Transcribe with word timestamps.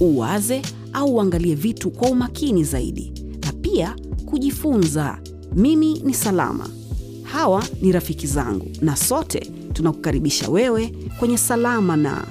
uwaze 0.00 0.62
au 0.92 1.14
uangalie 1.14 1.54
vitu 1.54 1.90
kwa 1.90 2.08
umakini 2.10 2.64
zaidi. 2.64 3.12
Na 3.46 3.52
pia 3.52 3.96
kujifunza. 4.26 5.18
Mimi 5.54 5.98
ni 6.04 6.14
Salama, 6.14 6.68
hawa 7.22 7.64
ni 7.82 7.92
rafiki 7.92 8.26
zangu, 8.26 8.70
na 8.80 8.96
sote 8.96 9.40
tunakukaribisha 9.72 10.48
wewe 10.48 10.94
kwenye 11.18 11.38
Salama 11.38 11.96
na. 11.96 12.24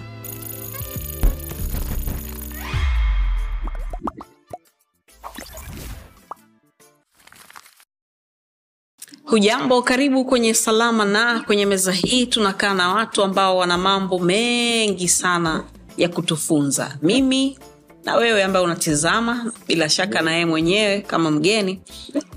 Hujambo, 9.25 9.81
karibu 9.81 10.25
kwenye 10.25 10.53
Salama 10.53 11.05
na. 11.05 11.39
Kwenye 11.39 11.65
meza 11.65 11.91
hii 11.91 12.25
tunakaa 12.25 12.73
na 12.73 12.89
watu 12.89 13.23
ambao 13.23 13.57
wana 13.57 13.77
mambo 13.77 14.19
mengi 14.19 15.07
sana 15.07 15.63
ya 15.97 16.09
kutufunza, 16.09 16.97
mimi 17.01 17.57
na 18.05 18.15
wewe 18.15 18.43
ambaye 18.43 18.65
unatizama. 18.65 19.51
Bila 19.67 19.89
shaka 19.89 20.21
na 20.21 20.31
yeye 20.31 20.45
mwenyewe 20.45 21.01
kama 21.01 21.31
mgeni 21.31 21.81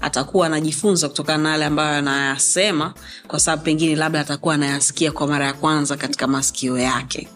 atakuwa 0.01 0.47
anajifunza 0.47 1.09
kutokana 1.09 1.43
na 1.43 1.51
yale 1.51 1.65
ambayo 1.65 1.99
anayasema, 1.99 2.95
kwa 3.29 3.41
sababu 3.41 3.63
pengine 3.63 3.97
labda 3.97 4.21
atakuwa 4.21 4.55
anayasikia 4.55 5.13
kwa 5.13 5.27
mara 5.27 5.47
ya 5.47 5.53
kwanza 5.53 5.97
katika 5.97 6.27
masikio 6.27 6.79
yake. 6.79 7.29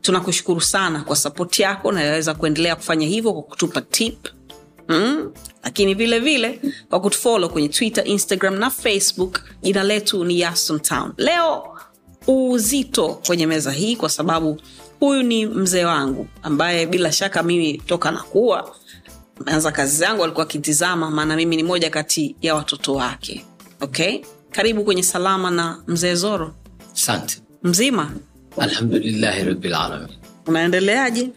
Tunakushukuru 0.00 0.60
sana 0.60 1.00
kwa 1.04 1.16
sapoti 1.16 1.62
yako, 1.62 1.92
na 1.92 2.00
naweza 2.04 2.34
kuendelea 2.34 2.76
kufanya 2.76 3.06
hivyo 3.06 3.32
kwa 3.32 3.42
kutupa 3.42 3.80
tip 3.80 4.28
mm? 4.88 5.32
lakini 5.64 5.94
vile 5.94 6.18
vile 6.20 6.60
kwa 6.90 7.00
kutufolo 7.00 7.48
kwenye 7.48 7.68
Twitter, 7.68 8.08
Instagram 8.08 8.54
na 8.54 8.70
Facebook. 8.70 9.40
Jina 9.62 9.82
letu 9.84 10.24
ni 10.24 10.40
Yaston. 10.40 11.12
Leo 11.16 11.78
uzito 12.26 13.08
kwenye 13.26 13.46
meza 13.46 13.70
hii, 13.72 13.96
kwa 13.96 14.08
sababu 14.08 14.60
huyu 15.00 15.22
ni 15.22 15.46
mzee 15.46 15.84
wangu 15.84 16.28
ambaye 16.42 16.86
bila 16.86 17.12
shaka 17.12 17.42
mimi 17.42 17.78
toka 17.78 18.10
nakuwa 18.10 18.74
meanza 19.46 19.72
kazi 19.72 19.96
zangu 19.96 20.24
alikuwa 20.24 20.46
akitizama, 20.46 21.10
maana 21.10 21.36
mimi 21.36 21.56
ni 21.56 21.62
moja 21.62 21.90
kati 21.90 22.36
ya 22.42 22.54
watoto 22.54 22.94
wake. 22.94 23.44
Okay, 23.80 24.18
karibu 24.50 24.84
kwenye 24.84 25.02
Salama 25.02 25.50
na 25.50 25.82
mzee 25.86 26.14
Zoro. 26.14 26.54
Asante. 26.94 27.40
Mzima, 27.62 28.10
Alhamdulillahi 28.58 29.44
rabilalamin 29.44 30.08
unaendeleaje? 30.46 31.30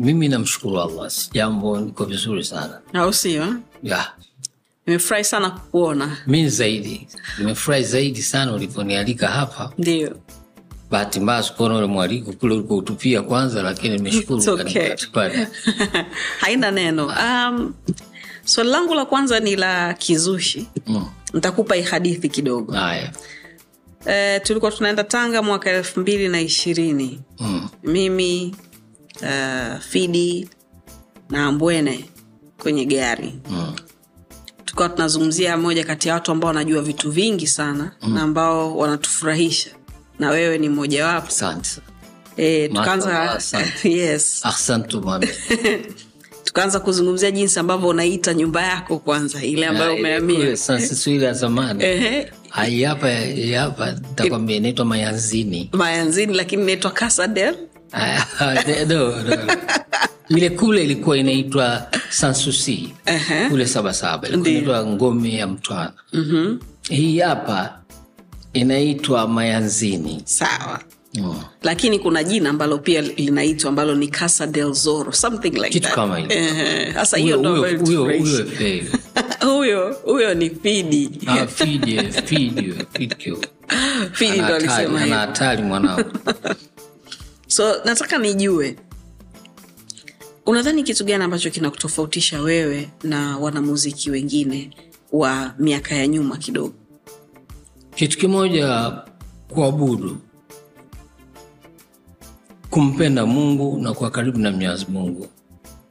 Mimi 0.00 0.28
namshukuru 0.28 0.80
Allah, 0.80 1.12
jambo 1.32 1.80
niko 1.80 2.04
vizuri 2.04 2.44
sana 2.44 2.80
Au 2.92 3.12
sio? 3.12 3.42
eh? 3.84 4.04
Nimefurahi 4.86 5.24
sana 5.24 5.50
kukuona. 5.50 6.16
mi 6.26 6.48
zaidi 6.48 7.08
nimefurahi 7.38 7.84
zaidi 7.84 8.22
sana 8.22 8.52
ulivyonialika 8.52 9.28
hapa. 9.28 9.72
Ndio. 9.78 10.16
Bahati 10.90 11.20
mbaya 11.20 11.42
sikuona 11.42 11.76
ule 11.76 11.86
mwaliko 11.86 12.32
kule 12.32 12.54
ulikoutupia 12.54 13.22
kwanza, 13.22 13.62
lakini 13.62 13.96
nimeshukuru 13.96 14.52
okay. 14.52 14.94
haina 16.40 16.70
neno. 16.70 17.06
Um, 17.06 17.74
swali 18.44 18.70
langu 18.70 18.94
la 18.94 19.04
kwanza 19.04 19.40
ni 19.40 19.56
la 19.56 19.94
kizushi. 19.94 20.66
Mm. 20.86 21.06
ntakupa 21.34 21.76
ihadithi 21.76 22.28
kidogo. 22.28 22.72
Haya. 22.72 23.12
E, 24.06 24.40
tulikuwa 24.40 24.72
tunaenda 24.72 25.04
Tanga 25.04 25.42
mwaka 25.42 25.70
elfu 25.70 26.00
mbili 26.00 26.28
na 26.28 26.40
ishirini 26.40 27.20
Mm. 27.40 27.68
mimi 27.84 28.54
uh, 29.22 29.80
Fidi 29.80 30.48
na 31.30 31.46
Ambwene 31.46 32.04
kwenye 32.62 32.84
gari 32.84 33.34
Mm. 33.50 33.72
tukawa 34.64 34.88
tunazungumzia 34.88 35.56
moja 35.56 35.84
kati 35.84 36.08
ya 36.08 36.14
watu 36.14 36.32
ambao 36.32 36.48
wanajua 36.48 36.82
vitu 36.82 37.10
vingi 37.10 37.46
sana 37.46 37.92
na 38.08 38.22
ambao 38.22 38.76
wanatufurahisha 38.76 39.70
na 40.18 40.30
wewe 40.30 40.58
ni 40.58 40.68
mmojawapo. 40.68 41.30
E, 42.36 42.68
tukaanza 42.68 43.40
yes, 43.84 44.40
tukaanza 46.44 46.80
kuzungumzia 46.80 47.30
jinsi 47.30 47.58
ambavyo 47.58 47.88
unaita 47.88 48.34
nyumba 48.34 48.62
yako 48.62 48.98
kwanza, 48.98 49.42
ile 49.44 49.66
ambayo 49.66 50.20
kule 50.20 50.56
San 50.56 50.88
Cecilia 50.88 51.28
ya 51.28 51.34
zamani. 51.34 51.84
Hapa 52.86 53.08
hapa 53.58 53.92
nitakwambia 53.92 54.56
inaitwa 54.56 54.84
Mayanzini. 54.84 55.70
Mayanzini, 55.72 56.34
lakini 56.34 56.62
inaitwa 56.62 56.90
no, 58.88 59.36
no. 59.36 59.56
ile 60.28 60.50
kule 60.50 60.84
ilikuwa 60.84 61.18
inaitwa 61.18 61.86
sansusi 62.08 62.94
kule 63.50 63.66
sabasaba. 63.66 64.28
Ilikuwa 64.28 64.48
inaitwa 64.50 64.86
ngome 64.86 65.34
ya 65.34 65.46
mtwana. 65.46 65.92
Hii 66.88 67.18
hapa 67.18 67.78
inaitwa 68.60 69.28
mayanzini 69.28 70.22
Sawa, 70.24 70.80
mm. 71.14 71.40
lakini 71.62 71.98
kuna 71.98 72.24
jina 72.24 72.50
ambalo 72.50 72.78
pia 72.78 73.00
linaitwa 73.00 73.68
ambalo 73.68 73.94
ni 73.94 74.08
Casa 74.08 74.46
del 74.46 74.72
zoro 74.72 75.12
something 75.12 75.50
like 75.50 75.68
Kitu 75.68 75.86
that. 75.86 75.94
kama 75.94 76.18
hilo. 76.18 76.30
Sasa 76.94 77.16
hiyo 77.16 77.36
Huyo- 80.04 80.34
ni 80.34 80.50
Fidi. 80.50 81.10
Ah. 81.26 81.46
Fidi 84.12 84.40
ndo 84.40 84.54
alisema 84.54 85.00
ana 85.00 85.16
hatari 85.16 85.62
mwanangu 85.62 86.10
So 87.48 87.74
nataka 87.84 88.18
nijue, 88.18 88.76
unadhani 90.46 90.82
kitu 90.82 91.04
gani 91.04 91.24
ambacho 91.24 91.50
kinakutofautisha 91.50 92.40
wewe 92.42 92.88
na 93.02 93.38
wanamuziki 93.38 94.10
wengine 94.10 94.70
wa 95.12 95.54
miaka 95.58 95.94
ya 95.94 96.06
nyuma 96.06 96.36
kidogo? 96.36 96.74
Kitu 97.96 98.18
kimoja 98.18 98.92
kuabudu 99.48 100.16
kumpenda 102.70 103.26
mungu 103.26 103.78
na 103.80 103.92
kuwa 103.92 104.10
karibu 104.10 104.38
na 104.38 104.50
mwenyezi 104.50 104.86
mungu. 104.88 105.28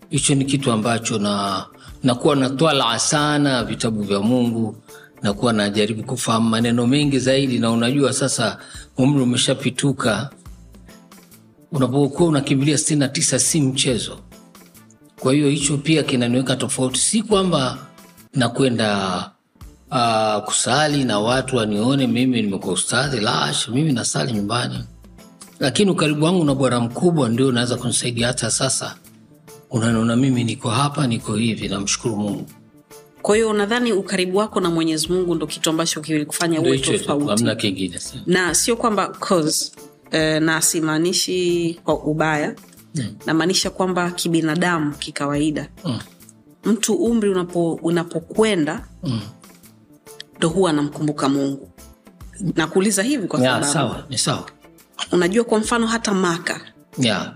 Hicho 0.09 0.35
ni 0.35 0.45
kitu 0.45 0.71
ambacho 0.71 1.19
na 1.19 1.65
nakuwa 2.03 2.35
natwala 2.35 2.99
sana 2.99 3.63
vitabu 3.63 4.03
vya 4.03 4.19
mungu 4.19 4.75
nakuwa 5.21 5.53
najaribu 5.53 6.03
kufahamu 6.03 6.49
maneno 6.49 6.87
mengi 6.87 7.19
zaidi. 7.19 7.59
Na 7.59 7.71
unajua 7.71 8.13
sasa 8.13 8.57
umri 8.97 9.23
umeshapituka 9.23 10.29
unapokuwa 11.71 12.29
unakimbilia 12.29 12.77
sitini 12.77 12.99
na 12.99 13.07
tisa 13.07 13.39
si 13.39 13.61
mchezo. 13.61 14.19
Kwa 15.19 15.33
hiyo 15.33 15.49
hicho 15.49 15.77
pia 15.77 16.03
kinaniweka 16.03 16.55
tofauti. 16.55 16.99
Si 16.99 17.23
kwamba 17.23 17.77
nakwenda 18.33 19.31
uh, 19.91 20.43
kusali 20.45 21.03
na 21.03 21.19
watu 21.19 21.55
wanione 21.55 22.07
mimi 22.07 22.41
nimekuwa 22.41 22.73
ustadhi 22.73 23.19
lash 23.19 23.69
mimi 23.69 23.91
nasali 23.93 24.33
nyumbani 24.33 24.83
lakini 25.59 25.91
ukaribu 25.91 26.25
wangu 26.25 26.43
na 26.45 26.55
bwana 26.55 26.79
mkubwa 26.79 27.29
ndio 27.29 27.47
unaweza 27.47 27.75
kunisaidia 27.77 28.27
hata 28.27 28.51
sasa 28.51 28.95
unaniona 29.69 30.15
mimi 30.15 30.43
niko 30.43 30.69
hapa 30.69 31.07
niko 31.07 31.35
hivi 31.35 31.67
namshukuru 31.67 32.15
mungu 32.17 32.45
Kwa 33.21 33.35
hiyo 33.35 33.49
unadhani 33.49 33.93
ukaribu 33.93 34.37
wako 34.37 34.59
na 34.61 34.69
Mwenyezi 34.69 35.07
Mungu 35.13 35.35
ndo 35.35 35.47
kitu 35.47 35.69
ambacho 35.69 36.01
kilikufanya 36.01 36.61
uwe 36.61 36.77
tofauti? 36.79 37.27
hamna 37.29 37.55
kingine 37.55 37.99
na 38.25 38.55
sio 38.55 38.75
kwamba 38.75 39.07
cause, 39.07 39.71
eh, 40.11 40.41
na 40.41 40.61
simaanishi 40.61 41.79
kwa 41.83 42.03
ubaya 42.03 42.55
hmm. 42.95 43.15
namaanisha 43.25 43.69
kwamba 43.69 44.11
kibinadamu 44.11 44.91
kikawaida 44.95 45.69
hmm. 45.83 45.99
mtu 46.63 46.93
umri 46.93 47.29
unapo 47.29 47.73
unapokwenda 47.73 48.87
Mm. 49.03 49.19
Ndo 50.37 50.49
huwa 50.49 50.69
anamkumbuka 50.69 51.29
mungu. 51.29 51.69
Nakuuliza 52.55 53.03
hivi 53.03 53.27
kwa 53.27 53.39
sababu 53.39 53.61
yeah, 53.63 53.73
sawa 53.73 54.05
ni 54.09 54.17
sawa. 54.17 54.45
Unajua 55.11 55.43
kwa 55.43 55.59
mfano 55.59 55.87
hata 55.87 56.13
maka 56.13 56.61
ya. 56.97 57.33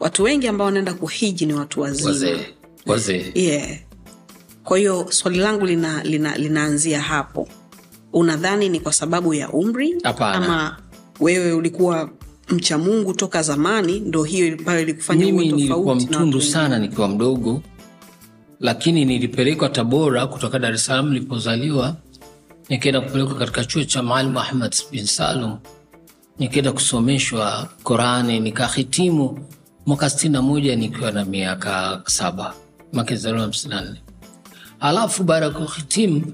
watu 0.00 0.22
wengi 0.22 0.48
ambao 0.48 0.64
wanaenda 0.64 0.94
kuhiji 0.94 1.46
ni 1.46 1.54
watu 1.54 1.80
wazima. 1.80 2.08
Wazee 2.10 2.46
wazee. 2.86 3.32
Yeah. 3.34 3.78
kwa 4.64 4.78
hiyo 4.78 5.06
swali 5.10 5.38
langu 5.38 5.66
lina, 5.66 6.02
lina, 6.02 6.36
linaanzia 6.38 7.00
hapo. 7.00 7.48
Unadhani 8.12 8.68
ni 8.68 8.80
kwa 8.80 8.92
sababu 8.92 9.34
ya 9.34 9.48
umri? 9.50 9.96
Apana. 10.04 10.36
ama 10.46 10.76
wewe 11.20 11.52
ulikuwa 11.52 12.10
mcha 12.48 12.78
mungu 12.78 13.14
toka 13.14 13.42
zamani 13.42 14.00
ndo 14.00 14.22
hiyo 14.24 14.56
ambayo 14.58 14.80
ilikufanya 14.80 15.34
uwe 15.34 15.48
tofauti 15.50 16.06
mtundu 16.06 16.40
sana 16.40 16.78
nikiwa 16.78 17.08
mdogo 17.08 17.62
lakini 18.60 19.04
nilipelekwa 19.04 19.68
tabora 19.68 20.26
kutoka 20.26 20.58
dar 20.58 20.72
es 20.74 20.84
salaam 20.84 21.08
nilipozaliwa. 21.08 21.96
Nikaenda 22.68 23.00
kupelekwa 23.00 23.34
katika 23.34 23.64
chuo 23.64 23.84
cha 23.84 24.02
maalim 24.02 24.36
ahmad 24.36 24.74
bin 24.92 25.06
salum. 25.06 25.58
Nikaenda 26.38 26.72
kusomeshwa 26.72 27.68
qurani 27.82 28.40
nikahitimu 28.40 29.38
mwaka 29.86 30.10
sitini 30.10 30.32
na 30.32 30.42
moja 30.42 30.76
nikiwa 30.76 31.10
na 31.12 31.24
miaka 31.24 32.02
saba 32.06 32.54
makezaliwa 32.92 33.42
hamsini 33.42 33.74
na 33.74 33.80
nne. 33.80 34.02
Alafu 34.80 35.24
baada 35.24 35.46
ya 35.46 35.52
kuhitimu 35.52 36.32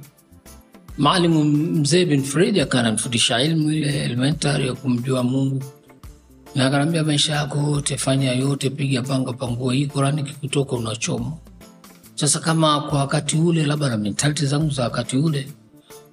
Maalimu 0.98 1.44
mzee 1.44 2.04
bin 2.04 2.22
Fredi 2.22 2.60
akawa 2.60 2.80
ananifundisha 2.84 3.42
ilmu 3.42 3.72
ile 3.72 4.04
elementari 4.04 4.66
ya 4.66 4.74
kumjua 4.74 5.22
Mungu, 5.22 5.62
na 6.54 6.66
akaniambia 6.66 7.04
maisha 7.04 7.34
yako 7.34 7.58
yote 7.58 7.96
fanya 7.96 8.32
yote, 8.32 8.70
piga 8.70 9.02
panga 9.02 9.32
pangua, 9.32 9.74
hii 9.74 9.86
Qurani 9.86 10.22
kikutoka 10.22 10.76
unachoma. 10.76 11.32
Sasa 12.14 12.40
kama 12.40 12.80
kwa 12.80 12.98
wakati 12.98 13.36
ule, 13.36 13.64
labda 13.66 13.88
na 13.88 13.96
mentality 13.96 14.46
zangu 14.46 14.70
za 14.70 14.82
wakati 14.82 15.16
ule, 15.16 15.48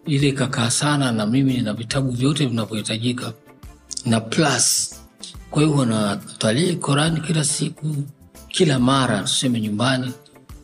ile 0.06 0.27
ikakaa 0.30 0.69
sana 0.71 1.12
na 1.12 1.25
mimi 1.25 1.57
na 1.57 1.74
vitabu 1.74 2.12
vyote 2.12 2.45
vinavyohitajika 2.45 3.33
na 4.06 4.19
plus, 4.21 4.95
kwa 5.51 5.63
hiyo 5.63 5.86
natalii 5.86 6.75
Korani 6.75 7.21
kila 7.21 7.44
siku, 7.44 7.95
kila 8.48 8.80
mara, 8.80 9.21
tuseme 9.21 9.62
nyumbani, 9.62 10.12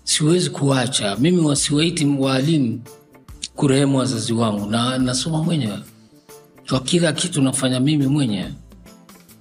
siwezi 0.03 0.49
kuacha 0.49 1.15
mimi. 1.15 1.41
Wasiwaiti 1.41 2.05
waalimu 2.05 2.81
kurehemu 3.55 3.97
wazazi 3.97 4.33
wangu 4.33 4.69
na 4.69 4.97
nasoma 4.97 5.43
mwenyewe 5.43 5.79
kwa 6.69 6.79
kila 6.79 7.13
kitu 7.13 7.41
nafanya 7.41 7.79
mimi 7.79 8.07
mwenyewe 8.07 8.53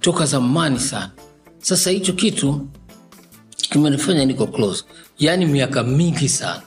toka 0.01 0.25
zamani 0.25 0.79
sana. 0.79 1.11
Sasa 1.59 1.89
hicho 1.91 2.13
kitu 2.13 2.67
kimenifanya 3.69 4.25
niko 4.25 4.47
close, 4.47 4.83
yaani 5.19 5.45
miaka 5.45 5.83
mingi 5.83 6.29
sana. 6.29 6.61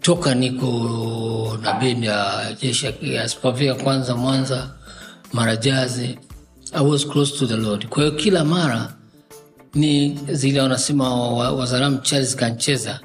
Toka 0.00 0.34
niko 0.34 1.58
na 1.62 1.72
bendi 1.72 2.06
ya 2.06 2.52
jeshi 2.62 2.94
ya 3.02 3.28
Spavia 3.28 3.74
kwanza 3.74 4.16
Mwanza, 4.16 4.74
Marajazi, 5.32 6.18
I 6.74 6.80
was 6.84 7.04
close 7.06 7.38
to 7.38 7.46
the 7.46 7.56
Lord. 7.56 7.86
Kwa 7.88 8.02
hiyo 8.04 8.16
kila 8.16 8.44
mara 8.44 8.94
ni 9.74 10.18
zile 10.32 10.60
wanasema 10.60 11.14
Wazaramu 11.52 11.98
Charles 11.98 12.36
kancheza. 12.36 13.00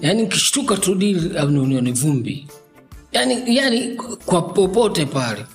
Yaani 0.00 0.22
nkishtuka 0.22 0.76
tu 0.76 0.94
dili 0.94 1.38
au 1.38 1.50
nione 1.50 1.92
vumbi. 1.92 2.46
Yani, 3.12 3.56
yani 3.56 3.88
kwa 4.26 4.42
popote 4.42 5.06
pale, 5.06 5.46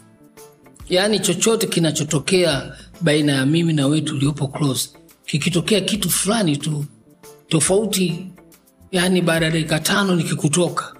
yani 0.90 1.20
chochote 1.20 1.68
kinachotokea 1.68 2.72
baina 3.02 3.32
ya 3.32 3.46
mimi 3.46 3.74
na 3.74 3.88
wetu 3.88 4.16
uliopo 4.16 4.48
close, 4.48 4.90
kikitokea 5.30 5.82
kitu 5.82 6.10
fulani 6.10 6.58
tu 6.58 6.86
tofauti, 7.48 8.28
yani 8.92 9.22
baada 9.22 9.46
ya 9.46 9.52
dakika 9.52 9.80
tano 9.80 10.16
nikikutoka, 10.16 10.94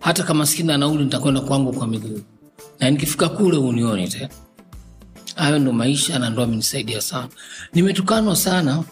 hata 0.00 0.22
kama 0.22 0.46
sina 0.46 0.78
nauli, 0.78 1.04
nitakwenda 1.04 1.40
kwangu 1.40 1.72
kwa 1.72 1.86
miguu, 1.86 2.20
na 2.80 2.90
nikifika 2.90 3.28
kule 3.28 3.56
unioni 3.56 4.08
tena. 4.08 4.28
Hayo 5.34 5.58
ndo 5.58 5.72
maisha 5.72 6.18
na 6.18 6.30
ndo 6.30 6.42
amenisaidia 6.42 7.00
sana. 7.00 7.28
Nimetukanwa 7.72 8.36
sana 8.36 8.84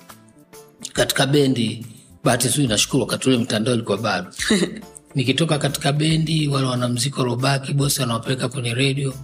katika 0.92 1.26
bendi, 1.26 1.86
bahati 2.24 2.48
zuri 2.48 2.66
nashukuru 2.68 3.00
wakati 3.02 3.28
ule 3.28 3.38
mtandao 3.38 3.74
ilikuwa 3.74 3.98
bado 3.98 4.30
nikitoka 5.14 5.58
katika 5.58 5.92
bendi, 5.92 6.48
wale 6.48 6.66
wanamziki 6.66 7.18
waliobaki, 7.20 7.72
bosi 7.74 8.02
anawapeleka 8.02 8.48
kwenye 8.48 8.74
redio 8.74 9.14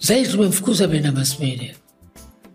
zaidi. 0.00 0.28
Tumemfukuza 0.28 0.86
bendi 0.86 1.06
ya 1.06 1.12
Mass 1.12 1.40
Media. 1.40 1.74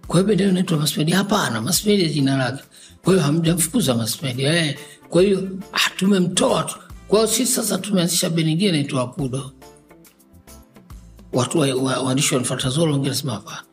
Kwa 0.07 0.15
hiyo 0.19 0.27
bendi 0.27 0.43
inaitwa 0.43 0.77
Mass 0.77 0.97
Hapana, 1.11 1.61
Mass 1.61 1.85
Media 1.85 2.09
jina 2.09 2.37
lake. 2.37 2.63
Kwa 3.03 3.13
hiyo 3.13 3.25
hamjamfukuza 3.25 3.95
Mass 3.95 4.21
Media 4.23 4.65
eh. 4.65 4.77
Kwa 5.09 5.21
hiyo 5.21 5.49
ah, 5.73 5.89
tumemtoa 5.97 6.63
tu. 6.63 6.75
Kwa 7.07 7.19
hiyo 7.19 7.31
sisi 7.31 7.51
sasa 7.53 7.77
tumeanzisha 7.77 8.29
bendi 8.29 8.49
nyingine 8.51 8.69
inaitwa 8.69 9.03
Akudo. 9.03 9.51
Watu 11.33 11.59
waandishi 11.59 12.33
wanifuata 12.33 12.69
zolo, 12.69 12.93
wengine 12.93 13.15
sema 13.15 13.33
hapana. 13.33 13.63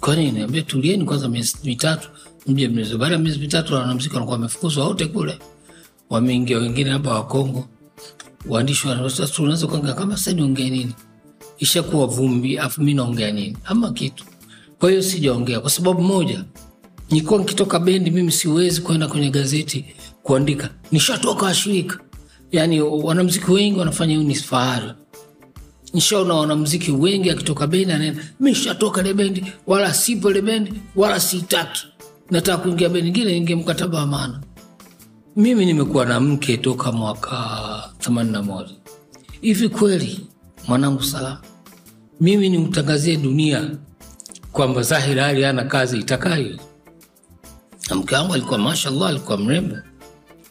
Kwa 0.00 0.16
nini? 0.16 0.30
Niambia 0.32 0.62
tulieni 0.62 1.04
kwanza 1.04 1.28
miezi 1.28 1.56
mitatu 1.64 2.08
mje 2.46 2.68
mnaweza. 2.68 2.96
Baada 2.98 3.14
ya 3.14 3.20
miezi 3.20 3.38
mitatu 3.38 3.74
wanamziki 3.74 4.14
wanakuwa 4.14 4.36
wamefukuzwa 4.36 4.86
wote 4.86 5.06
kule 5.06 5.38
wameingia 6.10 6.58
wengine 6.58 6.90
hapa 6.90 7.14
Wakongo, 7.14 7.68
waandishi 8.48 8.88
tunaweza 9.34 9.66
kuongea 9.66 9.92
kama 9.94 10.16
sasa 10.16 10.32
niongee 10.32 10.70
nini, 10.70 10.94
ishakuwa 11.58 12.06
vumbi, 12.06 12.58
afu 12.58 12.82
mi 12.82 12.94
naongea 12.94 13.30
nini 13.32 13.56
ama 13.64 13.92
kitu. 13.92 14.24
Kwa 14.82 14.90
hiyo 14.90 15.02
sijaongea 15.02 15.60
kwa 15.60 15.70
sababu 15.70 16.02
moja, 16.02 16.44
nilikuwa 17.10 17.38
nikitoka 17.40 17.78
bendi 17.78 18.10
mimi 18.10 18.32
siwezi 18.32 18.80
kwenda 18.80 19.08
kwenye 19.08 19.30
gazeti 19.30 19.84
kuandika 20.22 20.70
nishatoka 20.92 21.46
washirika. 21.46 21.98
Yani 22.52 22.80
wanamziki 22.80 23.50
wengi 23.50 23.78
wanafanya 23.78 24.14
hiyo, 24.14 24.28
ni 24.28 24.34
fahari. 24.34 24.92
Nishaona 25.94 26.34
wanamziki 26.34 26.90
wengi 26.92 27.30
akitoka 27.30 27.66
bendi 27.66 27.92
anaenda 27.92 28.22
mi 28.40 28.56
bendi, 29.14 29.44
wala 29.66 29.94
sipo 29.94 30.30
ile 30.30 30.42
bendi, 30.42 30.72
wala 30.96 31.20
sitaki, 31.20 31.86
nataka 32.30 32.58
kuingia 32.62 32.88
bendi 32.88 33.08
ingine, 33.08 33.36
ingie 33.36 33.56
mkataba 33.56 33.98
wa 33.98 34.06
maana 34.06 34.40
mimi 35.36 35.66
nimekuwa 35.66 36.06
na 36.06 36.20
mke 36.20 36.56
toka 36.56 36.92
mwaka 36.92 37.90
themanini 37.98 38.38
moja. 38.42 38.74
Hivi 39.40 39.68
kweli 39.68 40.26
mwanangu 40.68 41.02
Salama, 41.02 41.40
mimi 42.20 42.48
nimtangazie 42.48 43.16
dunia 43.16 43.70
kwamba 44.52 44.82
Zahir 44.82 45.20
Ali 45.20 45.44
ana 45.44 45.64
kazi 45.64 45.98
itakayo? 45.98 46.58
Na 47.90 47.96
mke 47.96 48.14
wangu 48.14 48.34
alikuwa 48.34 48.58
mashallah, 48.58 49.08
alikuwa 49.08 49.38
mrembo. 49.38 49.76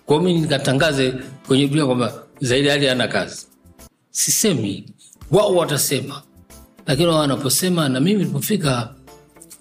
Kwa 0.05 0.15
hiyo 0.17 0.27
mimi 0.27 0.41
nikatangaze 0.41 1.13
kwenye 1.47 1.67
dunia 1.67 1.85
kwamba 1.85 2.13
Zahir 2.41 2.71
Ali 2.71 2.89
ana 2.89 3.07
kazi? 3.07 3.47
Sisemi, 4.11 4.85
wao 5.31 5.55
watasema, 5.55 6.21
lakini 6.87 7.07
wao 7.07 7.19
wanaposema. 7.19 7.89
Na 7.89 7.99
mimi 7.99 8.19
nilipofika 8.19 8.93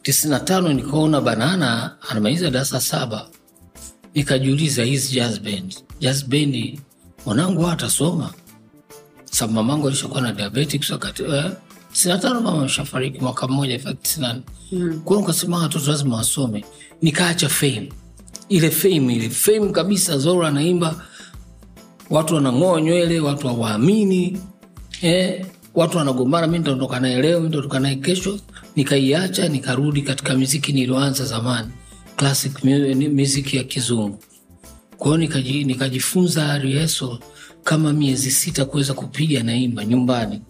tisini 0.03 0.31
na 0.31 0.41
tano 0.41 0.73
nikaona 0.73 1.21
Banana 1.21 1.97
anamaliza 2.11 2.51
darasa 2.51 2.81
saba 2.81 3.29
nikajiuliza 4.15 4.85
hizi 4.85 5.15
jazz 5.15 5.39
band, 5.41 5.77
jazz 6.01 6.25
band 6.25 6.81
mwanangu 7.27 7.67
atasoma? 7.69 8.33
Sababu 9.25 9.55
mamangu 9.55 9.87
alishakuwa 9.89 10.21
na 10.21 10.33
diabetics 10.33 10.91
wakati 10.91 11.23
eh, 11.23 11.51
tisini 11.93 12.15
na 12.15 12.21
tano 12.21 12.41
mama 12.41 12.59
ameshafariki 12.59 13.21
mwaka 13.21 13.49
mmoja 13.49 13.79
tisini 13.79 14.27
na 14.27 14.33
nne 14.33 14.43
mm. 14.73 15.01
kwao 15.05 15.21
nikasema 15.21 15.59
watoto 15.59 15.91
lazima 15.91 16.17
wasome, 16.17 16.65
nikaacha 17.03 17.49
fame 17.49 17.93
ile 18.49 18.71
fame 18.71 19.15
ile 19.15 19.31
fame 19.31 19.71
kabisa. 19.73 20.19
Zoro 20.19 20.47
anaimba, 20.47 21.05
watu 22.11 22.35
wanang'oa 22.35 22.81
nywele, 22.81 23.21
watu 23.21 23.47
hawaamini 23.49 24.39
eh, 25.03 25.47
watu 25.75 25.99
wanagombana, 25.99 26.47
mi 26.47 26.59
nitaondoka 26.59 27.01
naye 27.01 27.23
leo, 27.23 27.41
nitaondoka 27.41 27.81
naye 27.81 27.97
kesho. 27.97 28.39
Nikaiacha 28.77 29.49
nikarudi 29.49 30.03
katika 30.03 30.35
miziki 30.35 30.73
niliyoanza 30.73 31.25
zamani 31.25 31.69
classic 32.17 32.65
miziki 32.65 33.57
ya 33.57 33.65
kizungu. 33.65 34.19
kwao 34.99 35.17
nikajifunza 35.17 36.43
nika 36.43 36.59
rehearsal 36.59 37.19
kama 37.65 37.93
miezi 37.93 38.31
sita 38.31 38.65
kuweza 38.65 38.95
kupiga 38.95 39.43
naimba 39.43 39.85
nyumbani. 39.85 40.43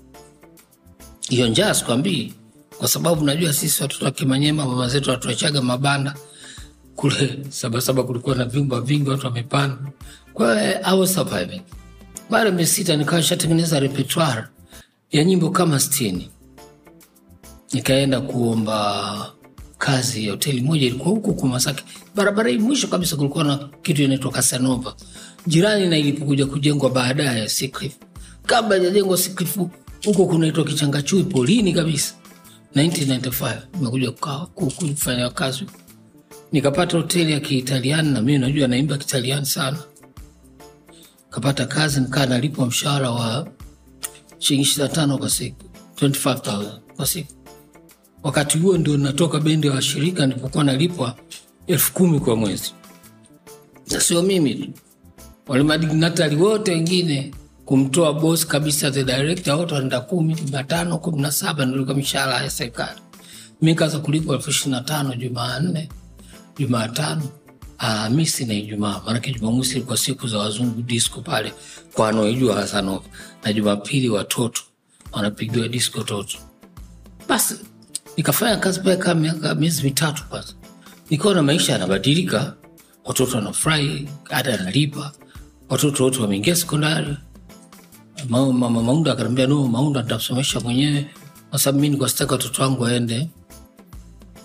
Hiyo 1.29 1.49
njaa 1.49 1.75
sikwambii, 1.75 2.35
kwa 2.79 2.89
sababu 2.89 3.25
najua 3.25 3.53
sisi 3.53 3.83
watoto 3.83 4.05
wa 4.05 4.11
Kimanyema 4.11 4.67
mama 4.67 4.89
zetu 4.89 5.11
watuachaga 5.11 5.63
mabanda 5.63 6.15
kule 6.97 7.39
Sabasaba, 7.49 8.03
kulikuwa 8.03 8.37
na 8.37 8.45
vyumba 8.45 8.81
vingi, 8.81 9.11
watu 9.11 9.27
wamepanda. 9.27 9.77
Kwa 10.35 10.61
hiyo 10.63 10.79
I. 10.85 11.63
Baada 12.31 12.51
ya 12.89 12.97
nikawa 12.97 13.23
shatengeneza 13.23 13.81
repertoire 13.81 14.45
ya 15.13 15.25
nyimbo 15.25 15.51
kama 15.51 15.81
stini 15.81 16.31
nikaenda 17.73 18.21
kuomba 18.21 19.33
kazi 19.79 20.25
ya 20.27 20.31
hoteli 20.31 20.61
moja 20.61 20.87
ilikuwa 20.87 21.09
huku 21.15 21.35
Kumasaki, 21.35 21.85
barabara 22.15 22.51
hii 22.51 22.59
mwisho 22.59 22.87
kabisa, 22.89 23.17
kulikuwa 23.17 23.45
na 23.45 23.69
kitu 23.83 24.03
inaitwa 24.03 24.31
kasanova 24.31 24.95
jirani 25.47 25.87
na 25.89 25.99
ilipokuja 25.99 26.47
kujengwa 26.47 26.91
baadaye. 26.91 27.49
Kabla 28.47 28.77
ijajengwa 28.77 29.19
Sikrifu, 29.19 29.71
huko 30.05 30.27
kunaitwa 30.27 30.65
kichanga 30.65 31.03
chui 31.03 31.25
polini 31.25 31.73
kabisa. 31.73 32.15
1995 32.77 33.57
nimekuja 33.75 34.11
kufanya 34.55 35.31
kazi, 35.31 35.65
nikapata 36.53 36.97
hoteli 36.97 37.33
ya 37.33 37.41
Kiitaliani 37.41 38.11
na 38.11 38.23
mi 38.23 38.39
najua 38.39 38.69
naimba 38.69 38.99
Kitaliani 38.99 39.47
sana. 39.47 39.79
Kapata 41.31 41.67
kazi, 41.67 42.01
nikaa 42.01 42.27
nalipwa 42.27 42.67
mshahara 42.67 43.11
wa 43.11 43.49
shilingi 44.39 44.63
ishiri 44.69 44.83
na 44.83 44.89
tano 44.95 45.19
kwa 45.19 45.31
siku, 45.31 45.65
25,000 45.97 46.79
kwa 46.97 47.07
siku 47.07 47.33
wakati 48.23 48.59
huo 48.59 48.79
ndio 48.79 48.97
natoka 48.97 49.41
bendi 49.41 49.67
ya 49.67 49.73
washirika 49.73 50.27
nilipokuwa 50.27 50.65
nalipwa 50.65 51.17
elfu 51.67 51.93
kumi 51.93 52.21
kwa 52.21 52.37
mwezi, 52.37 52.73
na 53.91 54.01
sio 54.01 54.23
mimi 54.23 54.55
tu, 54.55 54.71
walimadignatari 55.47 56.37
wote 56.37 56.71
wengine 56.71 57.35
kumtoa 57.71 58.13
bosi 58.13 58.47
kabisa, 58.47 58.91
the 58.91 59.05
director, 59.05 59.55
wote 59.55 59.75
wanaenda 59.75 60.01
kumi, 60.01 60.37
kumi 60.37 60.65
tano, 60.65 60.99
kumi 60.99 61.23
na 61.23 61.33
saba 61.33 61.65
nilikuwa 61.67 61.97
mishahara 61.97 62.43
ya 62.43 62.51
serikali. 62.51 63.01
Mi 63.63 63.75
kaza 63.75 63.99
kulipwa 63.99 64.37
elfu 64.37 64.51
ishirini 64.51 64.77
na 64.77 64.81
tano 64.83 65.15
Jumanne, 65.15 65.89
Jumatano, 66.59 67.23
Alhamisi 67.79 68.45
na 68.45 68.55
Ijumaa, 68.55 69.03
maanake 69.07 69.33
Jumamosi 69.33 69.73
ilikuwa 69.77 69.97
siku 69.97 70.27
za 70.29 70.39
wazungu 70.39 70.83
disco 70.83 71.21
pale 71.21 71.53
kwa 71.95 72.07
wanaoijua 72.07 72.55
Hasanova, 72.55 73.05
na 73.45 73.53
Jumapili 73.53 74.09
watoto 74.09 74.63
wanapigiwa 75.13 75.69
disco 75.69 76.03
toto. 76.03 76.39
Basi 77.29 77.55
nikafanya 78.17 78.57
kazi 78.57 78.81
pale 78.81 78.97
kaa 78.97 79.15
miaka 79.15 79.55
miezi 79.55 79.83
mitatu 79.83 80.25
kwanza, 80.29 80.53
nikaona 81.11 81.43
maisha 81.43 81.73
yanabadilika 81.73 82.55
watoto 83.05 83.37
wanafurahi 83.37 84.09
ada 84.31 84.61
analipa 84.61 85.13
watoto 85.69 86.05
wote 86.05 86.21
wameingia 86.21 86.57
sekondari 86.57 87.17
mama 88.29 88.71
maunda 88.83 89.13
akaniambia 89.13 89.47
no 89.47 89.69
maunda 89.69 90.03
nitamsomesha 90.03 90.61
mwenyewe 90.61 91.07
kwa 91.51 91.59
sababu 91.59 91.81
mi 91.81 91.87
nilikuwa 91.89 92.09
sitaki 92.09 92.33
watoto 92.33 92.63
wangu 92.63 92.83
waende 92.83 93.29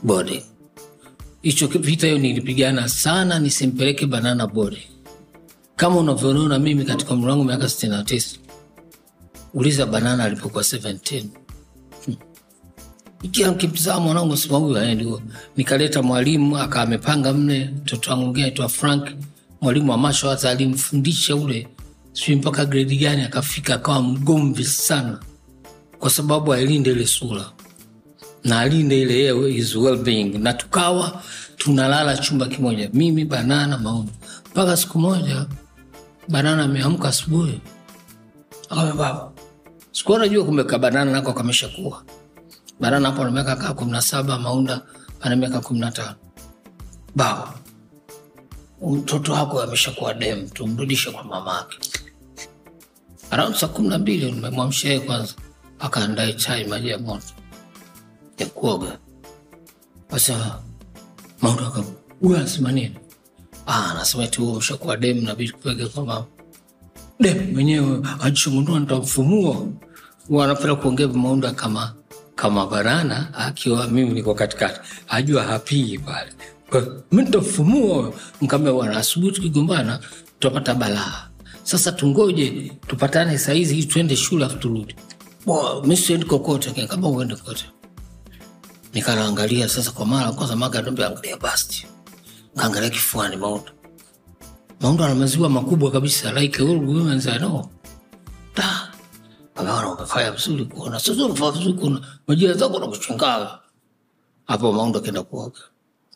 boarding 0.04 0.44
hicho 1.42 1.68
vita 1.68 2.08
hiyo 2.08 2.20
nilipigana 2.20 2.90
sana 2.90 3.40
nisimpeleke 3.40 4.06
banana 4.06 4.48
boarding 4.48 4.88
kama 5.76 5.96
unavyoona 5.98 6.60
mimi 6.60 6.86
katika 6.86 7.14
umri 7.14 7.30
wangu 7.32 7.44
miaka 7.44 7.66
69 7.66 8.38
uliza 9.54 9.86
banana 9.86 10.24
alipokuwa 10.24 10.64
17 10.64 11.24
ikia 13.24 13.52
nkimtizama 13.52 14.00
mwanangu 14.00 14.38
sema 14.38 14.58
huyu 14.58 14.78
aendi 14.78 15.04
huo. 15.04 15.22
Nikaleta 15.58 16.02
mwalimu 16.02 16.58
akawa 16.58 17.34
mle 17.34 17.66
mtoto 17.82 18.12
wangu 18.12 18.24
mwingine 18.24 18.46
aitwa 18.46 18.70
frank. 18.70 19.10
Mwalimu 19.62 19.92
wa 19.92 19.98
masho 19.98 20.30
hata 20.30 20.50
alimfundisha 20.50 21.36
ule 21.36 21.68
sijui 22.16 22.36
mpaka 22.36 22.66
gredi 22.66 22.98
gani 22.98 23.22
akafika 23.22 23.76
akawa 23.76 24.02
mgomvi 24.02 24.66
sana. 24.66 25.20
Kwa 26.00 26.10
sababu 26.10 26.54
ailinde 26.54 26.92
ile 26.92 27.08
sura. 27.08 27.52
Na 28.44 28.60
alinde 28.60 29.02
ile 29.02 29.52
his 29.52 29.76
well-being. 29.76 30.38
Na 30.40 30.54
tukawa 30.54 31.22
tunalala 31.58 32.18
chumba 32.18 32.46
kimoja. 32.48 32.90
Mimi 32.94 33.26
banana 33.26 33.78
mauni 33.78 34.10
mpaka 34.52 34.78
siku 34.78 35.00
moja 35.00 35.46
banana 36.28 36.64
ameamka 36.64 37.08
asubuhi. 37.08 37.62
Akaambia 38.70 38.94
baba 38.96 39.32
sikuwa 39.92 40.20
najua 40.20 40.46
kumbe 40.46 40.64
kabanana 40.64 41.12
nako 41.12 41.34
kamesha 41.34 41.68
kuwa. 41.68 42.04
Banana 42.80 43.10
hapo 43.10 43.22
ana 43.22 43.32
miaka 43.32 43.56
kaa 43.56 43.74
kumi 43.74 43.92
na 43.92 44.02
saba 44.02 44.40
maunda 44.40 44.82
ana 45.22 45.36
miaka 45.36 45.60
kumi 45.62 45.80
na 45.80 45.92
tano. 45.92 46.16
Baba 47.16 47.54
mtoto 48.92 49.34
wako 49.34 49.62
ameshakuwa 49.62 50.14
dem 50.14 50.50
tumrudishe 50.50 51.12
kwa 51.12 51.24
mama 51.24 51.60
ake 51.60 51.78
around 53.32 53.56
saa 53.56 53.68
kumi 53.68 53.88
na 53.88 53.98
mbili 53.98 54.32
nimemwamsha 54.32 54.88
yeye 54.88 55.00
kwanza 55.00 55.34
akaandae 55.80 56.34
chai 56.34 56.64
maji 56.68 56.90
ya 56.90 56.98
moto 56.98 57.34
ya 58.38 58.46
kuoga. 58.46 58.98
Sasa 60.12 60.60
maunda 61.42 61.68
aka 61.68 61.84
anasema 62.36 62.72
nini? 62.72 62.96
Ah, 63.68 63.92
anasema 63.92 64.24
eti 64.24 64.42
huo 64.42 64.54
ushakuwa 64.54 64.98
dem 64.98 65.24
nabidi 65.24 65.52
kupeleke 65.52 65.86
kwa 65.86 66.06
mama. 66.06 66.26
Dem 67.20 67.54
mwenyewe 67.54 68.02
ajishugundua 68.22 68.80
nitamfumua. 68.80 69.68
Huwa 70.28 70.76
kuongea 70.76 71.08
maunda 71.08 71.52
kama 71.52 71.94
kama 72.36 72.68
banana 72.68 73.34
akiwa 73.34 73.88
mimi 73.88 74.14
niko 74.14 74.34
katikati. 74.36 74.80
Ajua 75.10 75.44
hapii 75.44 75.98
pale. 75.98 76.32
Mi 77.12 77.24
nitamfumua. 77.24 78.14
Mkaambia 78.42 78.74
bwana 78.74 78.98
asubuhi 78.98 79.32
tukigombana 79.32 80.00
tutapata 80.40 80.74
balaa 80.76 81.28
sasa 81.66 81.92
tungoje 81.92 82.72
tupatane 82.88 83.38
saizi 83.38 83.78
ili 83.78 83.86
tuende 83.86 84.16
shule 84.16 84.46
afu 84.46 84.58
turudi. 84.58 84.96
Mi 85.86 85.98
siendi 85.98 86.26
kokote 86.26 86.88
kama 86.88 87.08
uende 87.10 87.36
kote 87.36 87.66
nikanaangalia 88.94 89.70
sasa 89.70 89.92
kwa 89.92 90.06
mara 90.06 90.32
kwanza 90.32 90.56
maga 90.56 90.82
ndombe 90.82 91.06
angalia 91.06 91.38
basti 91.38 91.88
kaangalia 92.56 92.90
kifuani 92.90 93.36
maundo 93.36 93.72
maundo 94.80 95.04
ana 95.06 95.16
maziwa 95.16 95.50
makubwa 95.50 95.92
kabisa 95.92 96.32
like 96.32 96.62
all 96.64 96.78
women 96.86 97.22
I 97.28 97.38
know. 97.38 97.70
Da. 98.56 98.92
Vizuri 100.32 100.66
kuona. 100.66 101.00
Sasa 101.00 101.26
umefanya 101.26 101.52
vizuri 101.52 101.74
kuona. 101.74 102.02
Majira 102.28 102.54
zako 102.54 102.80
na 102.80 102.88
kuchungaga 102.88 103.60
hapo 104.46 104.74
Maundo 104.74 105.00
kenda 105.00 105.24
kuoga. 105.24 105.60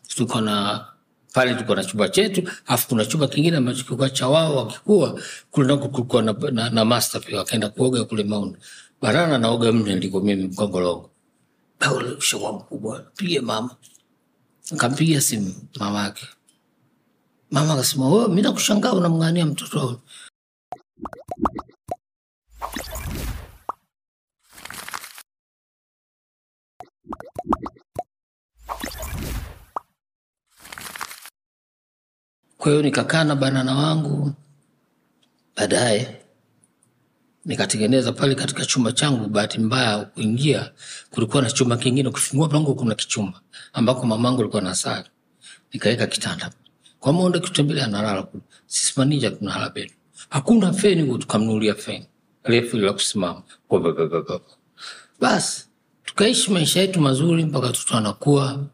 Tuko 0.08 0.40
na 0.40 0.86
pale 1.32 1.54
tuko 1.54 1.74
na 1.74 1.84
chumba 1.84 2.08
chetu 2.08 2.50
afu 2.66 2.88
kuna 2.88 3.04
chumba 3.04 3.28
kingine 3.28 3.56
ambacho 3.56 3.84
kilikuwa 3.84 4.10
cha 4.10 4.28
wao 4.28 4.56
wakikua. 4.56 5.20
Kule 5.50 5.66
nako 5.68 5.88
kulikuwa 5.88 6.22
na, 6.22 6.32
na, 6.32 6.70
na 6.70 6.84
master 6.84 7.20
pia 7.20 7.38
wakaenda 7.38 7.68
kuoga 7.68 8.04
kule 8.04 8.22
maunda 8.24 8.58
barana 9.02 9.38
naoga 9.38 9.72
mne 9.72 9.94
ndiko 9.94 10.20
mimi 10.20 10.42
mkongolongo 10.48 11.10
ushakuwa 12.18 12.52
mkubwa 12.52 13.00
pige 13.16 13.40
mama. 13.40 13.76
Nkampigia 14.72 15.20
simu 15.20 15.54
mama 15.78 16.02
yake 16.02 16.26
mama 17.50 17.72
akasema 17.74 18.06
"Oh, 18.08 18.28
mi 18.28 18.42
nakushangaa 18.42 18.92
unamng'ania 18.92 19.46
mtoto 19.46 20.00
kwa 32.60 32.70
hiyo 32.72 32.82
nikakaa 32.82 33.24
na 33.24 33.36
banana 33.36 33.74
wangu 33.74 34.32
baadaye 35.56 36.16
nikatengeneza 37.44 38.12
pale 38.12 38.34
katika 38.34 38.66
chumba 38.66 38.92
changu. 38.92 39.28
Bahati 39.28 39.58
mbaya 39.58 39.98
kuingia 40.04 40.70
kulikuwa 41.10 41.42
na 41.42 41.50
chumba 41.50 41.76
kingine 41.76 42.08
ukifungua 42.08 42.48
mlango 42.48 42.74
kuna 42.74 42.94
kichumba 42.94 43.40
ambako 43.72 44.06
mamangu 44.06 44.40
alikuwa 44.40 44.62
na 44.62 44.74
sali 44.74 45.08
nikaweka 45.72 46.06
kitanda. 46.06 46.50
Kwa 47.00 47.12
maonda 47.12 47.38
kitembelea 47.38 47.84
analala 47.84 48.22
kule 48.22 48.42
sisi 48.66 48.92
manija 48.96 49.30
tunalala 49.30 49.70
bedu 49.70 49.92
hakuna 50.28 50.72
feni 50.72 51.18
tukamnulia 51.18 51.74
feni. 51.74 52.06
Refu 52.44 52.76
la 52.76 52.92
kusimama. 52.92 53.42
Basi 55.20 55.66
tukaishi 56.04 56.50
maisha 56.50 56.80
yetu 56.80 57.00
mazuri 57.00 57.44
mpaka 57.44 57.68
tutu 57.68 57.94
anakuwa. 57.96 58.66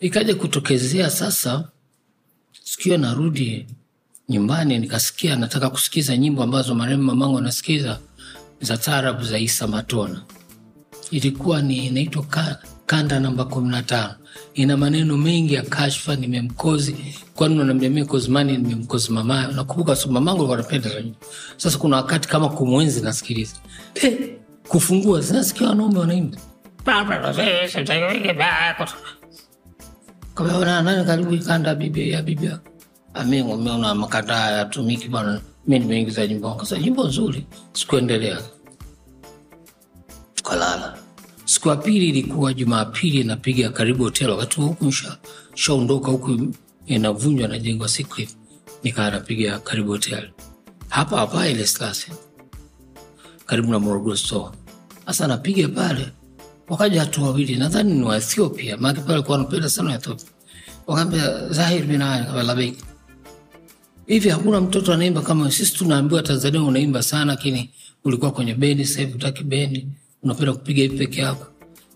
Ikaja 0.00 0.34
kutokezea 0.34 1.10
sasa 1.10 1.71
sikio 2.64 2.96
narudi 2.98 3.66
nyumbani 4.28 4.78
nikasikia 4.78 5.36
nataka 5.36 5.70
kusikiza 5.70 6.16
nyimbo 6.16 6.42
ambazo 6.42 6.74
marehemu 6.74 7.02
mamangu 7.02 7.38
anasikiza 7.38 7.98
za 8.60 8.76
taarabu 8.76 9.24
za 9.24 9.38
isa 9.38 9.66
matona. 9.66 10.22
Ilikuwa 11.10 11.62
ni 11.62 11.86
inaitwa 11.86 12.24
kanda 12.86 13.20
namba 13.20 13.44
kumi 13.44 13.68
na 13.68 13.82
tano. 13.82 14.14
Ina 14.54 14.76
maneno 14.76 15.16
mengi 15.16 15.54
ya 15.54 15.62
kashfa 15.62 16.16
nimemkozi 16.16 16.96
kwani 17.34 17.54
unaniambia 17.54 17.90
mi 17.90 18.04
kozimani 18.04 18.56
nimemkozi 18.58 19.12
mamayo. 19.12 19.52
Nakumbuka 19.52 19.96
mamangu 20.10 20.54
anapenda 20.54 20.90
sasa 21.56 21.78
kuna 21.78 21.96
wakati 21.96 22.28
kama 22.28 22.48
kumwenzi 22.48 23.00
nasikiliza. 23.00 23.56
Kufungua 24.68 25.20
zinasikia 25.20 25.68
wanaume 25.68 25.98
wanaimba 25.98 26.38
kameona 30.34 30.82
nani 30.82 31.04
karibu 31.04 31.34
ikanda 31.34 31.74
bibi 31.74 32.10
ya 32.10 32.22
bibi 32.22 32.46
yako 32.46 32.68
umeona 33.54 33.94
makanda 33.94 34.36
haya 34.36 34.64
tumiki 34.64 35.08
bwana. 35.08 35.40
Mimi 35.66 35.78
nimeingiza 35.78 36.26
nyimbo 36.26 36.54
kasa 36.54 36.78
nyimbo 36.78 37.04
nzuri 37.06 37.46
sikuendelea. 37.72 38.38
Tukalala 40.34 40.98
siku 41.44 41.68
ya 41.68 41.76
pili 41.76 42.08
ilikuwa 42.08 42.54
jumapili 42.54 43.24
napiga 43.24 43.68
karibu 43.70 44.04
hotel 44.04 44.30
wakati 44.30 44.56
huo 44.56 44.66
huku 44.68 44.92
shaondoka 45.54 46.10
huku 46.10 46.48
inavunjwa 46.86 47.48
najengwa 47.48 47.88
siku 47.88 48.14
hivi 48.14 48.34
nikaa 48.82 49.10
napiga 49.10 49.58
karibu 49.58 49.92
hotel 49.92 50.30
hapa 50.88 51.16
hapa 51.18 51.48
ile 51.48 51.66
stasi 51.66 52.12
karibu 53.46 53.72
na 53.72 53.78
morogoro 53.78 54.16
store. 54.16 54.56
Sasa 55.06 55.26
napiga 55.26 55.68
pale 55.68 56.08
wakaja 56.72 57.00
watu 57.00 57.24
wawili 57.24 57.56
nadhani 57.56 57.92
ni 57.94 58.02
Waethiopia, 58.04 58.76
maake 58.76 59.00
pale 59.00 59.14
alikuwa 59.14 59.38
anapenda 59.38 59.68
sana 59.70 59.90
Waethiopia. 59.90 60.26
wakaambia 60.86 61.48
zahir 61.48 61.84
bin 61.86 62.02
ali 62.02 62.26
kama 62.26 62.42
labeik. 62.42 62.78
hivi 64.06 64.28
hakuna 64.28 64.60
mtoto 64.60 64.92
anaimba 64.92 65.22
kama 65.22 65.50
sisi 65.50 65.74
tunaambiwa 65.74 66.22
tanzania 66.22 66.62
unaimba 66.62 67.02
sana 67.02 67.24
lakini 67.24 67.70
ulikuwa 68.04 68.30
kwenye 68.30 68.54
bendi 68.54 68.84
sasa 68.86 69.08
utaki 69.14 69.44
bendi 69.44 69.86
unapenda 70.22 70.52
kupiga 70.52 70.82
hivi 70.82 70.98
peke 70.98 71.20
yako. 71.20 71.46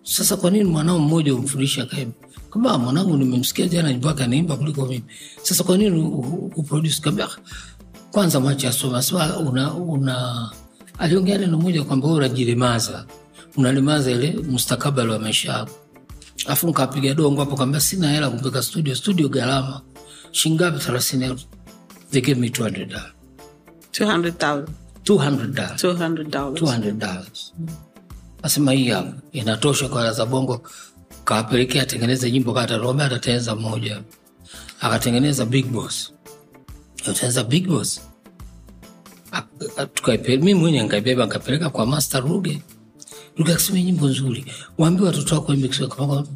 Sasa 0.02 0.36
kwa 0.36 0.50
nini 0.50 0.64
mwanao 0.64 0.98
mmoja 0.98 1.34
umfundishe 1.34 1.82
akaimba 1.82 2.14
kama 2.50 2.78
mwanangu 2.78 3.16
nimemsikia 3.16 3.66
jana 3.68 3.92
nyimbo 3.92 4.08
yake 4.08 4.24
anaimba 4.24 4.56
kuliko 4.56 4.86
mimi. 4.86 5.04
Sasa 5.42 5.64
kwa 5.64 5.76
nini 5.76 6.00
uproduce? 6.56 7.00
Kaambia 7.02 7.24
"Ah, 7.24 7.36
kwanza 8.12 8.40
mwache 8.40 8.68
asoma 8.68 9.02
sema 9.02 9.36
una, 9.38 9.74
una 9.74 10.50
aliongea 10.98 11.38
neno 11.38 11.58
moja 11.58 11.84
kwamba 11.84 12.06
wewe 12.06 12.18
unajilemaza 12.18 13.06
unalemaza 13.56 14.10
ile 14.10 14.32
mustakabali 14.32 15.10
wa 15.10 15.18
maisha 15.18 15.52
yako. 15.52 15.70
Afu 16.46 16.68
nkapiga 16.68 17.14
dongo 17.14 17.40
hapo 17.40 17.56
kaambia 17.56 17.80
sina 17.80 18.10
hela 18.10 18.30
kupeka 18.30 18.62
studio. 18.62 18.94
Studio 18.94 19.28
gharama 19.28 19.80
shingapi 20.30 20.78
thelathini 20.78 21.24
elfu. 21.24 21.46
They 22.10 22.20
gave 22.22 22.40
me 22.40 22.48
200 22.48 22.86
dollars. 22.86 23.12
200,000. 23.92 24.64
200 25.04 25.46
dollars. 25.54 25.84
200 25.84 26.24
dollars. 26.30 26.62
200 26.62 26.92
dollars. 26.98 27.52
Asema 28.42 28.72
hii 28.72 28.88
hapa 28.88 29.12
inatosha 29.32 29.88
kwa 29.88 30.12
za 30.12 30.26
bongo. 30.26 30.62
Kawapelekea 31.24 31.82
atengeneze 31.82 32.30
nyimbo 32.30 32.52
katarome 32.52 33.04
atatengeneza 33.04 33.54
moja. 33.56 34.02
Akatengeneza 34.80 35.46
big 35.46 35.66
boss. 35.66 36.12
Atengeneza 37.00 37.44
big 37.44 37.66
boss. 37.68 38.00
Ak- 39.32 39.66
ak- 39.76 39.86
tukaipe- 39.94 40.42
mi 40.42 40.54
mwenye 40.54 40.82
nkaibeba 40.82 41.26
nkapeleka 41.26 41.70
kwa 41.70 41.86
master 41.86 42.20
ruge 42.22 42.62
ruge 43.36 43.50
ya 43.50 43.56
Kiswahili 43.56 43.86
nyimbo 43.86 44.08
nzuri 44.08 44.44
waambie 44.78 45.06
watoto 45.06 45.34
wako 45.34 45.54
imbe 45.54 45.68
Kiswahili." 45.68 46.28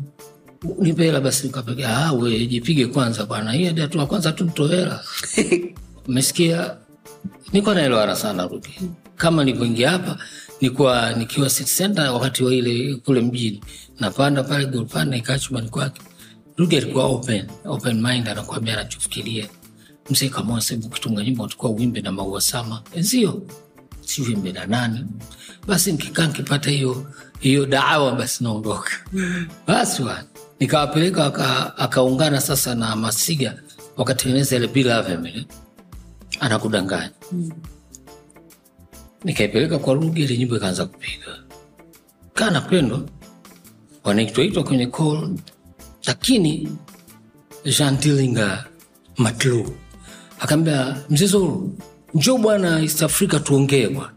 Nipe 0.79 1.05
hela 1.05 1.21
basi 1.21 1.47
nikapiga 1.47 1.97
ah, 1.97 2.13
we 2.13 2.47
jipige 2.47 2.87
kwanza 2.87 3.27
bwana 3.27 3.53
hii 3.53 3.65
hadi 3.65 3.81
hatua 3.81 4.07
kwanza 4.07 4.33
tu 4.33 4.45
mtoe 4.45 4.69
hela 4.77 5.05
umesikia 6.09 6.77
niko 7.53 7.75
naelewana 7.75 8.17
sana 8.17 8.47
Ruki. 8.47 8.81
Kama 9.17 9.45
nilivyoingia 9.45 9.91
hapa 9.91 10.19
nikuwa 10.61 11.13
nikiwa 11.13 11.51
city 11.51 11.77
center 11.77 12.11
wakati 12.11 12.45
wa 12.45 12.55
ile 12.55 12.95
kule 12.95 13.21
mjini, 13.21 13.61
napanda 14.01 14.43
pale 14.43 14.67
Golpanda 14.67 15.17
nikaa 15.17 15.39
chumbani 15.39 15.69
kwake. 15.69 16.03
Ruki 16.57 16.77
alikuwa 16.77 17.05
open 17.05 17.47
open 17.65 18.07
mind, 18.07 18.29
anakuambia 18.29 18.75
anachofikiria. 18.75 19.49
Mzee 20.11 20.29
kama 20.29 20.61
sasa 20.61 20.87
ukitunga 20.87 21.25
nyimbo 21.25 21.43
utakuwa 21.43 21.73
uimbe 21.73 22.01
na 22.01 22.13
maua 22.13 22.41
sama 22.41 22.83
enzio 22.95 23.43
si 24.11 24.23
uimbe 24.23 24.53
na 24.53 24.67
nani? 24.67 25.07
Basi 25.67 25.93
nikikaa 25.93 26.27
nikipata 26.27 26.71
hiyo 26.71 27.07
hiyo 27.41 27.67
dawa 27.67 28.13
basi 28.13 28.45
naondoka. 28.45 28.91
Basi 29.67 30.03
wa 30.03 30.25
nikawapeleka 30.61 31.25
aka- 31.27 31.77
akaungana 31.79 32.41
sasa 32.41 32.75
na 32.75 32.97
Masiga 32.97 33.55
wakatengeneza 33.97 34.57
ile 34.57 34.67
bila 34.67 35.03
vile 35.03 35.47
anakudanganya. 36.41 37.11
Nikaipeleka 39.25 39.79
kwa 39.79 39.95
Ruge, 39.95 40.23
ile 40.23 40.39
nyimbo 40.39 40.57
ikaanza 40.57 40.87
kupiga. 40.87 41.39
Kaa 42.35 42.51
napendwa, 42.51 43.01
wanaitwaitwa 44.05 44.65
kwenye 44.65 44.87
call, 44.87 45.37
lakini 46.07 46.69
Jean 47.65 47.99
Dillinga 48.01 48.65
Matlu 49.17 49.77
akaambia 50.41 50.97
mzee 51.11 51.27
Zuru, 51.27 51.79
njoo 52.15 52.39
bwana 52.39 52.81
East 52.81 53.03
Africa 53.03 53.41
tuongee 53.45 53.89
bwana. 53.89 54.13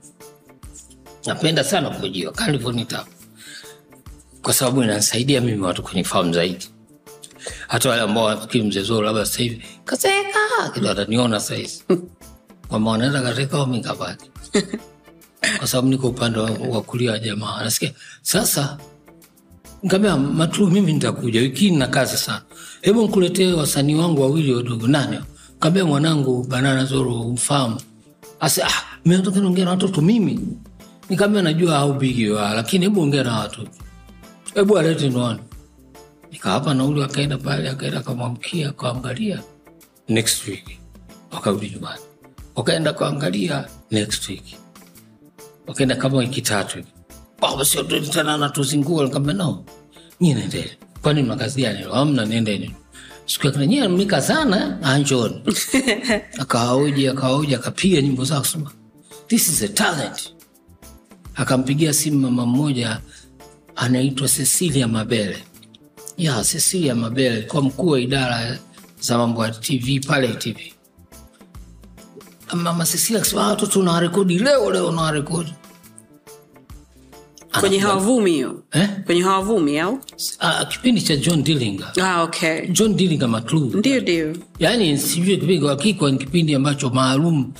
Napenda 1.25 1.63
sana 1.63 1.89
kujiwa 1.89 2.31
California 2.33 3.05
kwa 4.41 4.53
sababu 4.53 4.83
inanisaidia 4.83 5.41
mimi 5.41 5.61
watu 5.61 5.83
kwenye 5.83 6.03
fahamu 6.03 6.33
zaidi. 6.33 6.67
Hata 7.67 7.89
wale 7.89 8.01
ambao 8.01 8.23
wanafikiri 8.23 8.63
mzee 8.63 9.01
labda 9.01 9.25
sasa 9.25 9.43
kaseka 9.85 10.39
kido 10.73 10.89
ataniona 10.89 11.39
sahizi 11.39 11.83
kwamba 12.67 12.91
wanaweza 12.91 13.21
katika 13.21 13.57
wamikabaki 13.59 14.31
kwa 15.57 15.67
sababu 15.67 15.87
niko 15.87 16.07
upande 16.07 16.39
wa, 16.39 16.81
kulia 16.81 17.11
wa 17.11 17.19
jamaa. 17.19 17.55
Anasikia 17.55 17.91
sasa 18.21 18.77
Nikamwambia 19.83 20.33
Matulu, 20.33 20.71
mimi 20.71 20.93
nitakuja. 20.93 21.41
Wiki 21.41 21.71
na 21.71 21.87
kazi 21.87 22.17
sana, 22.17 22.41
hebu 22.81 23.01
nkuletee 23.03 23.53
wasanii 23.53 23.95
wangu 23.95 24.21
wawili 24.21 24.53
wadogo. 24.53 24.87
Nani? 24.87 25.19
Kaambia 25.63 25.85
mwanangu 25.85 26.43
Banana 26.43 26.85
Zoro, 26.85 27.21
umfahamu? 27.21 27.81
Asa 28.39 28.67
ah, 28.67 28.83
mimi 29.05 29.17
nataka 29.17 29.39
niongea 29.39 29.65
na 29.65 29.71
watoto 29.71 30.01
mimi. 30.01 30.39
nikaambia 31.09 31.41
najua 31.41 31.79
how 31.79 31.93
big 31.93 32.19
you 32.19 32.33
lakini 32.35 32.85
hebu 32.85 33.01
ongea 33.01 33.23
na 33.23 33.39
watoto, 33.39 33.69
hebu 34.53 34.77
alete 34.77 35.09
nione. 35.09 35.39
Nikawapa 36.31 36.73
nauli, 36.73 37.03
akaenda 37.03 37.37
pale, 37.37 37.69
akaenda 37.69 37.99
akamwamkia, 37.99 38.69
akaangalia. 38.69 39.43
Next 40.07 40.47
week 40.47 40.79
wakarudi 41.31 41.69
nyumbani, 41.69 42.01
wakaenda 42.55 42.93
kuangalia 42.93 43.65
next 43.91 44.29
week, 44.29 44.43
wakaenda 45.67 45.95
kama 45.95 46.17
wiki 46.17 46.41
tatu 46.41 46.77
hivi. 46.77 46.89
Baba 47.41 47.65
tena 48.13 48.37
natuzingua 48.37 49.03
nikamwambia 49.03 49.45
no. 49.45 49.63
Nyi 50.21 50.33
nendele 50.33 50.77
kwani 51.01 51.23
mna 51.23 51.35
kazi 51.35 51.65
amna 51.93 52.25
nendeni 52.25 52.75
siku 53.25 53.47
ya 53.47 53.65
nyie 53.65 53.87
mika 53.87 54.21
sana 54.21 54.81
anjoni. 54.83 55.41
Akaoja 56.41 57.11
akaoja 57.11 57.57
akapiga 57.57 58.01
nyimbo 58.01 58.23
zao 58.25 58.39
kusema 58.39 58.71
this 59.27 59.47
is 59.47 59.61
a 59.63 59.67
talent. 59.67 60.33
Akampigia 61.35 61.93
simu 61.93 62.19
mama 62.19 62.45
mmoja 62.45 62.99
anaitwa 63.75 64.27
Cecilia 64.27 64.87
Mabele. 64.87 65.43
Ya 66.17 66.43
Cecilia 66.43 66.95
Mabele 66.95 67.41
kwa 67.41 67.61
mkuu 67.61 67.87
wa 67.87 67.99
idara 67.99 68.57
za 69.01 69.17
mambo 69.17 69.45
ya 69.45 69.51
TV 69.51 69.99
pale 69.99 70.27
TV 70.27 70.73
mama 72.53 72.85
Cecilia 72.85 73.21
akasema 73.21 73.43
"Ah, 73.45 73.47
watoto 73.47 73.79
unawarekodi 73.79 74.39
leo 74.39 74.71
leo 74.71 74.87
unawarekodi 74.87 75.53
kwenye 77.59 77.77
hawavumi 77.79 78.31
hiyo 78.31 78.63
eh? 78.71 78.89
kwenye 79.05 79.21
hawavumi 79.21 79.79
au 79.79 79.99
Ah, 80.39 80.65
kipindi 80.65 81.01
cha 81.01 81.15
John 81.15 81.43
dillinga 81.43 81.93
ah, 82.01 82.21
okay 82.23 82.67
John 82.67 82.95
dillinga 82.95 83.27
Matlu. 83.27 83.59
ndio 83.75 83.99
ndio 84.01 84.35
Yaani 84.59 84.97
sijui 84.97 85.37
kipindi 85.37 85.67
hakika 85.67 86.11
ni 86.11 86.17
kipindi 86.17 86.55
ambacho 86.55 86.89
maalum 86.89 87.53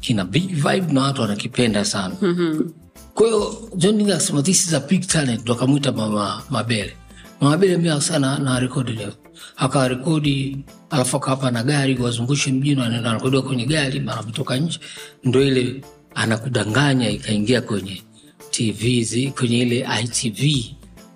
kina 0.00 0.24
big 0.24 0.48
vibe 0.54 0.92
na 0.92 1.02
watu 1.02 1.20
wanakipenda 1.22 1.84
sana. 1.84 2.14
Mm-hmm. 2.22 2.72
Kwa 3.14 3.26
hiyo 3.26 3.68
John 3.76 3.92
dillinga 3.96 4.14
akasema 4.14 4.42
this 4.42 4.66
is 4.66 4.74
a 4.74 4.80
big 4.80 5.06
talent 5.06 5.42
ndo 5.42 5.52
akamwita 5.52 5.92
mama 5.92 6.42
Mabele. 6.50 6.92
Mama 7.40 7.50
Mabele 7.56 8.00
sana 8.00 8.38
na 8.38 8.60
rekodi 8.60 8.92
leo. 8.92 9.12
Akawa 9.56 9.88
rekodi 9.88 10.64
alafu 10.90 11.16
akawapa 11.16 11.50
na 11.50 11.62
gari 11.62 11.98
wazungushe 12.02 12.52
mjini 12.52 12.80
anaenda 12.82 13.08
anarekodiwa 13.10 13.42
kwenye 13.42 13.66
gari 13.66 14.00
mara 14.00 14.22
kutoka 14.22 14.56
nje 14.56 14.78
ndo 15.24 15.42
ile 15.42 15.80
anakudanganya 16.14 17.10
ikaingia 17.10 17.60
kwenye 17.60 18.02
TV 18.50 19.30
kwenye 19.30 19.58
ile 19.58 19.88
ITV 20.02 20.64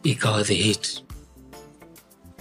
ikawa 0.02 0.44
the 0.44 0.54
hit. 0.54 1.02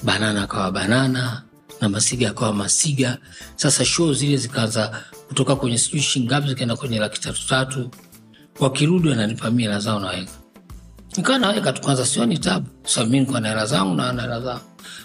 Banana 0.03 0.43
akawa 0.43 0.71
banana 0.71 1.43
na 1.81 1.89
masiga 1.89 2.29
akawa 2.29 2.53
masiga. 2.53 3.17
Sasa 3.55 3.85
show 3.85 4.13
zile 4.13 4.37
zikaanza 4.37 5.03
kutoka 5.27 5.55
kwenye 5.55 5.77
sijui 5.77 6.01
shingapi 6.01 6.47
zikaenda 6.47 6.75
kwenye 6.75 6.99
laki 6.99 7.19
tatu 7.21 7.47
tatu. 7.47 7.89
Wakirudi 8.59 9.09
wananipa 9.09 9.51
mia 9.51 9.67
hela 9.67 9.79
zao 9.79 9.99
naweka. 9.99 10.31
Nikawa 11.17 11.39
naweka 11.39 11.73
tu 11.73 11.81
kwanza 11.81 12.05
sioni 12.05 12.37
tabu. 12.37 12.67
Sababu 12.85 13.11
mi 13.11 13.19
nikuwa 13.19 13.39
na 13.39 13.49
hela 13.49 13.65
zangu 13.65 13.95
na 13.95 14.03
wana 14.05 14.21
hela 14.21 14.41
zao 14.41 14.61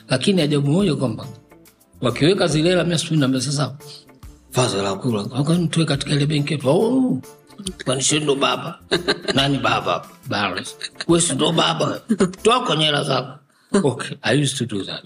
lakini 0.08 0.42
ajabu 0.42 0.70
moja 0.70 0.96
kwamba 0.96 1.26
wakiweka 2.00 2.46
zile 2.46 2.68
hela 2.70 2.84
mia 2.84 2.98
sijui 2.98 3.16
naambia 3.18 3.40
sasa 3.40 3.76
vazo 4.52 4.82
la 4.82 4.94
kula. 4.94 5.24
Tuwe 5.70 5.86
katika 5.86 6.12
ile 6.12 6.26
benki 6.26 6.52
yetu? 6.52 6.68
Oh, 6.68 7.20
kwani 7.84 8.20
ndo 8.20 8.34
baba. 8.34 8.78
Nani 9.34 9.58
baba? 9.58 9.92
Hapa 9.92 10.08
Barnes. 10.28 10.76
Wewe 11.08 11.20
si 11.20 11.32
ndo 11.32 11.52
baba? 11.52 12.00
Toa 12.42 12.60
kwenye 12.66 12.84
hela 12.84 13.04
zako. 13.04 13.38
Okay 13.72 14.16
i 14.22 14.42
used 14.42 14.58
to 14.58 14.76
do 14.76 14.84
that. 14.84 15.04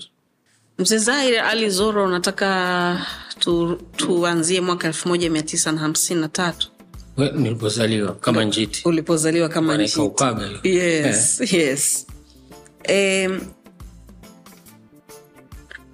Mzee 0.78 0.98
Zahir 0.98 1.40
Ali 1.40 1.70
Zoro 1.70 2.08
nataka 2.08 3.06
tu, 3.38 3.78
tuanzie 3.96 4.60
mwaka 4.60 4.86
elfu 4.86 5.08
moja 5.08 5.30
mia 5.30 5.42
tisa 5.42 5.72
na 5.72 5.80
hamsini 5.80 6.20
na 6.20 6.28
tatu. 6.28 6.68
Nilipozaliwa 7.34 8.14
kama 8.14 8.44
njiti. 8.44 8.82
Ulipozaliwa 8.84 9.48
kama 9.48 9.76
njiti. 9.76 10.00
ukaga 10.00 10.46
hiyo. 10.46 10.60
yes, 11.52 12.06
Um, 12.88 13.40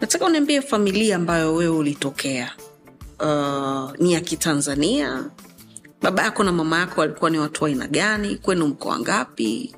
nataka 0.00 0.24
uniambie 0.26 0.62
familia 0.62 1.16
ambayo 1.16 1.54
wewe 1.54 1.76
ulitokea. 1.76 2.52
Uh, 3.20 3.92
ni 3.98 4.12
ya 4.12 4.20
kitanzania 4.20 5.24
baba 6.02 6.22
yako 6.22 6.44
na 6.44 6.52
mama 6.52 6.78
yako 6.78 7.00
walikuwa 7.00 7.30
ni 7.30 7.38
watu 7.38 7.66
aina 7.66 7.88
gani? 7.88 8.36
Kwenu 8.36 8.66
mkoa 8.66 8.98
ngapi 8.98 9.74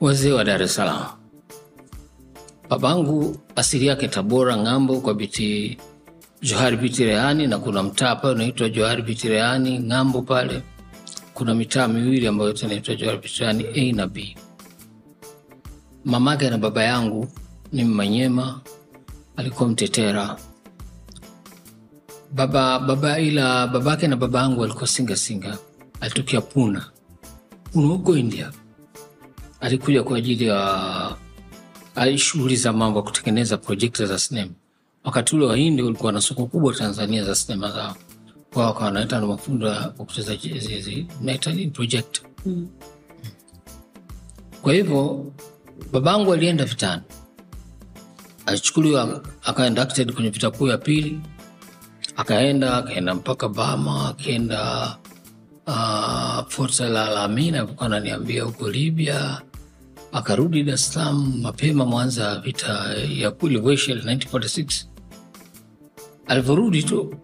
wazee 0.00 0.32
wa 0.32 0.44
dar 0.44 0.62
es 0.62 0.74
salaam. 0.74 1.06
Babangu 2.68 3.36
asili 3.56 3.86
yake 3.86 4.08
tabora 4.08 4.56
ng'ambo 4.56 5.00
kwa 5.00 5.14
biti 5.14 5.78
johari 6.42 6.76
biti 6.76 7.04
rehani 7.04 7.46
na 7.46 7.58
kuna 7.58 7.82
mtaa 7.82 8.16
pale 8.16 8.34
unaitwa 8.34 8.68
johari 8.68 9.02
biti 9.02 9.28
rehani 9.28 9.78
ng'ambo 9.80 10.22
pale. 10.22 10.62
Kuna 11.34 11.54
mitaa 11.54 11.88
miwili 11.88 12.26
ambayo 12.26 12.48
yote 12.50 12.66
inaitwa 12.66 12.94
johari 12.94 13.18
bitireani 13.18 13.64
a 13.74 13.92
na 13.92 14.06
b. 14.06 14.36
Mamake 16.04 16.50
na 16.50 16.58
baba 16.58 16.82
yangu 16.84 17.28
ni 17.72 17.84
mmanyema 17.84 18.60
alikuwa 19.36 19.68
mtetera 19.68 20.36
baba 22.32 22.78
baba 22.78 23.18
ila 23.18 23.66
babake 23.66 24.08
na 24.08 24.16
baba 24.16 24.40
yangu 24.40 24.60
walikuwa 24.60 24.86
singa 24.86 25.16
singa. 25.16 25.58
Alitokea 26.00 26.40
puna. 26.40 26.90
Puna 27.72 27.86
huko 27.86 28.16
india. 28.16 28.52
Alikuja 29.60 30.02
kwa 30.02 30.18
ajili 30.18 30.46
ya 30.46 31.16
shughuli 32.16 32.56
za 32.56 32.72
mambo 32.72 32.98
ya 32.98 33.02
kutengeneza 33.04 33.56
projekta 33.56 34.06
za 34.06 34.18
sinema 34.18 34.50
wakati 35.04 35.36
ule 35.36 35.46
wahindi 35.46 35.82
ulikuwa 35.82 36.12
na 36.12 36.20
soko 36.20 36.46
kubwa 36.46 36.74
tanzania 36.74 37.24
za 37.24 37.34
sinema 37.34 37.70
zao 37.70 37.96
kwao 38.52 38.66
wakawa 38.66 38.84
wanaita 38.84 39.20
na 39.20 39.26
mafundo 39.26 39.68
ya 39.68 39.88
kucheza 39.88 40.36
naita 41.20 41.52
ni 41.52 41.66
projekta 41.66 42.20
kwa 44.62 44.72
hivyo 44.72 45.32
babangu 45.92 46.32
alienda 46.32 46.64
vitani. 46.64 47.02
Alichukuliwa 48.46 49.22
akaenda 49.44 49.86
kwenye 49.86 50.30
vita 50.30 50.50
kuu 50.50 50.68
ya 50.68 50.78
pili 50.78 51.20
akaenda 52.20 52.76
akaenda 52.76 53.14
mpaka 53.14 53.48
bama 53.48 54.08
akaenda 54.08 54.96
uh, 55.66 56.48
Fort 56.48 56.80
El 56.80 56.96
Alamein 56.96 57.54
alikuwa 57.54 57.86
ananiambia 57.86 58.44
huko 58.44 58.68
Libya, 58.70 59.42
akarudi 60.12 60.62
Dar 60.62 60.74
es 60.74 60.96
mapema 61.42 61.84
mwanza 61.84 62.24
ya 62.24 62.40
vita 62.40 62.94
ya 63.08 63.32
ilivyoisha 63.40 63.92
1946. 63.94 64.84
Alivyorudi 66.26 66.82
tu 66.82 67.14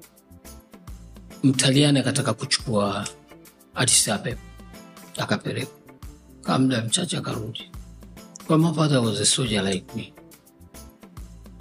Mtaliani 1.43 1.99
akataka 1.99 2.35
kuchukua 2.35 3.05
Addis 3.75 4.09
Ababa, 4.09 4.37
akapelekwa 5.17 5.77
kama 6.43 6.81
mchache 6.81 7.17
akarudi. 7.17 7.71
Kwa 8.47 8.59
my 8.59 8.73
father 8.73 8.99
was. 8.99 9.39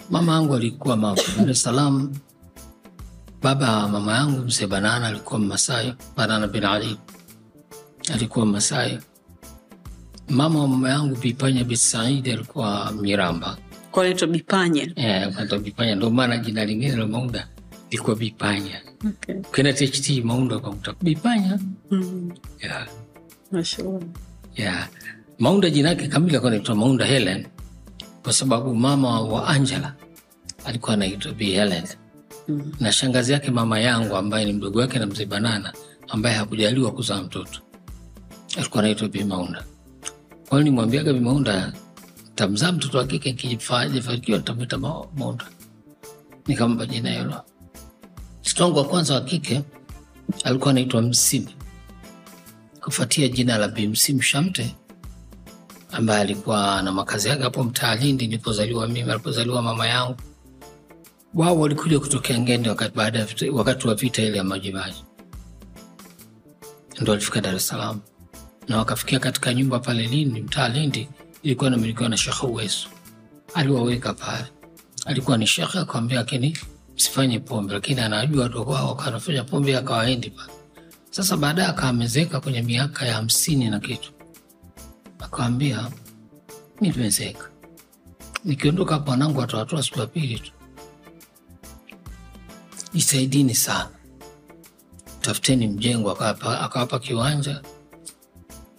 Mama 0.10 0.34
yangu 0.34 0.56
alikuwa 0.56 0.98
Dar 0.98 1.50
es. 1.50 1.68
Baba 3.50 3.88
mama 3.88 4.14
yangu 4.18 4.42
mzee 4.46 4.68
Banana 4.68 5.08
alikuwa 5.08 5.40
Mmasai, 5.40 5.94
Banana 6.18 6.48
bin 6.48 6.64
Ali 6.66 6.98
alikuwa 8.14 8.46
Masai. 8.46 9.00
Mama 10.30 10.60
wa 10.60 10.68
mama 10.68 10.90
yangu 10.90 11.16
Bipanya 11.16 11.64
bin 11.64 11.78
Saidi 11.78 12.32
alikuwa 12.32 12.92
Miramba. 12.92 13.58
kwa 13.92 14.04
naitwa 14.04 14.28
bipanya 14.28 14.92
Eh, 14.96 15.34
kwanza 15.34 15.58
Bipanya 15.58 15.96
ndo 15.96 16.10
maana 16.10 16.38
jina 16.38 16.66
lingine 16.66 16.96
la 16.96 17.08
Maunda 17.08 17.48
likuwa 17.92 18.16
Bipanya. 18.16 18.82
okay. 19.08 19.36
Kwenda 19.36 19.74
THT 19.74 20.24
Maunda 20.24 20.58
ukakuta 20.58 20.94
Bipanya. 21.02 21.60
mm. 21.92 22.32
Yeah. 22.64 22.88
mashallah 23.52 24.02
Yeah. 24.56 24.88
Maunda 25.40 25.70
jina 25.70 25.90
yake 25.90 26.08
kamili 26.08 26.32
alikuwa 26.32 26.52
anaitwa 26.52 26.76
Maunda 26.76 27.06
Helen 27.06 27.48
kwa 28.24 28.34
sababu 28.34 28.76
mama 28.76 29.22
wa 29.22 29.48
Angela 29.48 29.94
alikuwa 30.66 30.94
anaitwa 30.94 31.32
Bi 31.32 31.46
Helen 31.52 31.84
mm. 32.48 32.72
na 32.80 32.92
shangazi 32.92 33.32
yake 33.32 33.52
mama 33.52 33.80
yangu 33.80 34.16
ambaye 34.16 34.46
ni 34.46 34.54
mdogo 34.54 34.80
wake 34.80 35.00
na 35.00 35.06
mzee 35.06 35.26
Banana 35.26 35.74
ambaye 36.08 36.36
hakujaliwa 36.36 36.92
kuzaa 36.92 37.22
mtoto 37.22 37.60
alikuwa 38.58 38.84
anaitwa 38.84 39.08
Bi 39.08 39.24
Maunda. 39.24 39.64
Kwa 40.50 40.58
hiyo 40.60 40.64
nimwambiaga 40.64 41.14
Bi 41.14 41.20
Maunda 41.20 41.74
tamzaa 42.36 42.72
mtoto 42.72 42.98
wa 42.98 43.06
kike 43.06 43.32
nikijifanikiwa 43.32 44.38
nitamwita 44.38 44.78
Maunda, 44.78 45.46
nikampa 46.48 46.86
jina 46.86 47.12
hilo. 47.12 47.42
Mtoto 48.42 48.64
wangu 48.64 48.78
wa 48.78 48.86
kwanza 48.86 49.14
wa 49.16 49.22
kike 49.22 49.62
alikuwa 50.44 50.70
anaitwa 50.72 51.02
Msimu 51.02 51.48
kufuatia 52.82 53.28
jina 53.28 53.58
la 53.58 53.68
Bi 53.68 53.88
Msimu 53.88 54.22
Shamte 54.22 54.76
ambaye 55.92 56.22
alikuwa 56.22 56.82
na 56.82 56.92
makazi 56.92 57.30
yake 57.30 57.44
hapo 57.44 57.64
mtaa 57.64 57.96
Lindi 57.96 58.28
nilipozaliwa 58.28 58.88
mimi, 58.88 59.12
alipozaliwa 59.12 59.62
mama 59.62 59.88
yangu. 59.88 60.16
Wao 61.36 61.60
walikuja 61.60 62.00
kutokea 62.00 62.40
Ngende 62.40 62.70
wakati, 62.70 62.96
baada 62.98 63.28
wakati 63.54 63.88
wa 63.88 63.96
vita 63.96 64.22
ile 64.22 64.38
ya 64.38 64.44
Majimaji, 64.44 65.04
ndo 67.02 67.12
walifika 67.12 67.42
Dar 67.42 67.56
es 67.56 67.68
Salaam. 67.68 68.00
Na 68.68 68.78
wakafikia 68.78 69.20
katika 69.20 69.54
nyumba 69.54 69.80
pale 69.80 70.08
Lindi, 70.08 70.42
mtaa 70.42 70.70
Lindi, 70.70 71.10
ilikuwa 71.44 71.68
inamilikiwa 71.68 72.10
na 72.10 72.18
Shekhe 72.18 72.46
Uwesu. 72.48 72.90
Aliwaweka 73.54 74.14
pale, 74.14 74.46
alikuwa 75.06 75.38
ni 75.38 75.48
shekhe, 75.48 75.80
akawambia 75.80 76.18
lakini 76.18 76.58
msifanye 76.96 77.40
pombe, 77.40 77.74
lakini 77.74 78.02
anajua 78.02 78.44
wadogo 78.44 78.72
wao 78.72 78.88
wakanafanya 78.88 79.44
pombe, 79.44 79.78
akawaendi 79.78 80.30
pale. 80.30 80.54
Sasa 81.12 81.38
baadaye 81.38 81.68
akaamezeka 81.68 82.40
kwenye 82.42 82.62
miaka 82.62 83.06
ya 83.06 83.14
hamsini 83.14 83.70
na 83.70 83.80
kitu, 83.80 84.12
akawambia 85.20 85.92
mi 86.82 86.90
nimezeka, 86.90 87.50
nikiondoka 88.46 88.94
hapa 88.94 89.12
wanangu 89.12 89.40
watawatoa 89.40 89.84
siku 89.84 90.00
ya 90.00 90.06
pili 90.08 90.40
tu, 90.40 90.52
jisaidini 92.96 93.56
sana, 93.56 93.90
tafuteni 95.22 95.68
mjengo. 95.68 96.12
Akawapa 96.12 96.60
akawapa 96.62 97.00
kiwanja, 97.00 97.62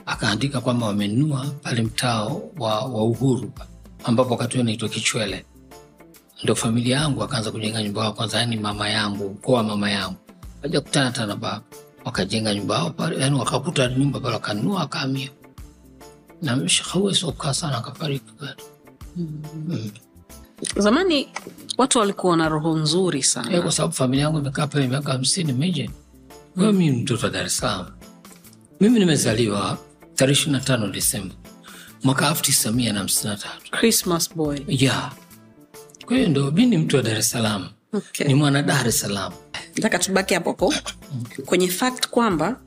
akaandika 0.07 0.61
kwamba 0.61 0.87
wamenunua 0.87 1.47
pale 1.63 1.83
mtaa 1.83 2.25
wa, 2.59 2.81
wa 2.81 3.05
Uhuru 3.05 3.53
ambapo 4.05 4.31
wakati 4.31 4.57
huo 4.57 4.65
naitwa 4.65 4.89
Kichwele. 4.89 5.45
Ndo 6.45 6.55
familia 6.55 6.97
yangu 6.97 7.23
akaanza 7.23 7.51
kujenga 7.51 7.83
nyumba 7.83 8.03
yao 8.03 8.13
kwanza, 8.13 8.39
yani 8.41 8.57
mama 8.57 8.89
yangu, 8.89 9.27
ukoo 9.27 9.53
wa 9.53 9.63
mama 9.63 9.91
yangu 9.91 10.17
aja 10.63 10.81
kutana 10.81 11.07
hata 11.07 11.27
na 11.27 11.37
baba, 11.37 11.63
wakajenga 12.05 12.55
nyumba 12.55 12.75
yao 12.75 12.91
pale, 12.91 13.21
yani 13.21 13.39
wakakuta 13.39 13.89
nyumba 13.89 14.21
pale, 14.21 14.35
wakanunua 14.35 14.79
wakahamia, 14.81 15.31
na 16.43 16.69
Sheikh 16.69 16.97
Uwesu 16.97 17.27
kukaa 17.27 17.55
sana, 17.55 17.79
akafariki 17.79 18.33
bado. 18.41 18.63
Zamani 20.77 21.29
watu 21.79 21.99
walikuwa 21.99 22.37
na 22.37 22.49
roho 22.49 22.77
nzuri 22.77 23.19
Eh, 23.19 23.25
sana 23.25 23.63
kwa 23.63 23.73
sababu 23.73 23.95
familia 23.95 24.25
yangu 24.25 24.39
imekaa 24.39 24.67
pale 24.67 24.87
miaka 24.89 25.13
hamsini 25.13 25.53
meje. 25.53 25.91
Kwa 26.55 26.73
Mi 26.73 26.91
mtoto 26.91 27.27
wa 27.27 27.33
Dar 27.33 27.47
es 27.47 27.57
Salaam. 27.57 27.87
Mimi 28.81 28.99
nimezaliwa 28.99 29.79
tarehe 30.15 30.33
ishirini 30.33 30.59
na 30.59 30.65
tano 30.65 30.89
Desemba 30.89 31.35
mwaka 32.03 32.29
elfu 32.29 32.43
tisa 32.43 32.73
mia 32.73 32.93
na 32.93 32.99
hamsini 32.99 33.31
na 33.31 33.37
tatu. 33.37 33.71
Christmas 33.71 34.35
boy. 34.35 34.59
Ya 34.69 35.13
kwa 36.07 36.17
hiyo 36.17 36.29
ndo 36.29 36.51
mi 36.51 36.67
ni 36.67 36.79
mtu 36.79 36.97
wa 36.97 37.03
Dar 37.03 37.19
es 37.19 37.31
Salaam, 37.31 37.69
okay. 37.93 38.27
ni 38.27 38.35
mwana 38.35 38.63
Dar 38.63 38.89
es 38.89 39.01
Salaam. 39.01 39.33
nataka 39.77 39.99
tubaki 39.99 40.35
hapo 40.35 40.51
hapo. 40.51 40.75
Kwenye 41.47 41.69
fact 41.69 42.09
kwamba 42.09 42.61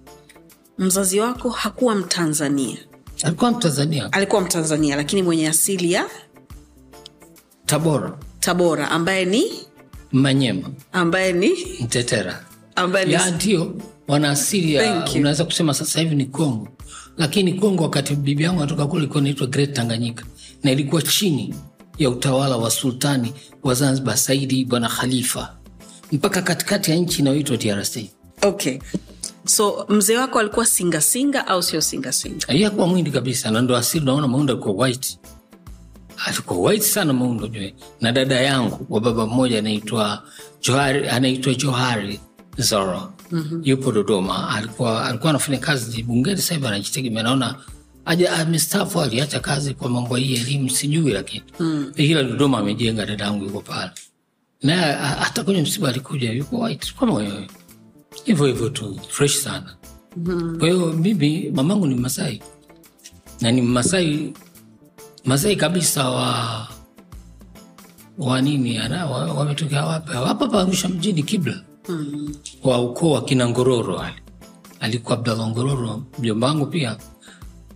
mzazi 0.78 1.20
wako 1.20 1.50
hakuwa 1.50 1.96
mtanzania. 1.96 2.78
Alikuwa 3.24 3.52
Mtanzania, 3.52 4.12
alikuwa 4.12 4.42
mtanzania 4.42 4.96
lakini 4.96 5.24
mwenye 5.24 5.48
asili 5.50 5.92
ya 5.92 6.06
Tabora, 7.70 8.18
tabora 8.40 8.92
ambaye 8.92 9.26
ni? 9.26 9.44
Manyema, 10.12 10.70
ambaye 10.92 11.34
ni? 11.34 11.50
Mtetera 11.82 12.46
ambaye 12.76 13.06
ni 13.06 13.18
ndio. 13.36 13.76
Wana 14.08 14.30
asili 14.30 14.74
ya, 14.74 15.06
unaweza 15.16 15.46
kusema 15.46 15.74
sasa 15.74 16.00
hivi 16.00 16.16
ni 16.16 16.26
Kongo, 16.26 16.68
lakini 17.18 17.54
Kongo 17.54 17.84
wakati 17.84 18.16
bibi 18.16 18.44
yangu 18.44 18.60
anatoka 18.60 18.86
kule 18.88 19.02
ilikuwa 19.04 19.22
inaitwa 19.22 19.48
Great 19.48 19.74
Tanganyika. 19.74 20.26
Na 20.64 20.72
ilikuwa 20.72 21.02
chini 21.02 21.56
ya 21.98 22.10
utawala 22.10 22.58
wa 22.58 22.72
sultani 22.72 23.34
wa 23.64 23.74
Zanzibar 23.74 24.18
Saidi 24.18 24.66
Bwana 24.66 24.90
Khalifa. 24.90 25.58
Mpaka 26.12 26.42
katikati 26.42 26.92
ya 26.92 26.98
nchi 26.98 27.22
inayoitwa 27.22 27.58
DRC. 27.58 27.98
okay. 28.42 28.80
So 29.46 29.86
mzee 29.90 30.18
wako 30.18 30.40
alikuwa 30.40 30.66
singasinga 30.66 31.48
au 31.48 31.64
sio 31.64 31.82
singasinga? 31.82 32.46
Yeye 32.54 32.66
hakuwa 32.66 32.88
mwindi 32.88 33.12
kabisa, 33.12 33.52
na 33.52 33.62
ndo 33.62 33.78
asili 33.78 34.06
naona 34.06 34.28
Maunda 34.28 34.54
alikuwa 34.54 34.76
white, 34.86 35.19
alikuwa 36.26 36.60
white 36.60 36.84
sana 36.84 37.14
jue. 37.52 37.76
Na 38.02 38.12
dada 38.12 38.42
yangu 38.42 38.86
wa 38.90 39.02
baba 39.02 39.26
mmoja 39.28 39.60
anaitwa 39.60 40.24
Johari, 40.62 41.10
anaitwa 41.10 41.54
Johari 41.54 42.20
Zoro 42.58 43.14
mm-hmm. 43.32 43.62
yupo 43.64 43.92
Dodoma, 43.92 44.50
alikuwa 44.50 45.06
alikuwa 45.06 45.30
anafanya 45.30 45.58
kazi 45.58 46.04
bungeni, 46.04 46.38
sasa 46.38 46.54
hivi 46.54 46.68
anajitegemea. 46.68 47.24
Naona 47.24 47.56
aja 48.06 48.34
amestafu, 48.34 49.02
aliacha 49.02 49.40
kazi 49.40 49.74
kwa 49.74 49.90
mambo 49.90 50.16
hii 50.16 50.36
elimu, 50.36 50.70
sijui 50.70 51.12
lakini 51.12 51.44
mm. 51.60 51.92
ila 51.96 52.24
Dodoma 52.24 52.58
amejenga, 52.60 53.06
dada 53.06 53.24
yangu 53.26 53.46
yuko 53.46 53.62
pale, 53.62 53.92
naye 54.64 54.94
hata 54.94 55.44
kwenye 55.44 55.62
msiba 55.62 55.90
alikuja, 55.90 56.32
yuko 56.32 56.60
white 56.60 56.94
kama 57.00 57.14
wewe, 57.14 57.48
hivyo 58.26 58.46
hivyo 58.46 58.70
tu, 58.70 59.00
fresh 59.10 59.38
sana. 59.38 59.76
Kwa 60.60 60.68
hiyo 60.70 60.94
mimi 60.94 61.52
mamangu 61.56 61.88
ni 61.88 61.96
Masai 61.96 62.42
na 63.42 63.52
ni 63.52 63.62
Masai 63.62 64.34
Masai 65.26 65.56
kabisa 65.56 66.10
wa 66.10 66.68
wa 68.18 68.42
nini 68.42 68.78
ana 68.78 69.06
wa- 69.06 69.34
wametokea 69.34 69.86
wapi? 69.86 70.12
Hapa 70.14 70.28
hapa 70.46 70.60
Arusha 70.62 70.90
mjini 70.90 71.24
Kibla 71.24 71.64
mm. 71.90 72.36
wa 72.64 72.82
ukoo 72.82 73.12
wa 73.12 73.22
kina 73.24 73.50
Ngororo 73.50 73.96
wale. 73.96 74.16
Alikuwa 74.80 75.18
Abdallah 75.18 75.48
Ngororo, 75.48 76.04
mjomba 76.20 76.48
wangu 76.48 76.66
pia 76.66 76.98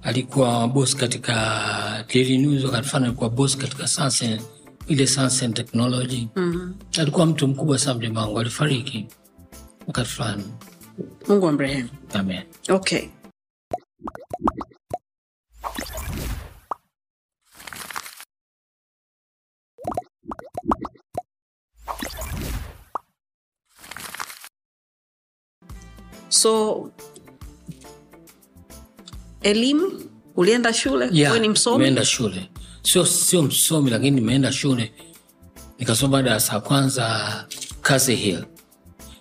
alikuwa 0.01 0.67
bos 0.67 0.95
katika 0.95 2.05
Daily 2.13 2.37
News, 2.37 2.63
wakati 2.63 2.87
fulani 2.89 3.05
alikuwa 3.05 3.29
bos 3.29 3.57
katika 3.57 3.87
Sansen, 3.87 4.41
ile 4.87 5.07
Sansen 5.07 5.53
Technology 5.53 6.27
mm. 6.35 6.75
alikuwa 6.99 7.25
mtu 7.25 7.47
mkubwa 7.47 7.79
sana 7.79 7.95
mjomba 7.99 8.21
wangu, 8.21 8.39
alifariki 8.39 9.05
wakati 9.87 10.09
fulani. 10.09 10.43
mungu 11.27 11.47
amrehemu 11.47 11.89
Amen. 12.13 12.41
okay 12.69 13.07
so 26.33 26.91
elimu 29.41 30.01
ulienda 30.35 30.73
shule? 30.73 31.09
Yeah, 31.11 31.39
ni 31.39 31.49
msomi? 31.49 32.05
shule. 32.05 32.49
Sio 32.83 33.05
sio 33.05 33.43
msomi 33.43 33.89
lakini 33.89 34.11
nimeenda 34.11 34.51
shule. 34.51 34.93
Nikasoma 35.79 36.23
darasa 36.23 36.53
ya 36.53 36.59
kwanza 36.59 37.45
Castle 37.81 38.15
Hill. 38.15 38.45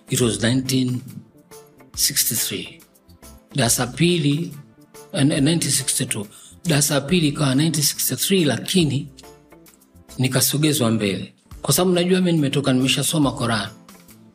It 0.09 0.21
was 0.21 0.39
1963 0.43 2.79
darasa 3.55 3.87
pili 3.87 4.53
eh, 5.13 5.23
1962 5.25 6.25
darasa 6.65 6.93
ya 6.93 7.01
pili 7.01 7.27
ikawa 7.27 7.55
1963 7.55 8.45
lakini 8.45 9.07
nikasogezwa 10.17 10.91
mbele. 10.91 11.33
Kwa 11.61 11.73
sababu 11.73 11.95
najua 11.95 12.21
mi 12.21 12.31
nimetoka 12.31 12.73
nimeshasoma 12.73 13.31
Koran 13.31 13.69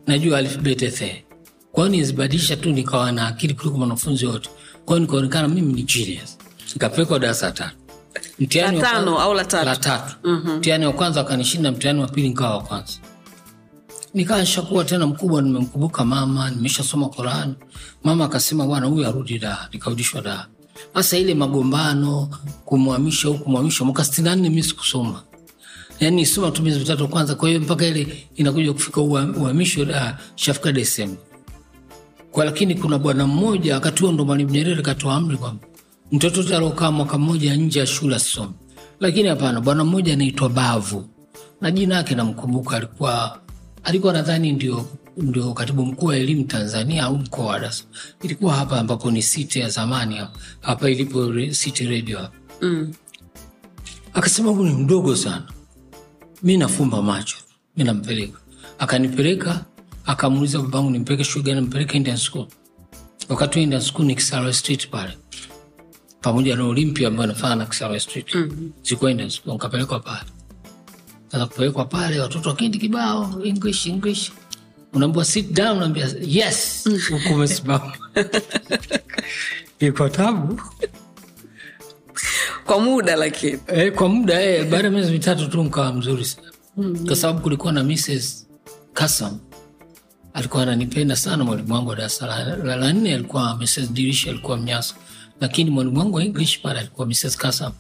najua 0.07 0.39
alfabeti 0.39 0.85
kwa 1.79 1.87
hiyo 1.89 1.99
nizibadilisha 2.01 2.57
tu 2.57 2.71
nikawa 2.73 3.13
na 3.13 3.27
akili 3.27 3.55
kuliko 3.55 3.79
wanafunzi 3.79 4.27
wote? 4.27 4.51
Kwa 4.85 4.97
hiyo 4.97 5.07
nikaonekana 5.07 5.49
mimi 5.49 5.73
ni 5.73 5.83
genius? 5.83 6.39
Nikapelekwa 6.75 7.19
darasa 7.19 7.47
la 7.47 7.53
tatu. 7.53 7.77
Mtihani 8.39 8.81
La 8.81 8.91
au 8.93 9.37
tatu? 9.45 9.67
la 9.67 9.77
tatu. 9.77 10.17
Mtihani 10.57 10.87
wa 10.87 10.93
kwanza 10.93 11.21
wakanishinda 11.21 11.73
mtihani 11.73 12.01
wa 12.01 12.09
pili 12.09 12.29
nikawa 12.29 12.57
wa 12.57 12.63
kwanza. 12.63 12.93
Nikawa 14.15 14.41
nishakuwa 14.41 14.85
tena 14.85 15.07
mkubwa 15.07 15.43
nimemkumbuka 15.43 16.05
mama 16.05 16.51
nimeshasoma 16.51 17.09
Qurani 17.09 17.55
mama 18.05 18.25
akasema 18.25 18.67
bwana 18.67 18.87
huyu 18.87 19.07
arudi 19.07 19.39
da 19.39 19.69
nikarudishwa 19.73 20.21
da 20.21 20.47
sasa 20.95 21.19
ile 21.19 21.35
magombano 21.35 22.29
kumhamisha 22.65 23.29
huku 23.29 23.45
kumhamisha 23.45 23.85
mwaka 23.85 24.05
sitini 24.05 24.25
na 24.29 24.37
nne 24.37 24.51
mi 24.51 24.63
sikusoma. 24.63 25.23
Yani 26.01 26.27
soma 26.27 26.51
tu 26.51 26.63
miezi 26.63 26.79
mitatu 26.79 27.09
kwanza 27.09 27.35
kwa 27.35 27.49
hiyo 27.49 27.61
mpaka 27.61 27.87
ile 27.87 28.29
inakuja 28.37 28.73
kufika 28.73 29.01
uhamisho 29.01 29.83
uh, 29.83 30.11
shafika 30.37 30.73
desemba 30.73 31.28
kwa 32.39 32.45
lakini 32.45 32.75
kuna 32.75 32.99
bwana 32.99 33.27
mmoja 33.27 33.75
wakati 33.75 34.03
huo 34.03 34.13
ndo 34.13 34.25
mwalimu 34.25 34.51
nyerere 34.51 34.83
katoa 34.83 35.15
amri 35.15 35.37
kwamba 35.37 35.67
mtoto 36.13 36.41
yote 36.41 36.57
aliokaa 36.57 36.91
mwaka 36.91 37.19
mmoja 37.19 37.57
nje 37.57 37.79
ya 37.79 37.87
shule 37.87 38.17
asisome 38.17 38.53
lakini 39.01 39.29
hapana 39.29 39.61
bwana 39.61 39.85
mmoja 39.85 40.13
anaitwa 40.13 40.49
bavu 40.49 41.09
na 41.61 41.71
jina 41.71 41.95
yake 41.95 42.15
namkumbuka 42.15 42.77
alikuwa 42.77 43.39
alikuwa 43.85 44.13
nadhani 44.13 44.53
ndio 44.53 44.87
ndio 45.17 45.53
katibu 45.55 45.87
mkuu 45.87 46.07
wa 46.07 46.17
elimu 46.17 46.45
tanzania 46.45 47.05
au 47.05 47.19
mkoa 47.19 47.61
Dar 47.61 47.73
ilikuwa 48.23 48.55
hapa 48.55 48.81
ambapo 48.81 49.11
ni 49.11 49.23
site 49.23 49.61
ya 49.61 49.69
zamani 49.69 50.17
hapa, 50.17 50.39
hapa 50.61 50.91
ilipo 50.91 51.31
re- 51.33 51.51
city 51.55 51.87
radio 51.87 52.19
hapa. 52.19 52.33
Mm. 52.63 52.93
akasema 54.15 54.51
huu 54.51 54.65
ni 54.65 54.75
mdogo 54.75 55.17
sana. 55.17 55.47
Mi 56.43 56.57
nafumba 56.57 57.03
macho 57.03 57.37
mi 57.77 57.85
nampeleka. 57.85 58.39
Akanipeleka 58.79 59.65
akamuuliza 60.09 60.59
babangu 60.59 60.91
nimpeleke 60.91 61.25
shule 61.25 61.45
gani? 61.45 61.61
Nimpeleke 61.61 61.97
indian 61.97 62.17
school. 62.17 62.47
Wakati 63.29 63.59
wa 63.59 63.63
indian 63.63 63.83
school 63.83 64.07
ni 64.07 64.15
Kisarawe 64.15 64.53
street 64.53 64.89
pale 64.91 65.19
pamoja 66.21 66.57
na 66.57 66.65
olimpia 66.65 67.09
ambayo 67.09 67.31
inafana 67.31 67.55
na 67.57 67.67
Kisarawe 67.67 68.01
street. 68.01 68.35
Mm-hmm. 68.35 68.73
zikuwa 68.83 69.11
indian 69.11 69.31
school 69.31 69.53
nikapelekwa 69.53 70.01
pale. 70.01 70.25
Sasa 71.33 71.47
kupelekwa 71.47 71.85
pale 71.85 72.21
watoto 72.21 72.49
wakindi 72.49 72.79
kibao 72.79 73.41
english 73.45 73.87
english. 73.87 74.33
Unaambiwa 74.93 75.25
sit 75.25 75.53
down 75.53 75.77
unaambia 75.77 76.09
yes. 76.27 76.89
Huku 77.11 77.35
umesimama. 77.35 77.93
Iko 79.79 80.09
tabu. 80.09 80.61
Kwa 82.65 82.81
muda 82.81 83.17
lakini. 83.17 83.59
E, 83.67 83.91
kwa 83.91 84.09
muda 84.09 84.43
e, 84.43 84.65
baada 84.65 84.85
ya 84.85 84.91
miezi 84.91 85.13
mitatu 85.13 85.49
tu 85.49 85.63
nkawa 85.65 85.93
mzuri 85.93 86.25
sana. 86.25 86.53
Mm-hmm. 86.77 87.07
kwa 87.07 87.17
sababu 87.17 87.41
kulikuwa 87.41 87.73
na 87.73 87.85
Mrs. 87.85 88.47
Kasam 88.95 89.39
alikuwa 90.33 90.63
ananipenda 90.63 91.17
sana 91.17 91.45
mwalimu 91.45 91.75
wangu 91.75 91.89
wa 91.91 91.97
darasa 91.97 92.27
la- 92.65 92.93
nne 92.93 93.15
alikuwa 93.15 93.57
Mrs. 93.57 93.93
Dirish 93.93 94.29
alikuwa 94.29 94.57
Mnyasa, 94.57 94.95
lakini 95.41 95.71
mwalimu 95.71 95.99
wangu 95.99 96.17
wa 96.17 96.25
English 96.25 96.61
pale 96.61 96.79
alikuwa 96.81 97.07
Mrs. 97.07 97.37
Kasam. 97.37 97.73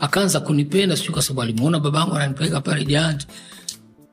Akaanza 0.00 0.40
kunipenda 0.40 0.96
sijui 0.96 1.12
kwa 1.12 1.22
sababu 1.22 1.42
alimuona 1.42 1.80
babangu 1.80 2.14
ananipeleka 2.14 2.60
pale 2.60 2.84
Jahant 2.84 3.26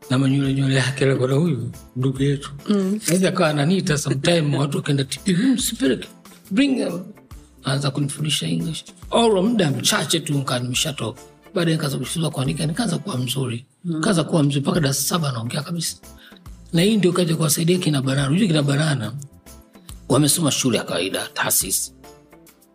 na 0.10 0.18
manywele 0.18 0.54
nywele 0.54 0.76
yake 0.76 1.06
alikuwa 1.06 1.30
na 1.30 1.36
huyu 1.36 1.72
ndugu 1.96 2.24
yetu 2.24 2.52
mm. 2.70 3.00
akawa 3.28 3.50
ananiita 3.50 3.98
sometime 3.98 4.58
watu 4.62 4.78
wakaenda 4.78 5.04
tipi 5.04 5.34
msipeleke 5.34 6.08
bring 6.52 6.76
them." 6.78 7.00
anza 7.64 7.92
kunifundisha 7.92 8.48
english 8.48 8.84
oro 9.12 9.44
muda 9.44 9.72
mchache 9.72 10.20
tu 10.20 10.34
nkaa 10.34 10.60
nimeshatoka 10.60 11.22
baadaye 11.56 11.76
nikaanza 11.76 11.98
kujifunza 11.98 12.30
kuandika 12.30 12.66
nikaanza 12.66 12.98
kuwa 12.98 13.18
mzuri 13.18 13.66
nikaanza 13.84 14.24
kuwa 14.24 14.44
mzuri 14.44 14.62
mpaka 14.62 14.80
darasa 14.80 15.02
saba 15.04 15.32
naongea 15.32 15.62
kabisa 15.62 15.96
na 16.74 16.82
hii 16.82 16.98
ndio 16.98 17.12
kaja 17.14 17.36
kuwasaidia 17.36 17.78
kina 17.78 18.02
banana 18.02 18.28
unajua 18.30 18.48
kina 18.48 18.64
banana 18.64 19.14
wamesoma 20.10 20.52
shule 20.52 20.78
ya 20.78 20.84
kawaida 20.84 21.28
taasisi. 21.34 21.94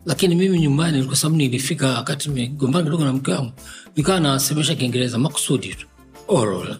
Lakini 0.06 0.34
mimi 0.34 0.60
nyumbani 0.60 1.04
kwa 1.04 1.16
sababu 1.16 1.36
nilifika 1.36 1.88
wakati 1.88 2.28
nimegombana 2.28 2.84
kidogo 2.84 3.04
na 3.04 3.12
mke 3.12 3.32
wangu 3.32 3.52
nikawa 3.96 4.20
nawasemesha 4.20 4.74
kiingereza 4.74 5.18
makusudi 5.18 5.74
tu. 5.74 5.86
Oral. 6.28 6.76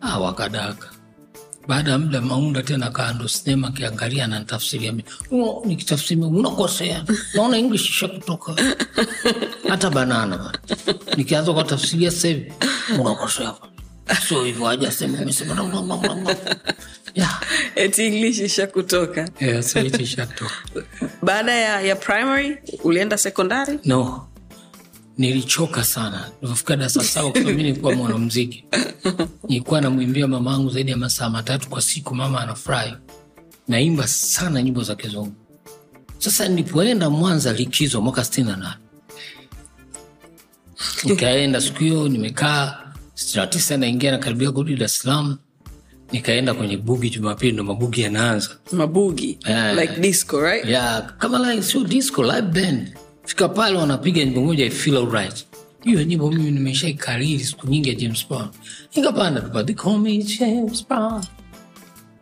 Ah, 0.00 0.18
wakadaka. 0.18 0.88
Baada 1.68 1.90
ya 1.90 1.98
muda 1.98 2.20
maunda 2.20 2.62
tena 2.62 2.90
kando 2.90 3.28
sinema 3.28 3.68
akiangalia 3.68 4.26
na 4.26 4.38
nitafsiria 4.38 4.92
mi. 4.92 5.04
"Oh, 5.32 5.64
unakosea. 6.28 7.04
Naona 7.34 7.56
english 7.58 7.88
isha 7.90 8.08
kutoka 8.08 8.54
hata 9.68 9.90
banana 9.90 10.52
nikianza 11.16 11.52
kwa 11.52 11.64
tafsiria 11.64 12.10
sahivi 12.10 12.52
unakosea 13.00 13.54
sio 14.28 14.44
hivyo 14.44 14.68
aja 14.68 14.92
sema 14.92 15.18
umesema 15.18 15.54
na- 15.54 15.62
na- 15.62 15.82
na- 15.82 15.96
na- 15.96 16.14
na." 16.14 16.36
yeah. 17.14 17.42
eti 17.74 18.06
english 18.06 18.38
isha 18.38 18.68
yeah, 19.40 19.62
sasa 19.62 19.80
ishatoka. 19.80 20.50
Baada 21.22 21.52
ya, 21.54 21.80
ya 21.80 21.96
primary 21.96 22.56
ulienda 22.84 23.18
sekondari 23.18 23.78
no. 23.84 24.24
Nilichoka 25.18 25.84
sana. 25.84 26.30
Nilipofika 26.42 26.76
darasa 26.76 27.04
saba 27.04 27.30
kwa 27.30 27.40
mi 27.40 27.52
nilikuwa 27.52 27.94
mwanamziki 27.94 28.64
nilikuwa 29.48 29.80
namwimbia 29.80 30.26
mama 30.28 30.54
angu 30.54 30.70
zaidi 30.70 30.90
ya 30.90 30.96
masaa 30.96 31.30
matatu 31.30 31.68
kwa 31.68 31.82
siku 31.82 32.14
mama 32.14 32.40
anafurahi. 32.40 32.94
Naimba 33.68 34.06
sana 34.08 34.62
nyimbo 34.62 34.82
za 34.82 34.94
kizungu. 34.96 35.32
Sasa 36.18 36.48
nilipoenda 36.48 37.10
mwanza 37.10 37.52
likizo 37.52 38.00
mwaka 38.00 38.24
sitini 38.24 38.48
na 38.48 38.56
nane. 38.56 38.74
Nikaenda 41.04 41.60
siku 41.60 41.78
hiyo 41.78 42.08
nimekaa 42.08 42.87
sitini 43.18 43.40
na 43.40 43.46
tisa 43.46 43.76
naingia 43.76 44.10
nakaribia 44.10 44.52
kurudi 44.52 44.76
dar 44.76 44.84
es 44.86 44.98
salaam 44.98 45.38
nikaenda 46.12 46.54
kwenye 46.54 46.76
bugi 46.76 47.10
jumapili 47.10 47.52
ndo 47.52 47.64
mabugi 47.64 48.00
yanaanza. 48.00 48.50
Mabugi? 48.72 49.38
Yeah. 49.48 49.76
like 49.76 50.00
disco 50.00 50.40
right? 50.40 50.64
Yeah. 50.64 51.16
kama 51.18 51.38
like 51.38 51.62
sio 51.62 51.84
disco 51.84 52.22
live 52.22 52.42
band. 52.52 52.92
Fika 53.24 53.48
pale 53.48 53.78
wanapiga 53.78 54.24
nyimbo 54.24 54.40
moja 54.42 54.64
I 54.66 54.70
feel 54.70 54.96
alright. 54.96 55.46
Hiyo 55.84 56.02
nyimbo 56.04 56.30
mimi 56.30 56.50
nimeshaikariri 56.50 57.44
siku 57.44 57.66
nyingi 57.66 57.88
ya 57.88 57.94
james 57.94 58.28
brown. 58.28 58.48
Nikapanda 58.96 59.40
tu 59.40 59.64
they 59.64 59.74
call 59.74 59.98
me 59.98 60.18
james 60.22 60.86
brown. 60.88 61.24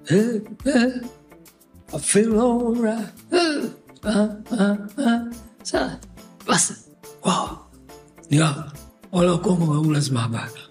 Eh, 0.09 0.41
eh, 0.65 0.93
I 1.95 1.99
feel 1.99 2.41
alright. 2.41 3.09
Eh, 3.33 3.63
ah, 4.05 4.29
ah, 4.59 4.77
ah. 5.07 5.21
Sasa 5.63 6.01
basi 6.47 6.75
wow. 7.25 7.59
Nika 8.31 8.73
wale 9.13 9.31
wakongo 9.31 9.73
wau 9.73 9.93
lazima 9.93 10.25
abaki 10.25 10.66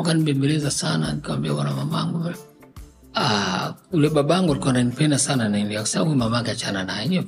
wakanibembeleza 0.00 0.70
sana 0.70 1.12
nikawambia 1.12 1.52
bwana 1.54 1.72
mamangu 1.72 2.30
Ah, 3.14 3.72
ule 3.92 4.08
babangu 4.10 4.50
alikuwa 4.52 4.70
ananipenda 4.74 5.18
sana 5.18 5.48
kwa 6.04 6.14
mamake 6.16 6.50
achana 6.50 6.84
naye 6.84 7.24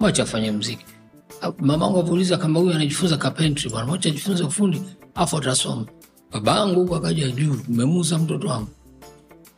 mwacha 0.00 0.22
afanye 0.22 0.50
mziki 0.52 0.84
Ah, 1.42 1.52
mamangu 1.58 1.98
avuliza 1.98 2.36
kama 2.36 2.60
huyu 2.60 2.72
anajifunza 2.72 3.16
carpentry 3.16 3.70
bwana 3.70 3.86
mwacha 3.86 4.08
ajifunze 4.08 4.42
ufundi 4.44 4.82
afu 5.14 5.36
atasoma. 5.36 5.84
Babangu 6.32 6.94
akaja 6.96 7.30
juu 7.30 7.56
umemuza 7.68 8.18
mtoto 8.18 8.48
wangu. 8.48 8.68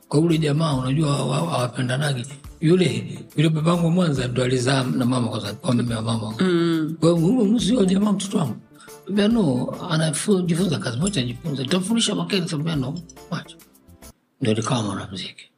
Kwa 0.08 0.20
ule 0.20 0.38
jamaa 0.38 0.72
unajua 0.74 1.12
hawa- 1.16 1.36
hawa- 1.36 1.50
hawapendanagi. 1.50 2.24
Yule 2.60 3.18
yule 3.36 3.48
babangu 3.48 3.90
mwanza 3.90 4.28
ndo 4.28 4.44
alizaa 4.44 4.84
na 4.84 5.04
mama 5.06 5.28
kwanza 5.28 5.52
kwa 5.52 5.74
mume 5.74 5.94
wa 5.94 6.02
mama. 6.02 6.34
Mm. 6.40 6.96
kwa 7.00 7.18
hiyo 7.18 7.44
mzio 7.44 7.84
jamaa 7.84 8.12
mtoto 8.12 8.38
wangu 8.38 8.56
Ambia 9.08 9.28
no 9.28 9.70
anajifunza 9.90 10.78
kazi 10.78 10.98
moja 10.98 11.20
ajifunze 11.22 11.64
tamfundisha 11.64 12.14
makeni 12.14 12.46
tambia 12.46 12.76
no 12.76 13.00
mwacha 13.30 13.56
ndo 14.40 14.54
nikawa 14.54 14.82
mwanamziki 14.82 15.50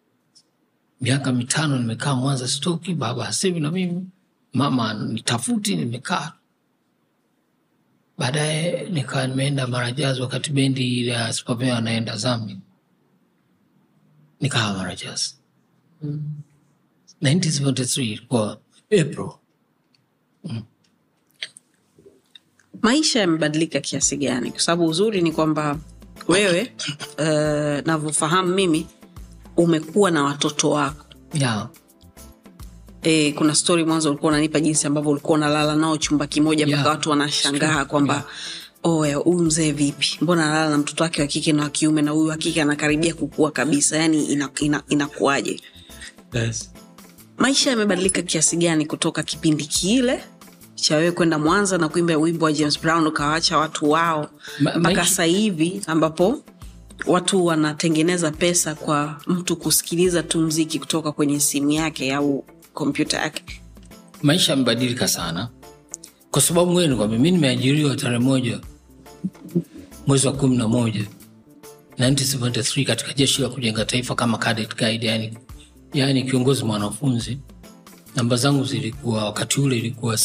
miaka 1.00 1.33
mitano 1.33 1.78
nimekaa 1.78 2.14
mwanza 2.14 2.48
stoki 2.48 2.94
baba 2.94 3.24
hasemi 3.24 3.61
na 3.61 3.70
mimi. 3.70 4.07
Mama 4.52 4.94
nitafuti 4.94 5.76
nimekaa. 5.76 6.33
Baadaye 8.18 8.88
nikawa 8.90 9.26
nimeenda 9.26 9.66
Marajazi 9.66 10.20
wakati 10.20 10.50
bendi 10.50 11.09
ya 11.09 11.33
spapea 11.33 11.78
anaenda 11.78 12.16
zambi 12.16 12.59
nikawa 14.40 14.74
marajaz 14.78 15.33
1973 17.22 18.26
kwa 18.26 18.61
april 18.85 19.30
maisha 22.85 23.20
yamebadilika 23.20 23.81
kiasi 23.81 24.16
gani? 24.16 24.51
Kwa 24.51 24.61
sababu 24.61 24.87
uzuri 24.87 25.23
ni 25.23 25.33
kwamba 25.33 25.79
wewe 26.29 26.73
uh, 27.18 27.87
navyofahamu 27.87 28.55
mimi 28.55 28.87
umekuwa 29.57 30.11
na 30.11 30.23
watoto 30.25 30.70
wako. 30.70 31.05
Yeah. 31.35 31.68
e, 33.03 33.33
kuna 33.33 33.55
stori 33.55 33.85
mwanzo 33.85 34.09
ulikuwa 34.11 34.33
unanipa 34.33 34.61
jinsi 34.61 34.87
ambavyo 34.87 35.11
ulikuwa 35.11 35.38
unalala 35.38 35.75
nao 35.77 35.99
chumba 35.99 36.27
kimoja 36.27 36.66
mpaka 36.66 36.81
Yeah. 36.83 36.90
watu 36.97 37.11
wanashangaa 37.11 37.85
kwamba 37.85 38.25
oya 38.83 39.16
huyu 39.16 39.38
mzee 39.38 39.73
vipi? 39.73 40.18
Mbona 40.20 40.44
analala 40.44 40.70
na 40.70 40.79
mtoto 40.79 41.05
wake 41.05 41.23
wa 41.23 41.29
kike 41.29 41.53
na 41.53 41.62
wa 41.62 41.70
kiume 41.70 42.03
na 42.03 42.11
huyu 42.11 42.29
wa 42.29 42.37
kike 42.37 42.62
anakaribia 42.62 43.14
kukua 43.14 43.51
kabisa? 43.51 43.97
Yani 43.97 44.25
inakuaje 44.25 45.51
ina, 45.51 45.61
ina 46.33 46.44
yes. 46.47 46.70
maisha 47.38 47.70
yamebadilika 47.70 48.23
kiasi 48.23 48.57
gani 48.57 48.87
kutoka 48.87 49.23
kipindi 49.23 49.64
kile 49.64 50.25
cha 50.85 50.97
wewe 50.97 51.12
kwenda 51.12 51.38
mwanza 51.38 51.79
na 51.79 51.88
kuimba 51.88 52.16
wimbo 52.16 52.44
wa 52.44 52.53
james 52.53 52.81
brown 52.81 53.07
ukawaacha 53.07 53.59
watu 53.59 53.90
wao. 53.90 54.31
Mpaka 54.61 55.05
sasa 55.05 55.25
hivi 55.25 55.81
ambapo 55.87 56.42
watu 57.07 57.47
wanatengeneza 57.47 58.31
pesa 58.31 58.75
kwa 58.75 59.20
mtu 59.27 59.57
kusikiliza 59.57 60.23
tu 60.23 60.40
mziki 60.40 60.79
kutoka 60.79 61.12
kwenye 61.12 61.40
simu 61.40 61.70
yake 61.70 62.14
au 62.14 62.44
kompyuta 62.75 63.18
yake. 63.18 63.61
Maisha 64.23 64.53
yamebadilika 64.53 65.09
sana. 65.09 65.49
Kwa 66.31 66.42
sababu 66.42 66.81
ni 66.81 66.97
kwamba 66.97 67.18
mi 67.18 67.31
nimeajiriwa 67.31 67.97
tarehe 67.97 68.18
moja 68.18 68.61
mwezi 70.07 70.27
wa 70.27 70.33
kumi 70.33 70.57
na 70.57 70.68
moja 70.68 71.05
1973 71.99 72.85
katika 72.87 73.12
jeshi 73.12 73.42
la 73.42 73.49
kujenga 73.49 73.85
taifa 73.85 74.14
kama 74.14 74.38
cadet 74.38 74.77
guide 74.77 75.07
yani, 75.07 75.38
yani 75.94 76.23
kiongozi 76.25 76.64
mwanafunzi. 76.64 77.38
Namba 78.16 78.37
zangu 78.37 78.64
zilikuwa 78.64 79.25
wakati 79.25 79.61
ule 79.61 79.79
ilikuwa 79.79 80.18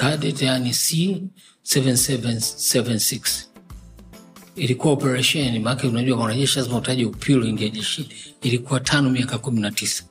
cadet 0.00 0.42
yani 0.42 0.72
c 0.74 1.22
7776 1.64 3.20
ilikuwa 4.56 4.92
operesheni 4.92 5.58
maake 5.58 5.86
unajua 5.86 6.16
mwanajeshi 6.16 6.58
lazima 6.58 6.76
utaje 6.76 7.04
upilo 7.04 7.46
ingia 7.46 7.68
jeshi. 7.68 8.08
ilikuwa 8.42 8.80
tano 8.80 9.10
miaka 9.10 9.38
kumi 9.38 9.60
na 9.60 9.70
tisa. 9.70 10.04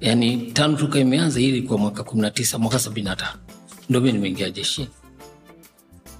Yani 0.00 0.36
tano 0.52 0.76
toka 0.76 0.98
imeanza 0.98 1.40
hii 1.40 1.48
ilikuwa 1.48 1.78
mwaka 1.78 2.02
kumi 2.04 2.22
na 2.22 2.30
tisa 2.30 2.58
mwaka 2.58 2.78
sabini 2.78 3.04
na 3.08 3.16
tano. 3.16 3.38
Ndo 3.90 4.00
mi 4.00 4.12
nimeingia 4.12 4.50
jeshi. 4.50 4.88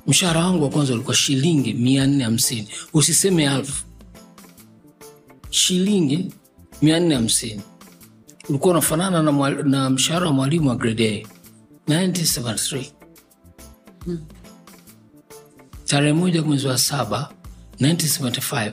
mshahara 0.07 0.41
wangu 0.47 0.65
wa 0.65 0.71
kwanza 0.71 0.95
ulikuwa 0.95 1.17
shilingi 1.17 1.75
mia 1.75 2.07
nne 2.07 2.25
hamsini. 2.25 2.69
Usiseme 2.93 3.45
elfu, 3.45 3.85
shilingi 5.51 6.33
mia 6.83 7.01
nne 7.01 7.15
hamsini. 7.15 7.63
Ulikuwa 8.49 8.71
unafanana 8.73 9.23
na, 9.23 9.51
na 9.51 9.91
mshahara 9.91 10.27
wa 10.27 10.33
mwalimu 10.33 10.69
wa 10.69 10.77
grade 10.77 11.09
A 11.09 11.36
1973 11.89 12.85
tarehe 15.87 16.13
moja 16.13 16.43
mwezi 16.43 16.67
wa 16.67 16.79
saba 16.79 17.33
1975 17.81 18.73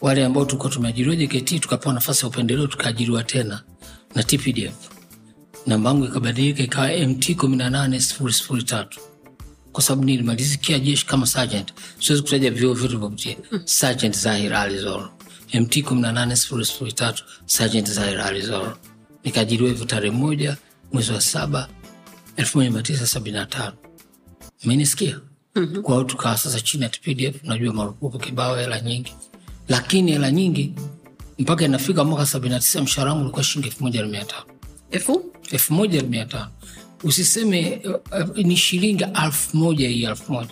wale 0.00 0.24
ambao 0.24 0.44
tulikuwa 0.44 0.72
tumeajiriwa 0.72 1.16
JKT 1.16 1.60
tukapewa 1.60 1.94
nafasi 1.94 2.20
ya 2.24 2.28
upendeleo 2.28 2.66
tukaajiriwa 2.66 3.22
tena 3.24 3.62
na 4.14 4.22
TPDF. 4.22 4.74
Namba 5.66 5.90
yangu 5.90 6.04
ikabadilika 6.04 6.62
ikawa 6.62 6.88
MT 6.88 7.28
18003 7.28 8.86
kwa 9.72 9.82
sababu 9.82 10.04
nilimalizikia 10.04 10.78
jeshi 10.78 11.06
kama 11.06 11.26
sergeant. 11.26 11.72
Siwezi 12.00 12.22
kutaja 12.22 12.50
vyeo 12.50 12.74
vyote 12.74 12.96
vyakutia. 12.96 13.36
Sergeant 13.64 14.16
Zahir 14.16 14.54
Ali 14.54 14.78
MT 15.54 15.76
18003 15.76 17.14
Sergeant 17.46 17.90
Zahir 17.90 18.20
Ali. 18.20 18.48
Nikaajiriwa 19.24 19.68
hivyo 19.68 19.84
tarehe 19.86 20.16
moja 20.16 20.56
mwezi 20.92 21.12
wa 21.12 21.20
saba 21.20 21.68
1975 22.36 23.72
menisikia 24.64 25.20
mm-hmm. 25.54 25.82
kwa 25.82 25.94
hiyo 25.94 26.04
tukawa 26.04 26.36
sasa 26.38 26.60
chini 26.60 26.82
ya 26.82 26.88
tpdf 26.88 27.44
unajua 27.44 27.72
marupupu 27.74 28.18
kibao 28.18 28.56
hela 28.56 28.80
nyingi. 28.80 29.14
Lakini 29.68 30.12
hela 30.12 30.30
nyingi 30.30 30.74
mpaka 31.38 31.64
inafika 31.64 32.04
mwaka 32.04 32.26
sabini 32.26 32.54
na 32.54 32.60
tisa 32.60 32.82
mshahara 32.82 33.10
wangu 33.10 33.22
ulikuwa 33.24 33.44
shilingi 33.44 33.68
elfu 33.68 33.82
moja 33.84 34.02
na 34.02 34.08
mia 34.08 34.24
tano. 34.24 34.44
Elfu? 34.90 35.24
Moja 35.70 36.02
na 36.02 36.08
mia 36.08 36.24
tano. 36.26 36.50
Usiseme 37.04 37.82
uh, 37.84 38.36
ni 38.38 38.56
shilingi 38.56 39.04
elfu 39.24 39.56
moja 39.56 39.88
hii 39.88 40.04
elfu 40.04 40.32
moja. 40.32 40.50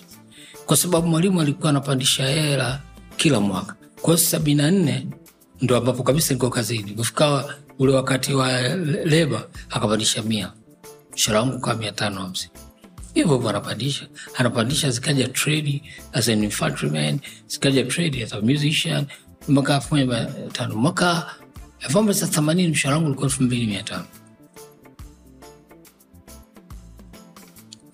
Kwa 0.66 0.76
sababu 0.76 1.06
mwalimu 1.08 1.40
alikuwa 1.40 1.70
anapandisha 1.70 2.26
hela 2.26 2.82
kila 3.16 3.40
mwaka. 3.40 3.74
Kwa 4.02 4.14
hiyo 4.14 4.26
sabini 4.26 4.62
na 4.62 4.70
nne 4.70 5.06
ndo 5.60 5.76
ambapo 5.76 6.02
kabisa 6.02 6.34
niko 6.34 6.50
kazini. 6.50 6.90
Kufika 6.92 7.54
ule 7.78 7.92
wakati 7.92 8.34
wa 8.34 8.62
leba 9.04 9.48
akapandisha 9.70 10.22
mia. 10.22 10.52
Mshahara 11.14 11.40
wangu 11.40 11.60
kaa 11.60 11.74
mia 11.74 11.92
tano 11.92 12.20
hamsini. 12.20 12.50
Hivyo 13.14 13.34
hivyo 13.34 13.48
anapandisha. 13.50 14.06
Anapandisha 14.34 14.90
zikaja 14.90 15.28
tredi 15.28 15.82
as 16.12 16.28
an 16.28 16.44
infantryman 16.44 17.20
zikaja 17.46 17.84
tredi 17.84 18.22
as 18.22 18.32
a 18.32 18.40
musician 18.40 19.06
mwaka 19.48 19.74
elfu 19.74 19.94
moja 19.96 20.06
mia 20.06 20.26
tano. 20.52 20.74
Mwaka 20.76 21.34
elfu 21.80 22.02
moja 22.02 22.14
tisa 22.14 22.26
themanini 22.26 22.68
mshahara 22.68 22.96
wangu 22.96 23.06
ulikuwa 23.08 23.26
elfu 23.28 23.42
mbili 23.42 23.66
mia 23.66 23.82
tano. 23.82 24.04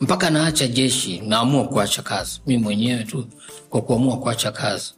Mpaka 0.01 0.31
naacha 0.31 0.67
jeshi 0.69 1.21
naamua 1.21 1.69
kuacha 1.69 2.03
kazi. 2.03 2.41
Mi 2.47 2.59
mwenyewe 2.59 3.05
tu 3.05 3.27
kwa 3.71 3.83
kuamua 3.83 4.19
kuacha 4.19 4.53
kazi. 4.53 4.95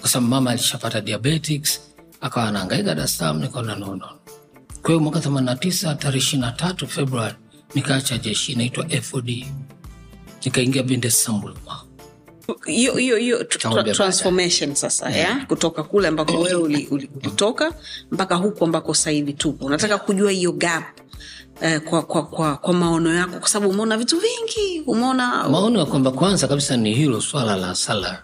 Kwa 0.00 0.08
sababu 0.08 0.28
mama 0.30 0.50
alishapata 0.50 1.00
diabetics 1.00 1.80
akawa 2.26 2.48
anaangaika 2.48 2.94
Dar 2.94 3.04
es 3.04 3.18
Salaam 3.18 3.40
nikaona 3.40 3.76
nono 3.76 4.08
kwa 4.82 4.90
hiyo 4.90 5.00
mwaka 5.00 5.18
89 5.18 5.96
tarehe 5.96 6.18
ishiri 6.18 6.42
na 6.42 6.52
tatu 6.52 6.86
Februari 6.86 7.34
nikaacha 7.74 8.18
jeshi 8.18 8.52
inaitwa 8.52 8.86
FOD 9.02 9.46
nikaingia 10.44 10.82
Bendesambulma 10.82 11.82
hiyo 12.66 12.94
hiyo 12.94 13.42
tra- 13.42 13.94
transformation 13.94 14.74
sasa 14.74 15.10
ya? 15.10 15.44
Kutoka 15.48 15.82
kule 15.82 16.08
ambako 16.08 16.40
wewe 16.40 16.54
uli- 16.62 16.86
uli- 16.90 17.10
ulitoka 17.22 17.72
mpaka 18.10 18.34
huku 18.34 18.64
ambako 18.64 18.94
sasa 18.94 19.10
hivi 19.10 19.32
tupo. 19.32 19.64
Unataka 19.66 19.98
kujua 19.98 20.30
hiyo 20.30 20.52
gap 20.52 20.84
eh, 21.60 21.80
kwa, 21.80 22.02
kwa, 22.02 22.26
kwa, 22.26 22.56
kwa 22.56 22.74
maono 22.74 23.14
yako 23.14 23.38
kwa 23.38 23.48
sababu 23.48 23.70
umeona 23.72 23.98
vitu 23.98 24.16
vingi 24.20 24.80
umeona 24.86 25.48
Maono 25.48 25.78
ya 25.78 25.84
kwamba 25.86 26.10
kwanza 26.10 26.48
kabisa 26.48 26.76
ni 26.76 26.94
hilo 26.94 27.20
swala 27.20 27.56
la 27.56 27.74
salary. 27.74 28.18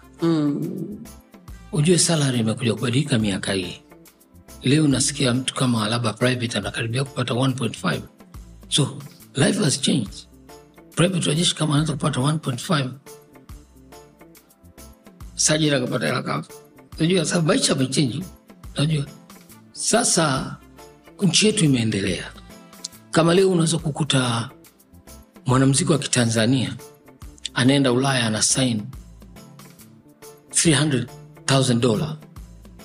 Ujue 1.71 1.97
salari 1.97 2.39
imekuja 2.39 2.73
kubadilika 2.73 3.17
miaka 3.19 3.53
hii. 3.53 3.79
Leo 4.63 4.83
unasikia 4.85 5.33
mtu 5.33 5.53
kama 5.53 5.87
labda 5.89 6.13
private 6.13 6.57
anakaribia 6.57 7.03
kupata 7.03 7.33
1.5 7.33 7.99
so 8.69 8.97
life 9.35 9.63
has 9.63 9.81
changed. 9.81 10.13
Private 10.95 11.29
wajeshi 11.29 11.55
kama 11.55 11.73
anaweza 11.73 11.93
kupata 11.93 12.19
1.5 12.19 12.89
sajili 15.35 15.75
akapata 15.75 16.05
hela 16.05 16.23
kama 16.23 16.45
unajua, 16.97 17.25
sababu 17.25 17.47
maisha 17.47 17.73
amechenji 17.73 18.23
najua 18.77 19.05
sasa 19.71 20.57
nchi 21.21 21.45
yetu 21.45 21.65
imeendelea. 21.65 22.31
Kama 23.11 23.33
leo 23.33 23.51
unaweza 23.51 23.77
kukuta 23.77 24.49
mwanamziki 25.45 25.91
wa 25.91 25.97
Kitanzania 25.99 26.75
anaenda 27.53 27.91
Ulaya 27.91 28.25
ana 28.27 28.41
sain 28.41 28.83
300,000 30.49 31.79
dola 31.79 32.17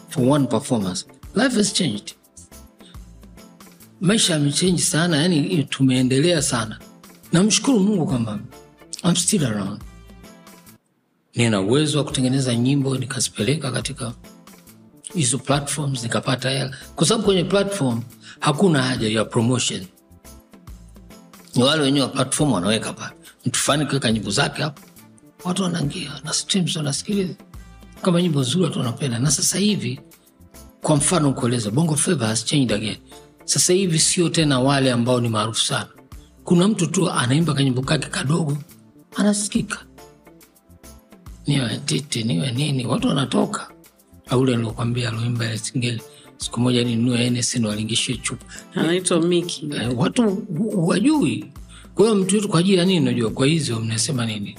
for 0.08 0.28
one 0.30 0.46
performance. 0.46 1.06
Life 1.34 1.54
has 1.56 1.72
changed, 1.72 2.14
maisha 4.00 4.32
yamechange 4.32 4.78
sana, 4.82 5.16
yani 5.16 5.64
tumeendelea 5.64 6.42
sana. 6.42 6.78
Namshukuru 7.32 7.80
Mungu 7.80 8.06
kwamba 8.06 8.38
I'm 9.04 9.16
still 9.16 9.44
around, 9.46 9.80
nina 11.34 11.60
uwezo 11.60 11.98
wa 11.98 12.04
kutengeneza 12.04 12.54
nyimbo 12.54 12.96
nikazipeleka 12.98 13.70
katika 13.72 14.12
hizo 15.14 15.38
platforms 15.38 16.02
nikapata 16.02 16.50
hela, 16.50 16.76
kwa 16.96 17.06
sababu 17.06 17.24
kwenye 17.24 17.44
platform 17.44 18.02
hakuna 18.40 18.82
haja 18.82 19.08
ya 19.08 19.24
promotion. 19.24 19.86
Ni 21.54 21.62
wale 21.62 21.82
wenyewe 21.82 22.06
wa 22.06 22.12
platform 22.12 22.52
wanaweka 22.52 22.92
pale. 22.92 23.14
Mtu 23.46 23.58
fulani 23.60 23.86
kuweka 23.86 24.12
nyimbo 24.12 24.30
zake 24.30 24.62
hapo 24.62 24.82
watu 25.44 25.62
wanaingia 25.62 26.10
na 26.24 26.32
streams 26.32 26.76
wanasikiliza. 26.76 27.34
Kama 28.02 28.22
nyimbo 28.22 28.40
nzuri 28.40 28.64
watu 28.64 28.78
wanapenda. 28.78 29.18
Na 29.18 29.30
sasa 29.30 29.58
hivi 29.58 30.00
kwa 30.82 30.96
mfano 30.96 31.32
kueleza 31.32 31.70
bongo 31.70 31.96
flava 31.96 32.26
has 32.26 32.44
changed 32.44 32.72
again. 32.72 32.96
Sasa 33.44 33.72
hivi 33.72 33.98
sio 33.98 34.28
tena 34.28 34.60
wale 34.60 34.92
ambao 34.92 35.20
ni 35.20 35.28
maarufu 35.28 35.60
sana. 35.60 35.88
Kuna 36.44 36.68
mtu 36.68 36.86
tu 36.86 37.10
anaimba 37.10 37.54
kanyimbo 37.54 37.82
kake 37.82 38.06
kadogo 38.08 38.58
anasikika. 39.16 39.78
Niwe 41.46 41.76
titi 41.84 42.22
niwe 42.24 42.50
nini 42.52 42.86
watu 42.86 43.08
wanatoka. 43.08 43.70
Aule 44.28 44.54
aliokwambia 44.54 45.08
aloimba 45.08 45.44
ile 45.44 45.58
singeli 45.58 46.02
siku 46.36 46.60
moja 46.60 46.84
ninunue 46.84 47.18
Hennessy 47.18 47.58
niwalingishie 47.58 48.16
chupa. 48.16 48.44
Anaitwa 48.74 49.20
miki 49.20 49.68
Eh, 49.74 49.98
watu 49.98 50.46
wajui 50.76 51.44
kwa 51.94 52.04
hiyo 52.04 52.14
mtu 52.18 52.36
yetu 52.36 52.48
kwa 52.48 52.60
ajili 52.60 52.76
ya 52.78 52.84
nini 52.84 53.00
unajua? 53.00 53.30
Kwa 53.30 53.46
hizo 53.46 53.80
mnasema 53.80 54.26
nini? 54.26 54.56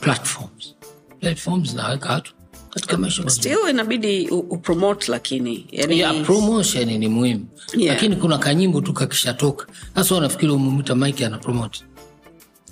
Platforms. 0.00 0.74
Platforms 1.20 1.74
naweka 1.74 2.12
watu 2.12 2.34
katika 2.74 2.96
maisha 2.96 3.30
still 3.30 3.58
inabidi 3.70 4.28
upromote 4.28 5.10
lakini 5.12 5.66
yani 5.70 5.98
yeah, 5.98 6.24
promotion 6.24 6.84
ni 6.98 7.08
muhimu. 7.08 7.46
Yeah. 7.76 7.94
lakini 7.94 8.16
kuna 8.16 8.38
kanyimbo 8.38 8.80
tu 8.80 8.92
kakishatoka. 8.92 9.66
Hasa 9.94 10.14
wanafikiri 10.14 10.52
umemwita 10.52 10.94
mike 10.94 11.26
ana 11.26 11.38
promote. 11.38 11.84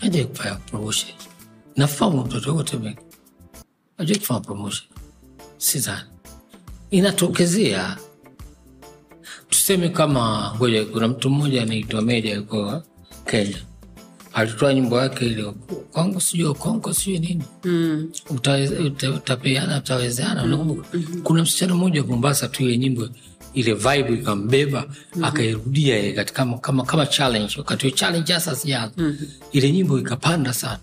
Aje 0.01 0.25
kufanya 0.25 0.55
promotion. 0.55 1.13
Nafamu 1.77 2.25
mtoto 2.25 2.55
wote 2.55 2.77
mike. 2.77 3.01
Ajai 3.99 4.19
kufanya 4.19 4.41
promotion. 4.41 4.89
Sidhani. 5.59 6.09
Inatokezea. 6.91 7.97
Tuseme 9.51 9.89
kama 9.89 10.53
ngoja 10.57 10.85
kuna 10.85 11.09
mtu 11.09 11.31
mmoja 11.31 11.63
anaitwa 11.63 12.03
meja 12.03 12.35
yuko 12.35 12.83
kenya 13.27 13.59
alitoa 14.33 14.75
nyimbo 14.75 14.99
yake 15.01 15.27
ile 15.27 15.53
kongo 15.93 16.21
sijui 16.21 16.55
kongo 16.55 16.95
sijui 16.95 17.19
nini. 17.19 17.45
Mm. 17.65 18.11
Utapeana 19.17 19.79
utawezana 19.79 20.45
unakumbuka? 20.45 20.89
Kuna 21.23 21.43
msichana 21.43 21.75
mmoja 21.75 22.01
wa 22.03 22.07
mombasa 22.07 22.49
tu 22.49 22.63
ile 22.63 22.79
nyimbo 22.79 23.09
ile 23.55 23.75
vibe 23.75 24.15
ikambeba 24.15 24.87
akairudia 25.23 25.99
ile 25.99 26.13
katika 26.13 26.37
kama, 26.37 26.59
kama, 26.59 26.85
kama 26.85 27.07
challenge. 27.07 27.55
Wakati 27.59 27.87
wa 27.87 27.93
challenge 27.93 28.33
hasa 28.33 28.57
sijaanza. 28.57 28.95
Ile 29.53 29.73
nyimbo 29.73 29.99
ikapanda 29.99 30.53
sana. 30.53 30.79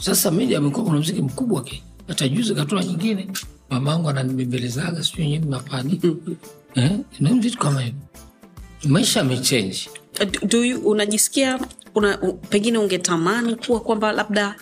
Sasa 0.00 0.30
meja 0.30 0.58
amekuwa 0.58 0.84
kuna 0.84 0.98
mziki 0.98 1.22
mkubwa 1.22 1.62
ke 1.64 1.82
hata 2.08 2.28
juzi 2.28 2.54
katoa 2.54 2.84
nyingine. 2.84 3.28
Mamangu 3.70 4.08
ananibembelezaga 4.08 5.04
sijui 5.04 5.26
nyini 5.26 5.46
mapani 5.46 6.00
eh? 6.74 6.90
na 7.20 7.32
vitu 7.34 7.58
kama 7.58 7.80
hivyo 7.82 8.00
maisha 8.84 9.20
amechenji 9.20 9.88
do, 10.18 10.46
do 10.46 10.64
you, 10.64 10.78
unajisikia 10.80 11.58
una, 11.94 12.20
u- 12.22 12.32
pengine 12.32 12.78
ungetamani 12.78 13.54
kuwa 13.56 13.80
kwamba 13.80 14.12
labda 14.12 14.56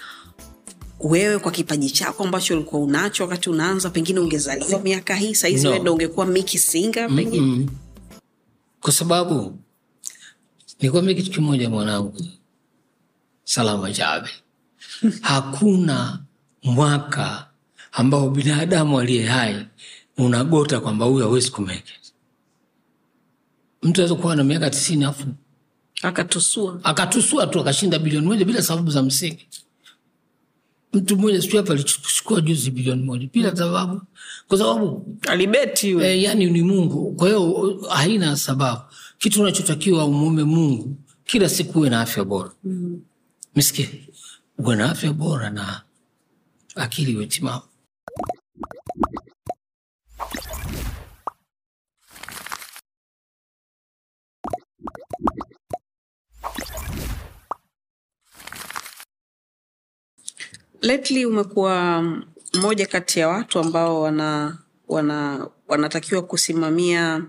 wewe 1.00 1.38
kwa 1.38 1.52
kipaji 1.52 1.90
chako 1.90 2.24
ambacho 2.24 2.54
ulikuwa 2.54 2.82
unacho 2.82 3.22
wakati 3.22 3.50
unaanza 3.50 3.90
pengine 3.90 4.20
ungezaliwa 4.20 4.80
miaka 4.80 5.14
hii 5.14 5.34
sahizi 5.34 5.68
No. 5.68 5.92
ungekuwa 5.94 6.26
miki 6.26 6.58
singa 6.58 7.08
pengine 7.08 7.46
Mm. 7.46 7.68
kwa 8.80 8.92
sababu 8.92 9.58
nikwambia 10.80 11.14
kitu 11.14 11.30
kimoja 11.30 11.70
mwanangu 11.70 12.14
salama 13.44 13.90
jabe 13.92 14.28
hakuna 15.20 16.22
mwaka 16.62 17.48
ambao 17.92 18.30
binadamu 18.30 19.00
aliye 19.00 19.26
hai 19.26 19.66
unagota 20.18 20.80
kwamba 20.80 21.04
huyu 21.06 21.24
hawezi 21.24 21.50
kumeke 21.50 21.92
mtu 23.82 24.00
aweza 24.00 24.14
kuwa 24.14 24.36
na 24.36 24.44
miaka 24.44 24.70
tisini 24.70 25.04
afu 25.04 25.26
akatusua. 26.02 26.80
Akatusua 26.82 27.46
tu 27.46 27.60
akashinda 27.60 27.98
bilioni 27.98 28.26
moja 28.26 28.44
bila 28.44 28.62
sababu 28.62 28.90
za 28.90 29.02
msingi. 29.02 29.48
Mtu 30.92 31.16
mmoja 31.16 31.42
sijui 31.42 31.56
hapa 31.56 31.72
alichukua 31.72 32.40
juzi 32.40 32.70
bilioni 32.70 33.02
moja 33.02 33.28
bila 33.32 33.56
sababu. 33.56 34.00
Kwa 34.48 34.58
sababu 34.58 35.16
alibeti 35.28 35.90
e, 35.90 36.22
yani 36.22 36.50
ni 36.50 36.62
mungu. 36.62 37.12
Kwa 37.12 37.28
hiyo 37.28 37.76
haina 37.90 38.36
sababu. 38.36 38.80
Kitu 39.18 39.42
unachotakiwa 39.42 40.04
umume 40.04 40.44
mungu 40.44 40.96
kila 41.24 41.48
siku 41.48 41.78
uwe 41.78 41.90
na 41.90 42.00
afya 42.00 42.24
bora. 42.24 42.50
Mm. 42.64 43.00
miski 43.54 43.88
uwe 44.58 44.76
na 44.76 44.90
afya 44.90 45.12
bora 45.12 45.50
na 45.50 45.82
akili 46.74 47.12
iwe 47.12 47.26
timamu 47.26 47.62
lately 60.86 61.26
umekuwa 61.26 62.02
mmoja 62.54 62.86
kati 62.86 63.20
ya 63.20 63.28
watu 63.28 63.58
ambao 63.58 64.00
wana 64.02 64.58
wana 64.88 65.46
wanatakiwa 65.68 66.22
kusimamia 66.22 67.24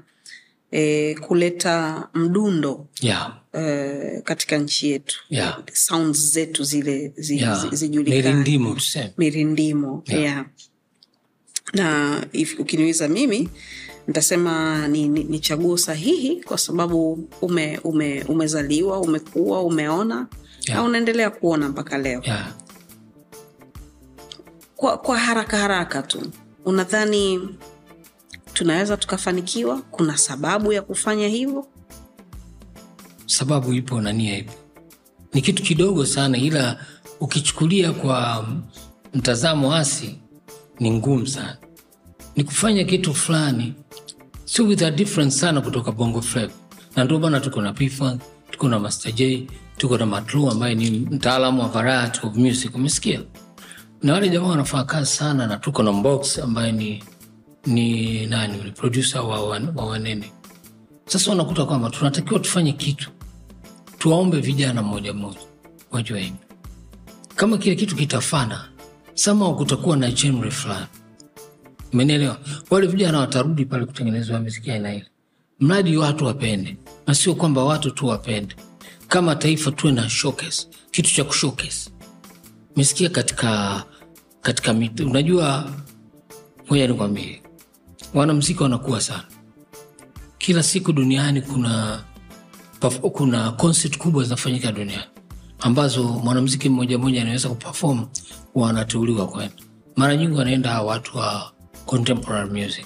e, 0.71 1.15
kuleta 1.15 2.07
mdundo 2.13 2.87
yeah. 3.01 3.37
eh, 3.53 4.21
katika 4.23 4.57
nchi 4.57 4.91
yetu 4.91 5.19
Yeah. 5.29 5.63
sounds 5.73 6.31
zetu 6.31 6.63
zile 6.63 7.13
zi, 7.17 7.37
yeah. 7.37 7.69
zi, 7.69 7.75
zijulikane 7.75 8.21
mirindimo 9.17 10.03
Yeah. 10.07 10.21
yeah. 10.23 10.45
na 11.73 12.25
if, 12.33 12.59
ukiniuliza 12.59 13.07
mimi 13.07 13.49
nitasema 14.07 14.87
ni, 14.87 15.07
ni, 15.07 15.23
ni 15.23 15.39
chaguo 15.39 15.77
sahihi 15.77 16.43
kwa 16.43 16.57
sababu 16.57 17.27
ume, 17.41 17.79
ume, 17.83 18.23
umezaliwa 18.27 18.99
umekuwa 18.99 19.63
umeona 19.63 20.27
Yeah. 20.67 20.79
na 20.79 20.85
unaendelea 20.87 21.29
kuona 21.29 21.69
mpaka 21.69 21.97
leo 21.97 22.21
yeah. 22.25 22.53
Kwa, 24.77 24.97
kwa 24.97 25.17
haraka 25.19 25.57
haraka 25.57 26.01
tu. 26.03 26.31
Unadhani 26.65 27.49
tunaweza 28.53 28.97
tukafanikiwa? 28.97 29.81
Kuna 29.81 30.17
sababu 30.17 30.73
ya 30.73 30.81
kufanya 30.81 31.27
hivyo? 31.27 31.67
Sababu 33.25 33.73
ipo 33.73 34.01
na 34.01 34.13
nia 34.13 34.37
ipo. 34.37 34.53
Ni 35.33 35.41
kitu 35.41 35.63
kidogo 35.63 36.05
sana 36.05 36.37
ila 36.37 36.79
ukichukulia 37.19 37.91
kwa 37.91 38.47
mtazamo 39.13 39.75
asi 39.75 40.19
ni 40.79 40.91
ngumu 40.91 41.27
sana. 41.27 41.57
Ni 42.35 42.43
kufanya 42.43 42.83
kitu 42.83 43.13
fulani 43.13 43.73
sio 44.45 44.65
with 44.65 44.83
different 44.95 45.31
sana 45.31 45.61
kutoka 45.61 45.91
bongo 45.91 46.21
flava 46.21 46.53
na 46.95 47.03
ndio 47.03 47.19
maana 47.19 47.39
tuko 47.39 47.61
na 47.61 47.73
pifa 47.73 48.17
tuko 48.51 48.67
na 48.67 48.79
master 48.79 49.11
j 49.13 49.47
tuko 49.77 49.97
na 49.97 50.05
matlu 50.05 50.49
ambaye 50.51 50.75
ni 50.75 50.89
mtaalamu 50.91 51.61
wa 51.61 51.67
variety 51.67 52.19
of 52.27 52.35
music 52.35 52.75
umesikia 52.75 53.21
na 54.03 54.13
wale 54.13 54.29
jamaa 54.29 54.47
wanafanya 54.47 54.83
kazi 54.83 55.11
sana 55.11 55.47
na 55.47 55.57
tuko 55.57 55.83
na 55.83 55.91
mbox 55.91 56.39
ambaye 56.39 56.71
ni 56.71 57.03
ni 57.65 58.25
nani 58.25 58.57
ule 58.59 58.71
producer 58.71 59.21
wa, 59.21 59.43
wa, 59.49 59.61
wa 59.75 59.85
wanene. 59.85 60.31
Sasa 61.05 61.31
unakuta 61.31 61.65
kwamba 61.65 61.89
tunatakiwa 61.89 62.39
tufanye 62.39 62.73
kitu. 62.73 63.11
Tuwaombe 63.97 64.39
vijana 64.39 64.83
mmoja 64.83 65.13
mmoja 65.13 65.39
wajua 65.91 66.19
hivi. 66.19 66.35
Kama 67.35 67.57
kile 67.57 67.75
kitu 67.75 67.95
kitafana 67.95 68.69
sama 69.13 69.53
kutakuwa 69.53 69.97
na 69.97 70.11
genre 70.11 70.51
fulani. 70.51 70.85
Umenielewa? 71.93 72.37
Wale 72.69 72.87
vijana 72.87 73.19
watarudi 73.19 73.65
pale 73.65 73.85
kutengenezwa 73.85 74.39
miziki 74.39 74.71
aina 74.71 74.93
ile. 74.95 75.05
Mradi 75.59 75.97
watu 75.97 76.25
wapende 76.25 76.77
na 77.07 77.15
sio 77.15 77.35
kwamba 77.35 77.63
watu 77.63 77.91
tu 77.91 78.07
wapende. 78.07 78.55
Kama 79.07 79.35
taifa 79.35 79.71
tuwe 79.71 79.93
na 79.93 80.09
showcase 80.09 80.67
kitu 80.91 81.13
cha 81.13 81.23
kushowcase 81.23 81.89
mesikia 82.77 83.09
katika 83.09 83.83
katika 84.41 84.73
mit, 84.73 84.99
unajua 84.99 85.71
moja 86.69 86.87
nikwambie. 86.87 87.41
Wanamziki 88.13 88.63
wanakuwa 88.63 89.01
sana. 89.01 89.23
Kila 90.37 90.63
siku 90.63 90.93
duniani 90.93 91.41
kuna 91.41 92.03
kuna 93.11 93.51
concert 93.51 93.97
kubwa 93.97 94.23
zinafanyika 94.23 94.71
duniani 94.71 95.03
ambazo 95.59 96.03
mwanamziki 96.03 96.69
mmoja 96.69 96.97
mmoja 96.97 97.21
anaweza 97.21 97.49
kupefom 97.49 98.07
wanateuliwa 98.55 99.27
kwenda. 99.27 99.55
Mara 99.95 100.15
nyingi 100.17 100.37
wanaenda 100.37 100.81
watu 100.81 101.17
wa 101.17 101.51
contemporary 101.85 102.49
music. 102.63 102.85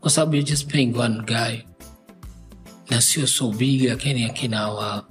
Kwa 0.00 0.10
sababu 0.10 0.42
just 0.42 0.72
paying 0.72 0.94
one 0.98 1.20
guy. 1.26 1.58
Na 2.90 3.00
sio 3.00 3.26
so 3.26 3.48
big 3.50 3.82
lakini 3.82 4.24
akina 4.24 4.68
wa 4.68 5.04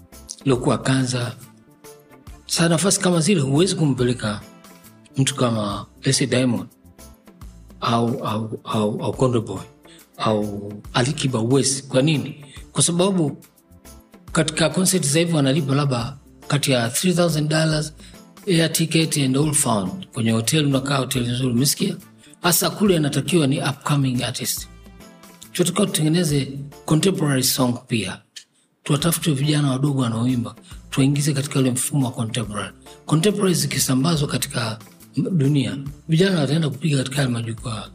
lokuwa 0.45 0.77
kanza 0.77 1.35
saa 2.49 2.69
nafasi 2.69 2.99
kama 2.99 3.19
zile 3.19 3.41
huwezi 3.41 3.75
kumpeleka 3.75 4.41
mtu 5.17 5.35
kama 5.35 5.85
lese 6.03 6.27
diamond 6.27 6.67
au 7.81 8.23
au 8.25 8.59
au, 8.63 9.03
au 9.03 9.13
Konde 9.13 9.41
au 10.17 10.73
alikiba 10.93 11.39
uwezi 11.39 11.83
kwa 11.83 12.01
nini? 12.01 12.45
Kwa 12.71 12.83
sababu 12.83 13.37
katika 14.31 14.69
concert 14.69 15.05
za 15.07 15.19
hivyo 15.19 15.35
wanalipa 15.35 15.75
labda 15.75 16.17
kati 16.47 16.71
ya 16.71 16.87
3000 16.87 17.47
dollars 17.47 17.93
air 18.47 18.71
ticket 18.71 19.17
and 19.17 19.37
all 19.37 19.53
found. 19.53 20.07
Kwenye 20.13 20.31
hoteli 20.31 20.65
unakaa 20.67 20.97
hoteli 20.97 21.27
nzuri 21.27 21.53
umesikia? 21.53 21.95
Hasa 22.41 22.69
kule 22.69 22.97
anatakiwa 22.97 23.47
ni 23.47 23.59
upcoming 23.61 24.23
artist. 24.23 24.67
Tunatakiwa 25.51 25.87
tutengeneze 25.87 26.51
contemporary 26.85 27.43
song 27.43 27.73
pia 27.87 28.21
tuwatafute 28.83 29.31
vijana 29.31 29.71
wadogo 29.71 30.01
wanaoimba 30.01 30.55
tuwaingize 30.89 31.33
katika 31.33 31.59
ule 31.59 31.71
mfumo 31.71 32.05
wa 32.05 32.11
contemporary. 32.11 32.73
Contemporary 33.05 33.53
zikisambazwa 33.53 34.27
katika 34.27 34.79
dunia 35.31 35.77
vijana 36.09 36.39
wataenda 36.39 36.69
kupiga 36.69 36.97
katika 36.97 37.17
yale 37.21 37.29
majukwaa. 37.33 37.89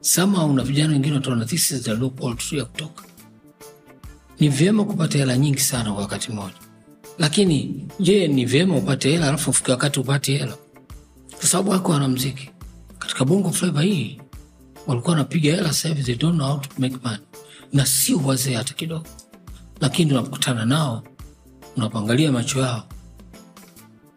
Sama 0.00 0.44
una 0.44 0.62
vijana 0.62 0.92
wengine 0.92 1.14
wataona 1.14 1.44
this 1.44 1.70
is 1.70 1.82
the 1.82 1.94
loophole 1.94 2.36
ya 2.52 2.64
kutoka 2.64 3.04
ni 4.40 4.48
vyema 4.48 4.84
kupata 4.84 5.18
hela 5.18 5.36
nyingi 5.38 5.60
sana 5.60 5.92
kwa 5.92 6.02
wakati 6.02 6.32
mmoja. 6.32 6.54
Lakini 7.18 7.84
je 8.00 8.28
ni 8.28 8.44
vyema 8.44 8.76
upate 8.76 9.10
hela 9.10 9.28
alafu 9.28 9.50
ufike 9.50 9.70
wakati 9.70 10.00
upate 10.00 10.38
hela? 10.38 10.56
Kwa 11.38 11.46
sababu 11.46 11.70
wako 11.70 11.92
wanamziki 11.92 12.50
katika 12.98 13.24
bongo 13.24 13.50
flava 13.52 13.82
hii 13.82 14.20
walikuwa 14.86 15.12
wanapiga 15.12 15.54
hela 15.54 15.72
sasa 15.72 15.94
they 15.94 16.14
don't 16.14 16.34
know 16.36 16.48
how 16.48 16.58
to 16.60 16.68
make 16.78 16.96
money. 17.04 17.18
Na 17.72 17.86
sio 17.86 18.18
wazee 18.18 18.54
hata 18.54 18.74
kidogo 18.74 19.06
lakini 19.80 20.12
unapokutana 20.12 20.64
nao 20.64 21.02
unapoangalia 21.76 22.32
macho 22.32 22.60
yao 22.60 22.84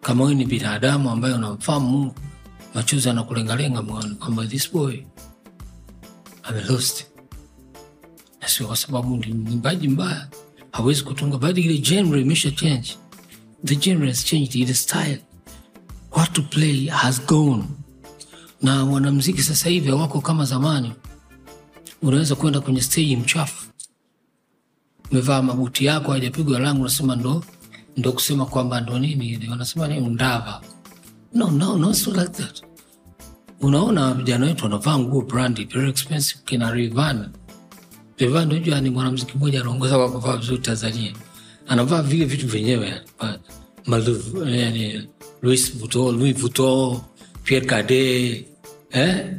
kama 0.02 0.24
wewe 0.24 0.36
ni 0.36 0.46
binadamu 0.46 1.10
ambaye 1.10 1.34
unamfahamu 1.34 1.90
mungu 1.90 2.16
machozi 2.74 3.10
anakulengalenga 3.10 3.82
moyoni 3.82 4.16
kwamba 4.16 4.48
this 4.48 4.72
boy 4.72 4.98
amelost, 6.44 7.06
na 8.42 8.48
sio 8.48 8.68
kwa 8.68 8.76
sababu 8.76 9.18
ni 9.18 9.34
mwimbaji 9.34 9.88
mbaya 9.88 10.28
hawezi 10.72 11.04
kutunga 11.04 11.38
bali 11.38 11.62
ile 11.62 11.78
genre 11.78 12.22
imesha 12.22 12.52
change. 12.52 12.98
The 13.66 13.76
genre 13.76 14.08
has 14.08 14.26
changed 14.26 14.56
ile 14.56 14.74
style. 14.74 15.20
What 16.12 16.34
to 16.34 16.42
play 16.42 16.88
has 16.88 17.26
gone. 17.26 17.64
Na 18.62 18.84
wanamziki 18.84 19.42
sasa 19.44 19.70
hivi 19.70 19.90
hawako 19.90 20.22
kama 20.22 20.46
zamani. 20.46 20.94
Unaweza 22.02 22.36
kwenda 22.36 22.62
kwenye 22.62 22.82
stage 22.82 23.18
mchafu 23.18 23.63
umevaa 25.12 25.42
mabuti 25.42 25.86
yako 25.86 26.12
hajapigwa 26.12 26.60
rangi 26.60 26.82
unasema 26.82 27.16
ndo 27.16 27.44
ndo 27.98 28.12
kusema 28.12 28.46
kwamba 28.46 28.82
ndo 28.82 29.00
nini 29.00 29.48
wanasema 29.50 29.88
ni 29.88 30.00
undava. 30.00 30.62
No 31.34 31.52
no 31.52 31.78
no 31.78 31.94
so 31.94 32.12
like 32.12 32.30
that. 32.44 32.64
Unaona 33.62 34.14
vijana 34.14 34.46
wetu 34.46 34.64
wanavaa 34.64 35.00
nguo 35.00 35.22
brandi 35.22 35.66
very 35.66 35.90
expensive 35.90 36.42
kina 36.46 36.72
Rayvanny. 36.72 37.26
Rayvanny 38.18 38.54
unajua 38.56 38.82
ni 38.82 38.90
mwanamuziki 38.90 39.38
mmoja 39.38 39.62
anaongoza 39.62 39.98
kwa 39.98 40.12
kuvaa 40.12 40.38
vizuri 40.38 40.58
Tanzania. 40.58 41.14
Anavaa 41.68 42.02
vile 42.02 42.26
vitu 42.26 42.48
vyenyewe 42.48 43.02
yani, 44.46 45.08
Louis 45.42 45.78
Vuitton 45.78 46.18
Louis 46.18 46.38
Vuitton 46.38 47.00
Pierre 47.44 47.66
Cardin 47.66 48.46
eh 48.92 49.38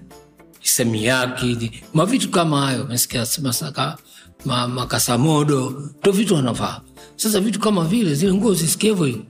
Semiyaki 0.62 1.82
mavitu 1.94 2.30
kama 2.30 2.60
hayo. 2.66 2.84
Mesikia 2.84 3.26
masaka 3.42 3.98
ma, 4.44 4.68
makasamodo 4.68 5.82
ndo 6.02 6.12
vitu 6.12 6.34
wanavaa. 6.34 6.80
Sasa 7.16 7.40
vitu 7.40 7.60
kama 7.60 7.84
vile 7.84 8.14
zile 8.14 8.34
nguo 8.34 8.54
zisikie 8.54 8.90
hivyo 8.90 9.04
hivo 9.06 9.22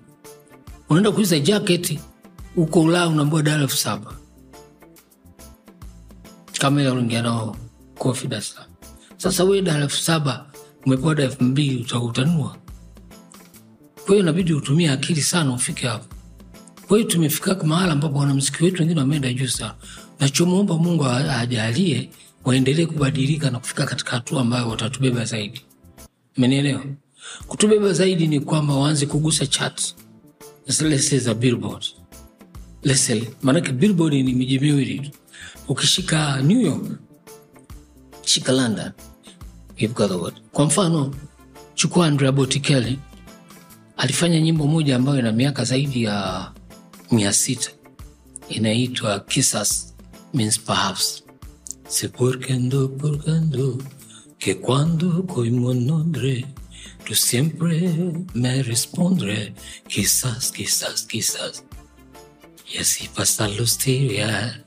unaenda 0.89 1.13
kuuza 1.13 1.39
jaketi 1.39 2.01
huko 2.55 2.81
ulaya 2.81 3.09
unaambua 3.09 3.43
dala 3.43 3.63
elfu 3.63 3.77
saba. 3.77 4.15
Kama 6.59 6.81
ile 6.81 6.91
unaingia 6.91 7.23
nao 7.23 7.57
kofi 7.99 8.27
Dar 8.29 8.43
Salaam. 8.43 8.71
Sasa 9.17 9.45
we 9.45 9.63
dala 9.63 9.83
elfu 9.85 9.97
saba 9.97 10.47
umepewa 10.87 11.15
da 11.15 11.23
elfu 11.23 11.45
mbili 11.45 11.81
uta- 11.83 12.01
kwa 14.05 14.09
hiyo 14.15 14.21
inabidi 14.21 14.53
utumie 14.55 14.91
akili 14.91 15.23
sana 15.23 15.53
ufike 15.55 15.87
hapo. 15.87 16.05
Kwa 16.89 16.99
hiyo 16.99 17.11
tumefika 17.11 17.55
mahala 17.65 17.93
ambapo 17.93 18.19
wanamziki 18.19 18.65
wetu 18.65 18.83
wengine 18.83 19.01
wameenda 19.01 19.33
juu 19.33 19.47
sana. 19.49 19.75
Nachomwomba 20.21 20.79
mungu 20.79 21.05
ajalie 21.07 22.11
waendelee 22.45 22.87
kubadilika 22.87 23.51
na 23.51 23.59
kufika 23.59 23.87
katika 23.87 24.11
hatua 24.11 24.41
ambayo 24.41 24.69
watatubeba 24.69 25.25
zaidi. 25.25 25.61
Umenielewa? 26.39 26.85
Kutubeba 27.47 27.93
zaidi 27.93 28.27
ni 28.27 28.41
kwamba 28.41 28.75
waanze 28.75 29.07
kugusa 29.07 29.47
charts. 29.47 29.95
Zile 30.67 30.97
za 31.19 31.35
billboard. 31.35 31.85
Maanake 33.43 33.73
billboard 33.73 34.15
ni 34.15 34.33
miji 34.35 34.59
miwili 34.59 35.01
tu. 35.01 35.11
Ukishika 35.69 36.43
new 36.43 36.61
york 36.61 36.85
shika 38.25 38.53
london. 38.53 38.91
Kwa 40.53 40.65
mfano 40.65 41.15
chukua 41.75 42.07
andrea 42.07 42.33
botikeli 42.33 42.99
alifanya 43.97 44.41
nyimbo 44.41 44.67
moja 44.67 44.97
ambayo 44.97 45.19
ina 45.19 45.33
miaka 45.33 45.65
zaidi 45.65 46.03
ya 46.03 46.51
mia 47.11 47.33
sita. 47.33 47.71
Inaitwa 48.49 49.21
Kisses 49.21 49.95
means 50.35 50.61
perhaps 50.61 51.24
se 51.89 52.09
porquendo 52.09 52.97
porquendo 52.97 53.79
que 54.39 54.59
cuando 54.59 55.27
coimo 55.27 55.75
nombre 55.75 56.47
tu 57.05 57.15
siempre 57.15 57.93
me 58.33 58.63
respondre 58.63 59.55
quizás 59.89 60.51
quizás 60.53 61.03
quizás 61.03 61.65
y 62.73 62.79
así 62.79 63.09
pasan 63.15 63.57
los 63.57 63.79
días 63.79 64.61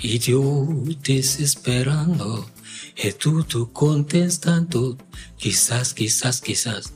y 0.00 0.18
yo 0.18 0.66
desesperando 1.02 2.48
y 2.96 3.12
tú 3.12 3.44
tú 3.44 3.72
contestando 3.72 4.98
quizás 5.36 5.94
quizás 5.94 6.40
quizás 6.40 6.92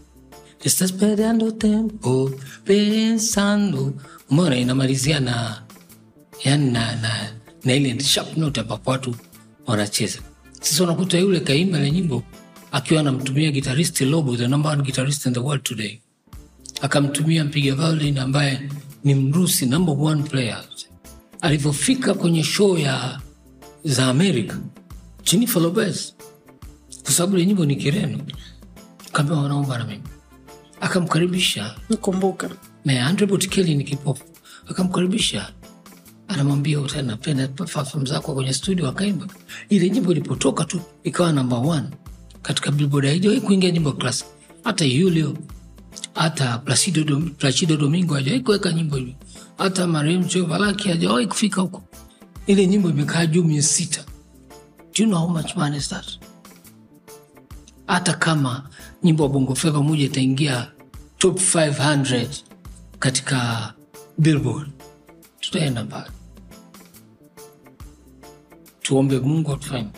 estás 0.62 0.92
perdiendo 0.92 1.52
tiempo 1.54 2.30
pensando 2.64 3.94
umeona 4.28 4.56
inamalizia 4.56 5.20
na 5.20 5.66
yani 6.44 6.70
na, 6.70 6.94
na, 6.96 7.32
na 7.64 7.72
ile 7.74 7.98
sharp 7.98 8.36
note 8.36 8.60
ambapo 8.60 8.90
watu 8.90 9.16
wanacheza. 9.66 10.18
Sasa 10.60 10.84
unakuta 10.84 11.18
yule 11.18 11.40
kaimba 11.40 11.78
ile 11.78 11.90
nyimbo 11.90 12.22
akiwa 12.72 13.00
anamtumia 13.00 13.50
gitaristi 13.50 14.04
lobo 14.04 14.36
the 14.36 14.48
number 14.48 14.72
one 14.72 14.82
guitarist 14.82 15.26
in 15.26 15.32
the 15.32 15.40
world 15.40 15.62
today. 15.62 15.98
Akamtumia 16.80 17.44
mpiga 17.44 17.74
violin 17.74 18.18
ambaye 18.18 18.68
ni 19.04 19.14
mrusi 19.14 19.66
number 19.66 19.94
one 19.98 20.22
player. 20.22 20.64
Alivyofika 21.40 22.14
kwenye 22.14 22.42
show 22.44 22.78
ya 22.78 23.20
za 23.84 24.06
america 24.06 24.54
jennifer 25.24 25.62
lopez. 25.62 26.12
Kwa 27.02 27.12
sababu 27.12 27.36
ile 27.36 27.46
nyimbo 27.46 27.64
ni 27.64 27.76
kireno. 27.76 28.18
Kaambia 29.12 29.36
wanaomba 29.36 29.78
na 29.78 29.84
mimi? 29.84 30.02
Akamkaribisha. 30.80 31.74
Nakumbuka. 31.88 32.50
na 32.84 33.14
Botticelli 33.26 33.74
ni 33.74 33.84
kipofu, 33.84 34.24
akamkaribisha 34.68 35.52
anamwambia 36.33 36.80
"Uta- 36.80 37.03
napenda 37.03 37.49
perform 37.49 38.07
zako 38.07 38.35
kwenye 38.35 38.53
studio, 38.53 38.89
akaimba. 38.89 39.26
Ile 39.68 39.91
nyimbo 39.91 40.12
ilipotoka 40.12 40.64
tu 40.64 40.80
ikawa 41.05 41.33
namba 41.33 41.57
one 41.59 41.89
katika 42.43 42.70
Billboard, 42.72 43.07
haijawahi 43.07 43.41
kuingia 43.41 43.70
nyimbo 43.70 43.93
classic. 43.93 44.26
Hata 44.64 44.89
Julio 44.89 45.37
hata 46.14 46.59
Placido, 46.59 47.20
Placido 47.39 47.76
Domingo 47.76 48.14
hajawahi 48.14 48.43
kuweka 48.43 48.72
nyimbo 48.72 48.97
hiyo, 48.97 49.14
hata 49.59 49.87
marehemu 49.87 50.47
Valaki 50.47 50.89
hajawahi 50.89 51.26
kufika 51.26 51.61
huko. 51.61 51.83
Ile 52.47 52.66
nyimbo 52.66 52.91
imekaa 52.91 53.26
juu 53.26 53.45
miezi 53.45 53.68
sita. 53.68 54.05
Do 54.78 55.05
you 55.05 55.07
know 55.07 55.18
how 55.20 55.28
much 55.28 55.57
money 55.57 55.78
is 55.78 55.89
that? 55.89 56.07
hata 57.87 58.12
kama 58.12 58.68
nyimbo 59.03 59.22
ya 59.22 59.28
bongo 59.28 59.55
flava 59.55 59.83
moja 59.83 60.05
itaingia 60.05 60.70
top 61.18 61.39
500 61.41 62.28
katika 62.99 63.72
billboard 64.18 64.70
tutaenda 65.41 65.85
mbali 65.85 66.11
tuombe 68.83 69.18
mungu 69.20 69.53
atufanye 69.53 69.89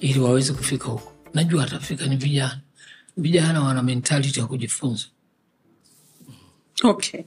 ili 0.00 0.20
waweze 0.20 0.52
kufika 0.52 0.84
huko 0.88 1.12
najua 1.34 1.64
atafika 1.64 2.06
ni 2.06 2.16
vijana 2.16 2.60
vijana 3.16 3.60
wana 3.62 3.82
mentality 3.82 4.40
ya 4.40 4.46
kujifunza 4.46 5.04
Okay. 6.84 7.20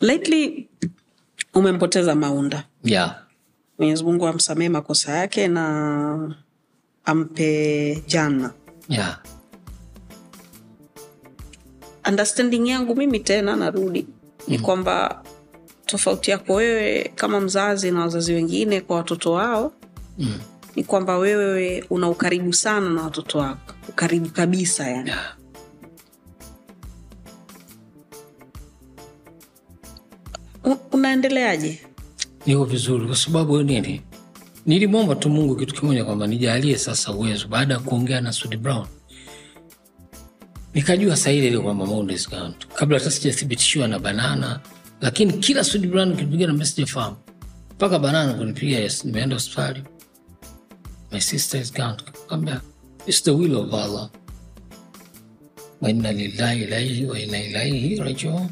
Lately 0.00 0.68
umempoteza 1.54 2.14
Maunda. 2.14 2.64
yeah. 2.84 3.22
Mwenyezi 3.78 4.04
Mungu 4.04 4.26
amsamehe 4.26 4.68
makosa 4.68 5.12
yake 5.16 5.48
na 5.48 6.36
ampe 7.04 8.04
jana. 8.06 8.52
Yeah. 8.88 9.22
Understanding 12.08 12.68
yangu 12.68 12.96
mimi 12.96 13.20
tena 13.20 13.56
narudi 13.56 14.06
ni 14.48 14.58
kwamba 14.58 15.24
tofauti 15.86 16.30
yako 16.30 16.54
wewe 16.54 17.12
kama 17.14 17.40
mzazi 17.40 17.90
na 17.90 18.00
wazazi 18.00 18.32
wengine 18.32 18.80
kwa 18.80 18.96
watoto 18.96 19.32
wao 19.32 19.72
Mm. 20.18 20.38
ni 20.76 20.84
kwamba 20.84 21.18
wewe 21.18 21.84
una 21.90 22.08
ukaribu 22.08 22.52
sana 22.52 22.90
na 22.90 23.02
watoto 23.02 23.38
wako, 23.38 23.74
ukaribu 23.88 24.28
kabisa 24.28 24.88
yani. 24.90 25.08
Yeah. 25.10 25.36
Unaendeleaje? 30.92 31.78
niko 32.46 32.64
vizuri 32.64 33.06
kwa 33.06 33.16
sababu 33.16 33.62
nini 33.62 34.02
nilimwomba 34.66 35.14
tu 35.14 35.28
mungu 35.30 35.56
kitu 35.56 35.74
kimoja 35.74 36.04
kwamba 36.04 36.26
nijalie 36.26 36.78
sasa 36.78 37.12
uwezo 37.12 37.48
baada 37.48 37.74
ya 37.74 37.80
kuongea 37.80 38.20
na 38.20 38.32
Sudi 38.32 38.56
brown 38.56 38.86
nikajua 40.74 41.16
saili 41.16 41.46
ile 41.46 41.58
kwamba 41.58 41.86
kabla 42.74 42.98
hata 42.98 43.10
sijathibitishiwa 43.10 43.88
na 43.88 43.98
banana 43.98 44.60
lakini 45.00 45.32
kila 45.32 45.64
Sudi 45.64 45.86
brown 45.86 46.12
ukinipigia 46.12 46.46
namba 46.46 46.64
sijafahamu 46.66 47.16
mpaka 47.74 47.98
banana 47.98 48.34
kunipigia 48.34 48.78
yes, 48.80 49.04
nimeenda 49.04 49.36
hospitali. 49.36 49.82
My 51.12 51.20
sister 51.20 51.60
is 51.60 51.72
gone. 51.72 51.96
Kambia 52.28 52.60
it's 53.06 53.22
the 53.22 53.30
will 53.30 53.56
of 53.56 53.74
allah. 53.74 54.10
Wa 55.80 55.90
inna 55.90 56.12
lillahi 56.12 56.62
ilaihi 56.62 57.06
wa 57.06 57.18
inna 57.20 57.44
ilaihi 57.44 57.96
rajiun. 57.96 58.48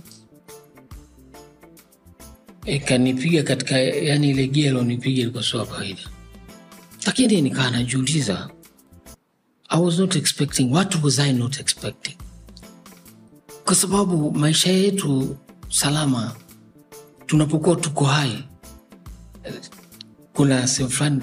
Ikanipiga 2.67 3.43
katika 3.43 3.79
yani 3.79 4.31
ile 4.31 4.47
gia 4.47 4.69
ilonipiga 4.71 5.23
ilikuwa 5.23 5.43
sio 5.43 5.65
kawaida. 5.67 6.01
Lakini 7.07 7.43
nikaa 7.43 7.71
najiuliza 7.71 8.51
i 9.69 9.81
was 9.83 9.99
not 9.99 10.17
expecting 10.17 10.73
what 10.73 11.03
was 11.05 11.19
i 11.19 11.33
not 11.33 11.61
expecting? 11.61 12.17
Kwa 13.65 13.75
sababu 13.75 14.31
maisha 14.33 14.71
yetu 14.73 15.37
salama. 15.75 16.33
Tunapokuwa 17.27 17.77
tuko 17.77 18.05
hai 18.05 18.45
kuna 20.35 20.67
sehemu 20.67 20.91
fulani 20.91 21.23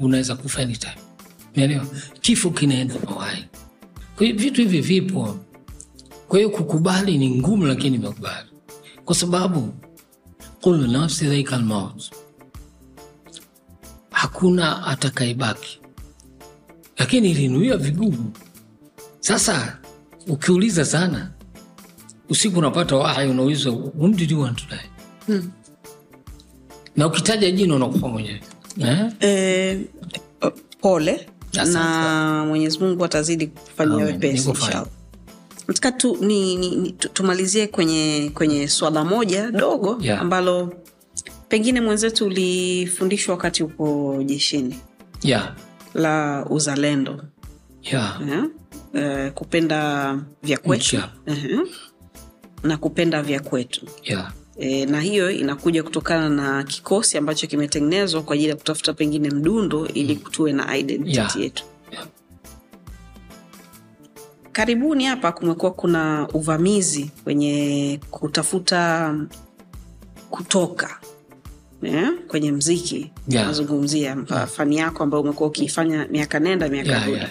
unaweza 0.00 0.36
kufa 0.36 0.62
anytime. 0.62 1.80
Kifo 2.20 2.50
kinaenda 2.50 2.94
na 2.94 3.16
uhai. 3.16 3.44
Vitu 4.18 4.60
hivi 4.60 4.80
vipo. 4.80 5.36
Kwa 6.28 6.38
hiyo 6.38 6.50
kukubali 6.50 7.18
ni 7.18 7.30
ngumu 7.30 7.66
lakini 7.66 7.96
imekubali 7.96 8.48
kwa 9.04 9.14
sababu 9.14 9.74
kulu 10.60 10.86
nafsi 10.86 11.26
dhaika 11.26 11.56
almaut 11.56 12.10
hakuna 14.10 14.86
atakaibaki 14.86 15.80
lakini 16.98 17.30
ilinuia 17.30 17.76
vigumu. 17.76 18.32
Sasa 19.20 19.78
ukiuliza 20.26 20.84
sana 20.84 21.30
usiku 22.30 22.58
unapata 22.58 22.96
wahai 22.96 23.28
unauliza 23.30 23.70
whom 23.70 24.14
did 24.16 24.30
you 24.30 24.40
want 24.40 24.58
to 24.58 24.64
die 24.76 25.40
na 26.96 27.06
ukitaja 27.06 27.50
jina 27.50 27.74
unakufa 27.74 28.08
mwenyewe 28.08 28.40
eh? 28.80 29.06
Eh, 29.20 29.80
pole 30.80 31.26
na 31.72 32.44
Mwenyezi 32.48 32.78
Mungu 32.78 33.04
atazidi 33.04 33.46
kufanyia 33.46 34.04
wepesi 34.04 34.48
inshallah. 34.50 34.86
Nataka 35.68 35.92
tu, 35.92 36.16
ni, 36.20 36.56
ni, 36.56 36.76
ni, 36.76 36.92
tumalizie 36.92 37.66
kwenye 37.66 38.30
kwenye 38.34 38.68
swala 38.68 39.04
moja 39.04 39.50
dogo 39.50 39.98
Yeah. 40.00 40.20
ambalo 40.22 40.74
pengine 41.48 41.80
mwenzetu 41.80 42.26
ulifundishwa 42.26 43.34
wakati 43.34 43.62
uko 43.62 44.16
jeshini 44.26 44.78
yeah. 45.22 45.54
la 45.94 46.46
uzalendo 46.50 47.24
yeah. 47.82 48.20
Yeah? 48.28 48.44
Uh, 48.94 49.32
kupenda 49.32 50.18
vya 50.42 50.58
kwetu. 50.58 50.96
Na 52.62 52.76
kupenda 52.76 53.22
vya 53.22 53.40
kwetu 53.40 53.86
yeah. 54.04 54.32
e, 54.58 54.86
na 54.86 55.00
hiyo 55.00 55.30
inakuja 55.30 55.82
kutokana 55.82 56.28
na 56.28 56.64
kikosi 56.64 57.18
ambacho 57.18 57.46
kimetengenezwa 57.46 58.22
kwa 58.22 58.34
ajili 58.34 58.48
ya 58.50 58.56
kutafuta 58.56 58.92
pengine 58.92 59.30
mdundo 59.30 59.86
ili 59.88 60.16
tuwe 60.16 60.52
na 60.52 60.76
identity 60.78 61.16
Yeah. 61.16 61.36
yetu 61.36 61.64
Yeah. 61.92 62.06
karibuni 64.52 65.04
hapa 65.04 65.32
kumekuwa 65.32 65.72
kuna 65.72 66.28
uvamizi 66.34 67.10
kwenye 67.24 68.00
kutafuta 68.10 69.14
kutoka 70.30 71.00
yeah, 71.82 72.12
kwenye 72.28 72.52
mziki 72.52 73.10
Yeah. 73.28 73.46
nazungumzia 73.46 74.16
yeah. 74.30 74.46
fani 74.48 74.76
yako 74.76 75.02
ambayo 75.02 75.22
umekuwa 75.22 75.48
ukiifanya 75.48 76.06
miaka 76.10 76.38
nenda 76.40 76.68
miaka 76.68 76.98
rudi 77.06 77.12
yeah. 77.18 77.30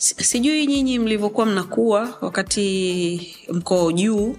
Sijui 0.00 0.66
nyinyi 0.66 0.98
mlivyokuwa 0.98 1.46
mnakuwa 1.46 2.18
wakati 2.20 3.36
mko 3.52 3.92
juu 3.92 4.36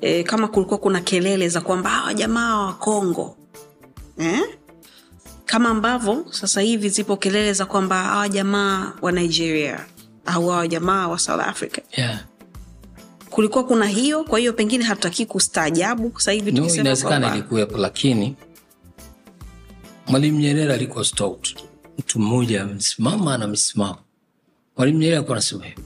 e, 0.00 0.22
kama 0.22 0.48
kulikuwa 0.48 0.78
kuna 0.78 1.00
kelele 1.00 1.48
za 1.48 1.60
kwamba 1.60 1.90
hawa 1.90 2.14
jamaa 2.14 2.58
wa 2.66 2.72
Kongo 2.72 3.36
eh? 4.18 4.40
kama 5.46 5.68
ambavyo 5.68 6.26
sasa 6.30 6.60
hivi 6.60 6.88
zipo 6.88 7.16
kelele 7.16 7.52
za 7.52 7.66
kwamba 7.66 8.02
hawa 8.02 8.28
jamaa 8.28 8.92
wa 9.02 9.12
Nigeria 9.12 9.86
au 10.26 10.48
hawa 10.48 10.68
jamaa 10.68 11.08
wa 11.08 11.18
South 11.18 11.40
Africa. 11.40 11.78
yeah. 11.96 12.24
Kulikuwa 13.30 13.64
kuna 13.64 13.86
hiyo, 13.86 14.24
kwa 14.24 14.38
hiyo 14.38 14.52
pengine 14.52 14.84
hatutaki 14.84 15.26
kustaajabu 15.26 16.12
sasa 16.16 16.32
hivi 16.32 16.52
no, 16.52 16.66
inawezekana 16.74 17.34
ilikuwepo 17.34 17.78
lakini 17.78 18.36
mwalimu 20.06 20.38
nyerere 20.40 20.74
alikuwa 20.74 21.04
stout 21.04 21.56
mtu 21.98 22.18
mmoja 22.20 22.62
amesimama 22.62 23.38
na 23.38 23.46
msimamo 23.46 23.96
mwalimu 24.76 24.98
nyerere 24.98 25.16
alikuwa 25.16 25.36
anasema 25.36 25.64
hivi 25.64 25.80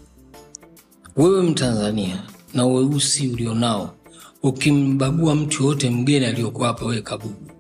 wewe 1.17 1.43
mtanzania 1.43 2.23
na 2.55 2.67
weusi 2.67 3.29
ulionao 3.29 3.95
ukimbagua 4.43 5.35
mtu 5.35 5.63
yoyote 5.63 5.91
mgeni 5.91 6.27
aliyokuwa 6.27 6.69
hapa 6.69 6.85
wewe 6.87 7.03
kabubu. 7.03 7.51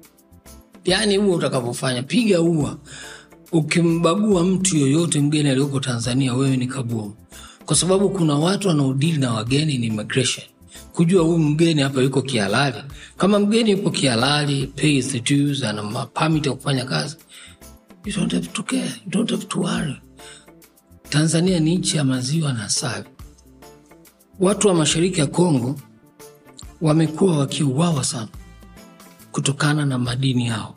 Yaani 0.85 1.17
huo 1.17 1.35
utakavyofanya 1.37 2.03
piga 2.03 2.41
ua 2.41 2.79
ukimbagua 3.53 4.45
mtu 4.45 4.77
yoyote 4.77 5.21
mgeni 5.21 5.49
aliyoko 5.51 5.81
tanzania 5.81 6.35
wewe 6.35 6.57
ni 6.57 6.67
kabubu. 6.67 7.15
Kwa 7.67 7.77
sababu 7.77 8.11
kuna 8.11 8.35
watu 8.35 8.69
wanaodili 8.69 9.19
na 9.19 9.33
wageni 9.33 9.79
ni 9.79 9.87
immigration. 9.87 10.47
Kujua 10.93 11.23
huyu 11.25 11.39
mgeni 11.39 11.83
hapa 11.83 12.03
yuko 12.03 12.23
kihalali. 12.23 12.77
Kama 13.17 13.39
mgeni 13.39 13.71
yuko 13.71 13.91
kihalali 13.91 14.67
pays 14.67 15.09
the 15.09 15.21
dues 15.21 15.63
ana 15.63 16.07
permit 16.07 16.47
ya 16.47 16.53
kufanya 16.53 16.85
kazi 16.85 17.17
you 18.05 18.13
don't 18.13 18.33
have 18.33 18.47
to 18.47 18.63
care 18.63 18.93
you 19.05 19.11
don't 19.11 19.31
have 19.31 19.45
to 19.47 19.61
worry 19.61 19.97
tanzania 21.09 21.61
ni 21.61 21.77
nchi 21.77 21.97
ya 21.97 22.05
maziwa 22.05 22.53
na 22.53 22.65
asali. 22.65 23.05
Watu 24.41 24.69
wa 24.69 24.75
mashariki 24.75 25.21
ya 25.21 25.27
kongo 25.27 25.75
wamekuwa 26.81 27.39
wakiuawa 27.39 28.05
sana 28.05 28.29
kutokana 29.33 29.87
na 29.87 29.99
madini 29.99 30.47
yao. 30.47 30.75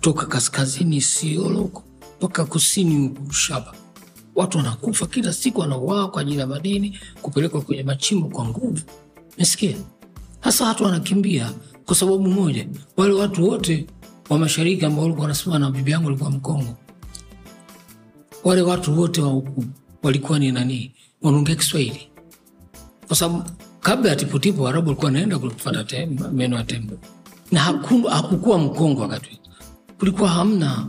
Toka 0.00 0.26
kaskazini 0.26 1.00
sioloko 1.00 1.82
mpaka 2.18 2.44
kusini 2.44 3.08
huku 3.08 3.32
shaba 3.32 3.74
watu 4.34 4.58
wanakufa 4.58 5.06
kila 5.06 5.32
siku 5.32 5.60
wanauawa 5.60 6.10
kwa 6.10 6.22
ajili 6.22 6.38
ya 6.38 6.46
madini 6.46 6.98
kupelekwa 7.22 7.60
kwenye 7.60 7.82
machimbo 7.82 8.28
kwa 8.28 8.44
nguvu. 8.44 8.80
Mesikia 9.38 9.76
hasa 10.40 10.64
watu 10.64 10.84
wanakimbia 10.84 11.52
kwa 11.86 11.96
sababu 11.96 12.28
moja 12.28 12.68
wale 12.96 13.12
watu 13.12 13.48
wote 13.48 13.86
wa 14.28 14.38
mashariki 14.38 14.84
ambao 14.84 15.02
walikuwa 15.02 15.22
wanasema 15.22 15.58
na 15.58 15.70
bibi 15.70 15.90
yangu 15.90 16.08
alikuwa 16.08 16.30
mkongo 16.30 16.76
wale 18.44 18.62
watu 18.62 19.00
wote 19.00 19.20
wa 19.22 19.28
huku 19.28 19.64
walikuwa 20.02 20.38
ni 20.38 20.52
nani? 20.52 20.94
Wanaongea 21.22 21.54
kiswahili. 21.56 22.08
Kwa 23.06 23.16
sababu 23.16 23.50
kabla 23.80 24.10
ya 24.10 24.16
tiputipu 24.16 24.62
warabu 24.62 24.86
walikuwa 24.88 25.06
wanaenda 25.06 25.38
kufata 25.38 26.06
meno 26.32 26.56
ya 26.56 26.64
tembo. 26.64 26.98
Na 27.52 27.60
haku- 27.60 28.08
hakukuwa 28.08 28.58
mkongo 28.58 29.00
wakati 29.02 29.40
kulikuwa 29.98 30.28
hamna 30.28 30.86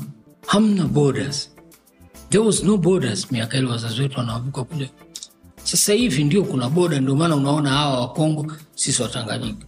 hamna 0.48 0.86
borders. 0.86 1.50
There 2.30 2.44
was 2.46 2.64
no 2.64 2.78
borders. 2.78 3.32
Miaka 3.32 3.58
ile 3.58 3.68
wazazi 3.68 4.02
wetu 4.02 4.20
wanavuka 4.20 4.64
kule. 4.64 4.92
Sasa 5.64 5.94
hivi 5.94 6.24
ndio 6.24 6.44
kuna 6.44 6.70
boda 6.70 7.00
ndio 7.00 7.16
maana 7.16 7.36
unaona 7.36 7.70
hawa 7.70 8.00
wakongo 8.02 8.52
sisi 8.76 9.02
watanganyika 9.02 9.66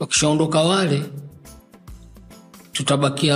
wakishaondoka 0.00 0.60
wale 0.62 1.02
tutabakia 2.72 3.34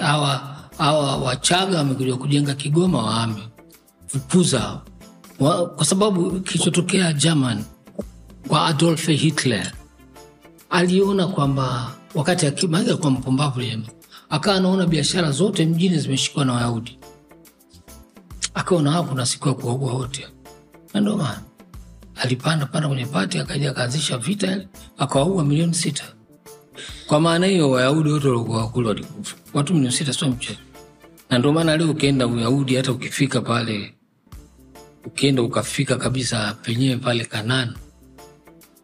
hawa 0.00 0.53
hawa 0.78 1.16
wachaga 1.16 1.78
wamekuja 1.78 2.16
kujenga 2.16 2.54
kigoma 2.54 3.02
waame 3.02 3.48
fukuza. 4.06 4.80
Wa, 5.40 5.66
kwa 5.68 5.84
sababu 5.84 6.40
kilichotokea 6.40 7.12
german 7.12 7.64
kwa 8.48 8.66
adolf 8.66 9.06
hitler. 9.06 9.72
Aliona 10.70 11.26
kwamba 11.26 11.90
wakati 12.14 12.46
alikuwa 12.46 13.10
mpumbavu 13.10 13.60
akawa 14.30 14.56
anaona 14.56 14.86
biashara 14.86 15.30
zote 15.30 15.66
mjini 15.66 15.98
zimeshikwa 15.98 16.44
na 16.44 16.52
wayahudi. 16.52 16.98
Akaona 18.54 18.90
hapo 18.92 19.08
kuna 19.08 19.26
siku 19.26 19.48
ya 19.48 19.54
kuwaua 19.54 19.92
wote. 19.92 20.26
Na 20.94 21.00
ndio 21.00 21.16
maana 21.16 21.42
alipanda 22.16 22.66
panda 22.66 22.88
kwenye 22.88 23.06
pati 23.06 23.38
akaja 23.38 23.70
akaanzisha 23.70 24.18
vita 24.18 24.60
akawaua 24.98 25.44
milioni 25.44 25.74
sita. 25.74 26.04
Kwa 27.06 27.20
maana 27.20 27.46
hiyo 27.46 27.70
wayahudi 27.70 28.10
wote 28.10 28.28
waliokuwa 28.28 28.58
wakulu 28.58 28.88
walikufa. 28.88 29.36
Watu 29.54 29.74
milioni 29.74 29.96
sita 29.96 30.12
sio 30.12 30.28
mchezo 30.28 30.58
na 31.34 31.38
ndio 31.38 31.52
maana 31.52 31.76
leo 31.76 31.90
ukienda 31.90 32.26
uyahudi 32.26 32.76
hata 32.76 32.92
ukifika 32.92 33.40
pale 33.40 33.94
ukienda 35.06 35.42
ukafika 35.42 35.96
kabisa 35.96 36.56
penyewe 36.62 36.96
pale 36.96 37.24
kanani 37.24 37.72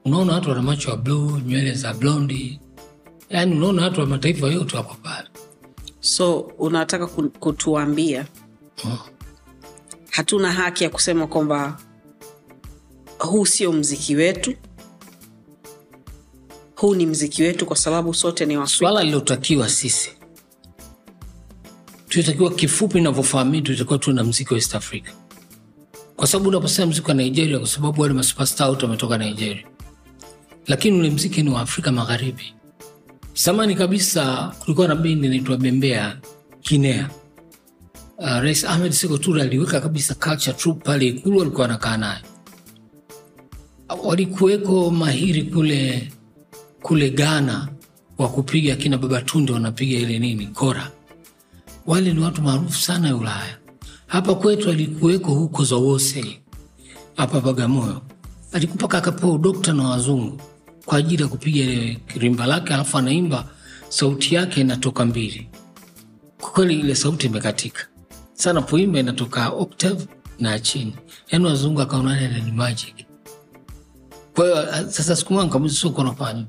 unaona 0.04 0.32
watu 0.32 0.48
wana 0.48 0.62
macho 0.62 0.90
ya 0.90 0.96
bluu 0.96 1.38
nywele 1.38 1.72
za 1.74 1.94
blondi. 1.94 2.60
Yaani 3.28 3.56
unaona 3.56 3.82
watu 3.82 4.00
wa 4.00 4.06
mataifa 4.06 4.46
yote 4.46 4.76
wako 4.76 4.96
pale. 5.02 5.28
So 6.00 6.40
unataka 6.40 7.06
kutuambia 7.06 7.38
kutuambia 7.40 8.26
hatuna 10.10 10.52
haki 10.52 10.84
ya 10.84 10.90
kusema 10.90 11.26
kwamba 11.26 11.78
huu 13.18 13.46
sio 13.46 13.72
mziki 13.72 14.14
wetu. 14.16 14.54
Huu 16.76 16.94
ni 16.94 17.06
mziki 17.06 17.42
wetu 17.42 17.66
kwa 17.66 17.76
sababu 17.76 18.14
sote 18.14 18.46
ni 18.46 18.56
Waswahili. 18.56 18.78
swala 18.78 19.04
lilotakiwa 19.04 19.68
sisi 19.68 20.19
tunatakiwa 22.10 22.50
kifupi 22.54 22.98
inavyofahamii 22.98 23.60
tutakiwa 23.62 23.98
tuwe 23.98 24.16
na 24.16 24.24
mziki 24.24 24.52
wa 24.54 24.58
east 24.58 24.74
africa. 24.74 25.10
Kwa 26.16 26.26
sababu 26.26 26.48
unaposema 26.48 26.86
mziki 26.86 27.08
wa 27.08 27.14
nigeria 27.14 27.58
kwa 27.58 27.68
sababu 27.68 28.02
wale 28.02 28.14
masuperstar 28.14 28.68
wote 28.68 28.84
wametoka 28.86 29.18
nigeria. 29.18 29.64
Lakini 30.66 30.98
ule 30.98 31.10
mziki 31.10 31.42
ni 31.42 31.50
wa 31.50 31.60
afrika 31.60 31.92
magharibi. 31.92 32.54
Zamani 33.34 33.74
kabisa 33.74 34.52
kulikuwa 34.58 34.88
na 34.88 34.94
bendi 34.94 35.26
inaitwa 35.26 35.56
bembea 35.56 36.18
guinea. 36.68 37.10
Uh, 38.18 38.26
rais 38.38 38.64
ahmed 38.64 38.92
sekotur 38.92 39.40
aliweka 39.40 39.80
kabisa 39.80 40.14
culture 40.14 40.52
troupe 40.56 40.84
pale 40.84 41.06
ikulu 41.06 41.42
alikuwa 41.42 41.64
anakaa 41.64 41.96
naye 41.96 42.20
walikuweko 44.04 44.90
mahiri 44.90 45.42
kule 45.42 46.08
kule 46.82 47.10
ghana 47.10 47.68
wa 48.18 48.28
kupiga 48.28 48.72
akina 48.72 48.98
babatunde 48.98 49.52
wanapiga 49.52 49.98
ile 49.98 50.18
nini 50.18 50.46
kora 50.46 50.90
wale 51.86 52.12
ni 52.12 52.20
watu 52.20 52.42
maarufu 52.42 52.78
sana 52.82 53.08
ya 53.08 53.16
ulaya. 53.16 53.58
Hapa 54.06 54.34
kwetu 54.34 54.70
alikuweko 54.70 55.34
huko 55.34 55.64
zawose 55.64 56.40
hapa 57.16 57.40
bagamoyo. 57.40 58.02
Alikupaka 58.52 58.98
akapewa 58.98 59.32
udokta 59.32 59.72
na 59.72 59.88
wazungu 59.88 60.40
kwa 60.84 60.98
ajili 60.98 61.22
ya 61.22 61.28
kupiga 61.28 61.96
rimba 62.16 62.46
lake 62.46 62.74
alafu 62.74 62.98
anaimba 62.98 63.48
sauti 63.88 64.34
yake 64.34 64.60
inatoka 64.60 65.04
mbili. 65.04 65.48
Kwa 66.40 66.50
kweli 66.50 66.80
ile 66.80 66.94
sauti 66.94 67.26
imekatika. 67.26 67.86
Sana 68.32 68.62
poimba 68.62 68.98
inatoka 69.00 69.48
octave 69.48 70.06
na 70.38 70.58
chini. 70.58 70.94
Yaani 71.30 71.44
wazungu 71.44 71.80
akaona 71.80 72.28
ni 72.38 72.52
magic. 72.52 72.94
Kwa 74.34 74.44
hiyo 74.44 74.90
sasa 74.90 75.16
siku 75.16 75.32
moja 75.32 75.44
nikamuuliza 75.46 75.80
sio 75.80 75.90
uko 75.90 76.00
unafanya 76.00 76.46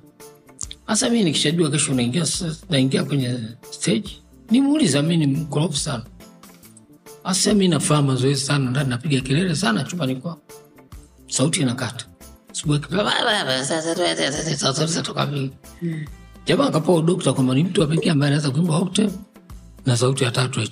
hasa 0.85 1.09
mi 1.09 1.23
nikishajua 1.23 1.71
kesho 1.71 1.93
naingia 1.93 2.25
naingia 2.69 3.03
kwenye 3.03 3.39
stage 3.71 4.20
nimuuliza 4.51 5.01
mi 5.01 5.17
ni 5.17 5.27
mkorofu 5.27 5.77
sana. 5.77 6.03
Asa 7.23 7.53
mi 7.53 7.67
nafaa 7.67 8.01
mazoezi 8.01 8.41
sana 8.41 8.69
ndani 8.69 8.89
napiga 8.89 9.21
kelele 9.21 9.55
sana 9.55 9.83
chumbani 9.83 10.15
kwao 10.15 10.41
sauti 11.27 11.61
inakata. 11.61 12.05
Jamaa 16.45 16.65
akapewa 16.67 16.97
udokta 16.97 17.33
kwamba 17.33 17.55
ni 17.55 17.63
mtu 17.63 17.83
apekee 17.83 17.97
pekee 17.99 18.11
ambaye 18.11 18.27
anaweza 18.33 18.51
kuimba 18.51 18.75
octave 18.77 19.13
na 19.85 19.97
sauti 19.97 20.23
ya 20.23 20.31
tatu 20.31 20.59
ya 20.59 20.67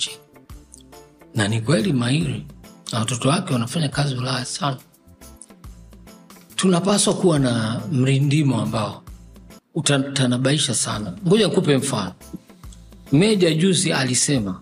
na 1.36 1.48
ni 1.48 1.62
kweli 1.62 1.94
mahiri 1.94 2.46
na 2.92 3.00
watoto 3.00 3.30
wake 3.30 3.54
wanafanya 3.54 3.90
kazi 3.90 4.16
ulaya 4.16 4.46
sana. 4.46 4.78
Tunapaswa 6.56 7.14
kuwa 7.14 7.40
na 7.40 7.82
mrindimo 7.92 8.62
ambao 8.62 9.04
utatanabaisha 9.76 10.76
sana. 10.76 11.14
Ngoja 11.28 11.48
nikupe 11.48 11.78
mfano 11.78 12.14
meja 13.12 13.54
juzi 13.54 13.94
alisema 13.94 14.62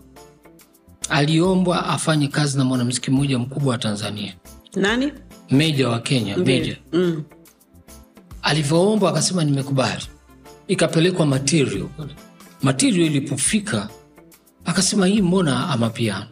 aliombwa 1.09 1.85
afanye 1.87 2.27
kazi 2.27 2.57
na 2.57 2.63
mwanamziki 2.65 3.11
mmoja 3.11 3.39
mkubwa 3.39 3.71
wa 3.71 3.77
tanzania. 3.77 4.35
Nani? 4.75 5.11
Meja 5.51 5.89
wa 5.89 5.99
kenya 5.99 6.37
meja. 6.37 6.77
Mm. 6.93 7.23
alivyoombwa 8.41 9.09
akasema 9.09 9.43
nimekubali. 9.43 10.03
Ikapelekwa 10.67 11.25
material 11.25 11.87
material 12.61 13.05
ilipofika 13.05 13.89
akasema 14.65 15.05
hii 15.07 15.21
mbona 15.21 15.69
amapiano 15.69 16.25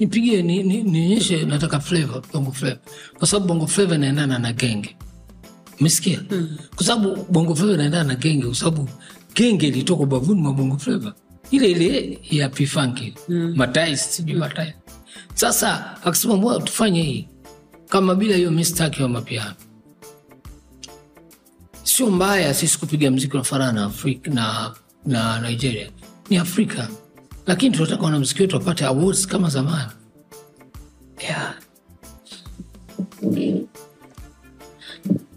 nipigie 0.00 0.42
nionyeshe 0.42 1.36
ni, 1.36 1.44
ni 1.44 1.50
nataka 1.50 1.80
flavor 1.80 2.22
bongo 2.32 2.52
flavor. 2.52 2.78
Kwa 3.18 3.26
sababu 3.28 3.46
bongo 3.46 3.66
flavor 3.66 3.94
inaendana 3.96 4.38
na 4.38 4.52
genge. 4.52 4.96
Mesikia 5.80 6.20
mm. 6.30 6.56
kwa 6.76 6.86
sababu 6.86 7.26
bongo 7.30 7.54
flavor 7.54 7.74
inaendana 7.74 8.04
na 8.04 8.14
genge 8.14 8.46
kwa 8.46 8.54
sababu 8.54 8.88
genge 9.34 9.68
ilitoka 9.68 10.02
ubavuni 10.02 10.40
mwa 10.40 10.52
bongo 10.52 10.78
flavor 10.78 11.12
ile 11.56 11.70
ile 11.70 12.18
ya 12.30 12.48
pifanki. 12.48 13.14
Mm. 13.28 13.52
matai 13.56 13.96
sijui 13.96 14.36
matai 14.36 14.74
sasa 15.34 15.96
akasema 16.04 16.36
mbona 16.36 16.60
tufanye 16.64 17.02
hii? 17.02 17.28
Kama 17.88 18.14
bila 18.14 18.36
hiyo 18.36 18.50
mistaki 18.50 19.02
wa 19.02 19.08
mapiano. 19.08 19.54
Sio 21.82 22.10
mbaya 22.10 22.54
sisi 22.54 22.78
kupiga 22.78 23.10
mziki 23.10 23.34
unafanana 23.34 23.72
na 23.72 23.84
afrika 23.84 24.30
na, 24.30 24.74
na 25.06 25.40
nigeria. 25.40 25.90
Ni 26.30 26.36
afrika. 26.36 26.88
Lakini 27.46 27.76
tunataka 27.76 28.02
wanamziki 28.02 28.42
wetu 28.42 28.56
wapate 28.56 28.84
awards 28.84 29.26
kama 29.26 29.48
zamani. 29.48 29.90
Yeah. 31.20 31.54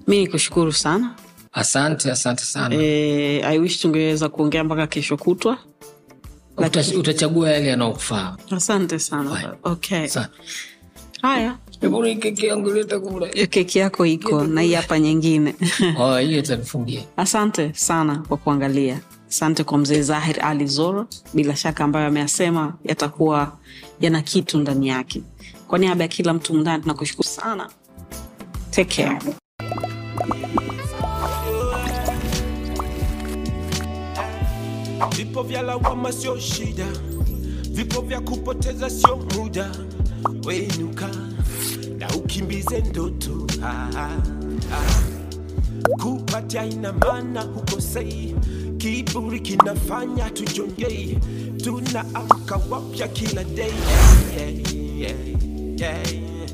mi 0.07 0.19
nikushukuru 0.19 0.73
sana. 0.73 1.15
Asante 1.51 2.11
asante 2.11 2.43
sana. 2.43 2.75
E, 2.75 3.41
i 3.43 3.59
wish 3.59 3.79
tungeweza 3.79 4.29
kuongea 4.29 4.63
mpaka 4.63 4.87
kesho 4.87 5.17
kutwa 5.17 5.57
utachagua 6.99 7.49
yale 7.49 7.67
yanaokufaa. 7.67 8.37
Asante 8.51 8.99
sana. 8.99 9.55
Okay. 9.63 10.07
Haya. 11.21 11.57
Keki 13.49 13.79
yako 13.79 14.05
iko 14.05 14.43
na 14.43 14.61
hii 14.61 14.73
hapa 14.73 14.99
nyingine. 14.99 15.55
Oh, 15.99 16.17
hiyo 16.17 16.39
itanifungia. 16.39 17.01
Asante 17.17 17.73
sana 17.73 18.15
kwa 18.27 18.37
kuangalia. 18.37 18.99
Asante 19.29 19.63
kwa 19.63 19.77
mzee 19.77 20.01
zahir 20.01 20.45
ali 20.45 20.67
zoro. 20.67 21.07
Bila 21.33 21.55
shaka 21.55 21.83
ambayo 21.83 22.07
ameyasema 22.07 22.73
yatakuwa 22.83 23.57
yana 24.01 24.21
kitu 24.21 24.57
ndani 24.57 24.87
yake. 24.87 25.21
Kwa 25.67 25.79
niaba 25.79 26.03
ya 26.03 26.07
kila 26.07 26.33
mtu 26.33 26.53
mndani 26.53 26.81
tunakushukuru 26.81 27.29
sana. 27.29 27.69
Take 28.71 29.03
care 29.03 29.19
Vipo 35.15 35.43
vya 35.43 35.61
lawama 35.61 36.11
sio 36.11 36.39
shida, 36.39 36.87
vipo 37.71 38.01
vya 38.01 38.21
kupoteza 38.21 38.89
sio 38.89 39.15
muda. 39.17 39.71
Wenuka 40.45 41.09
na 41.97 42.07
ukimbize 42.09 42.79
ndoto 42.81 43.47
ah, 43.63 43.89
ah, 43.95 44.17
ah. 44.73 45.03
Kupatia 46.03 46.65
hukosei, 47.41 48.35
kiburi 48.77 49.39
kinafanya 49.39 50.29
tujongei, 50.29 51.17
tunaamka 51.63 52.59
wapya 52.69 53.07
kila 53.07 53.43
day 53.43 53.71
yeah, 54.37 54.53
yeah, 54.99 55.15
yeah, 55.79 56.13
yeah. 56.13 56.49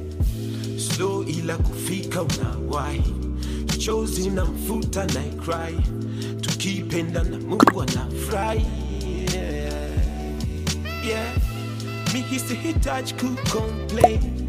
Slow 0.77 1.23
ila 1.23 1.57
kufika 1.57 2.21
unawahi, 2.23 3.13
chozi 3.85 4.29
na 4.29 4.45
mfuta 4.45 5.05
na 5.05 5.21
cry, 5.45 5.77
tukipenda 6.41 7.23
na 7.23 7.37
Mungu 7.39 7.81
anafurahi 7.81 8.65
yeah, 9.33 9.63
yeah. 11.07 11.35
Mi 12.13 12.39
sihitaji 12.39 13.13
kucomplain 13.13 14.42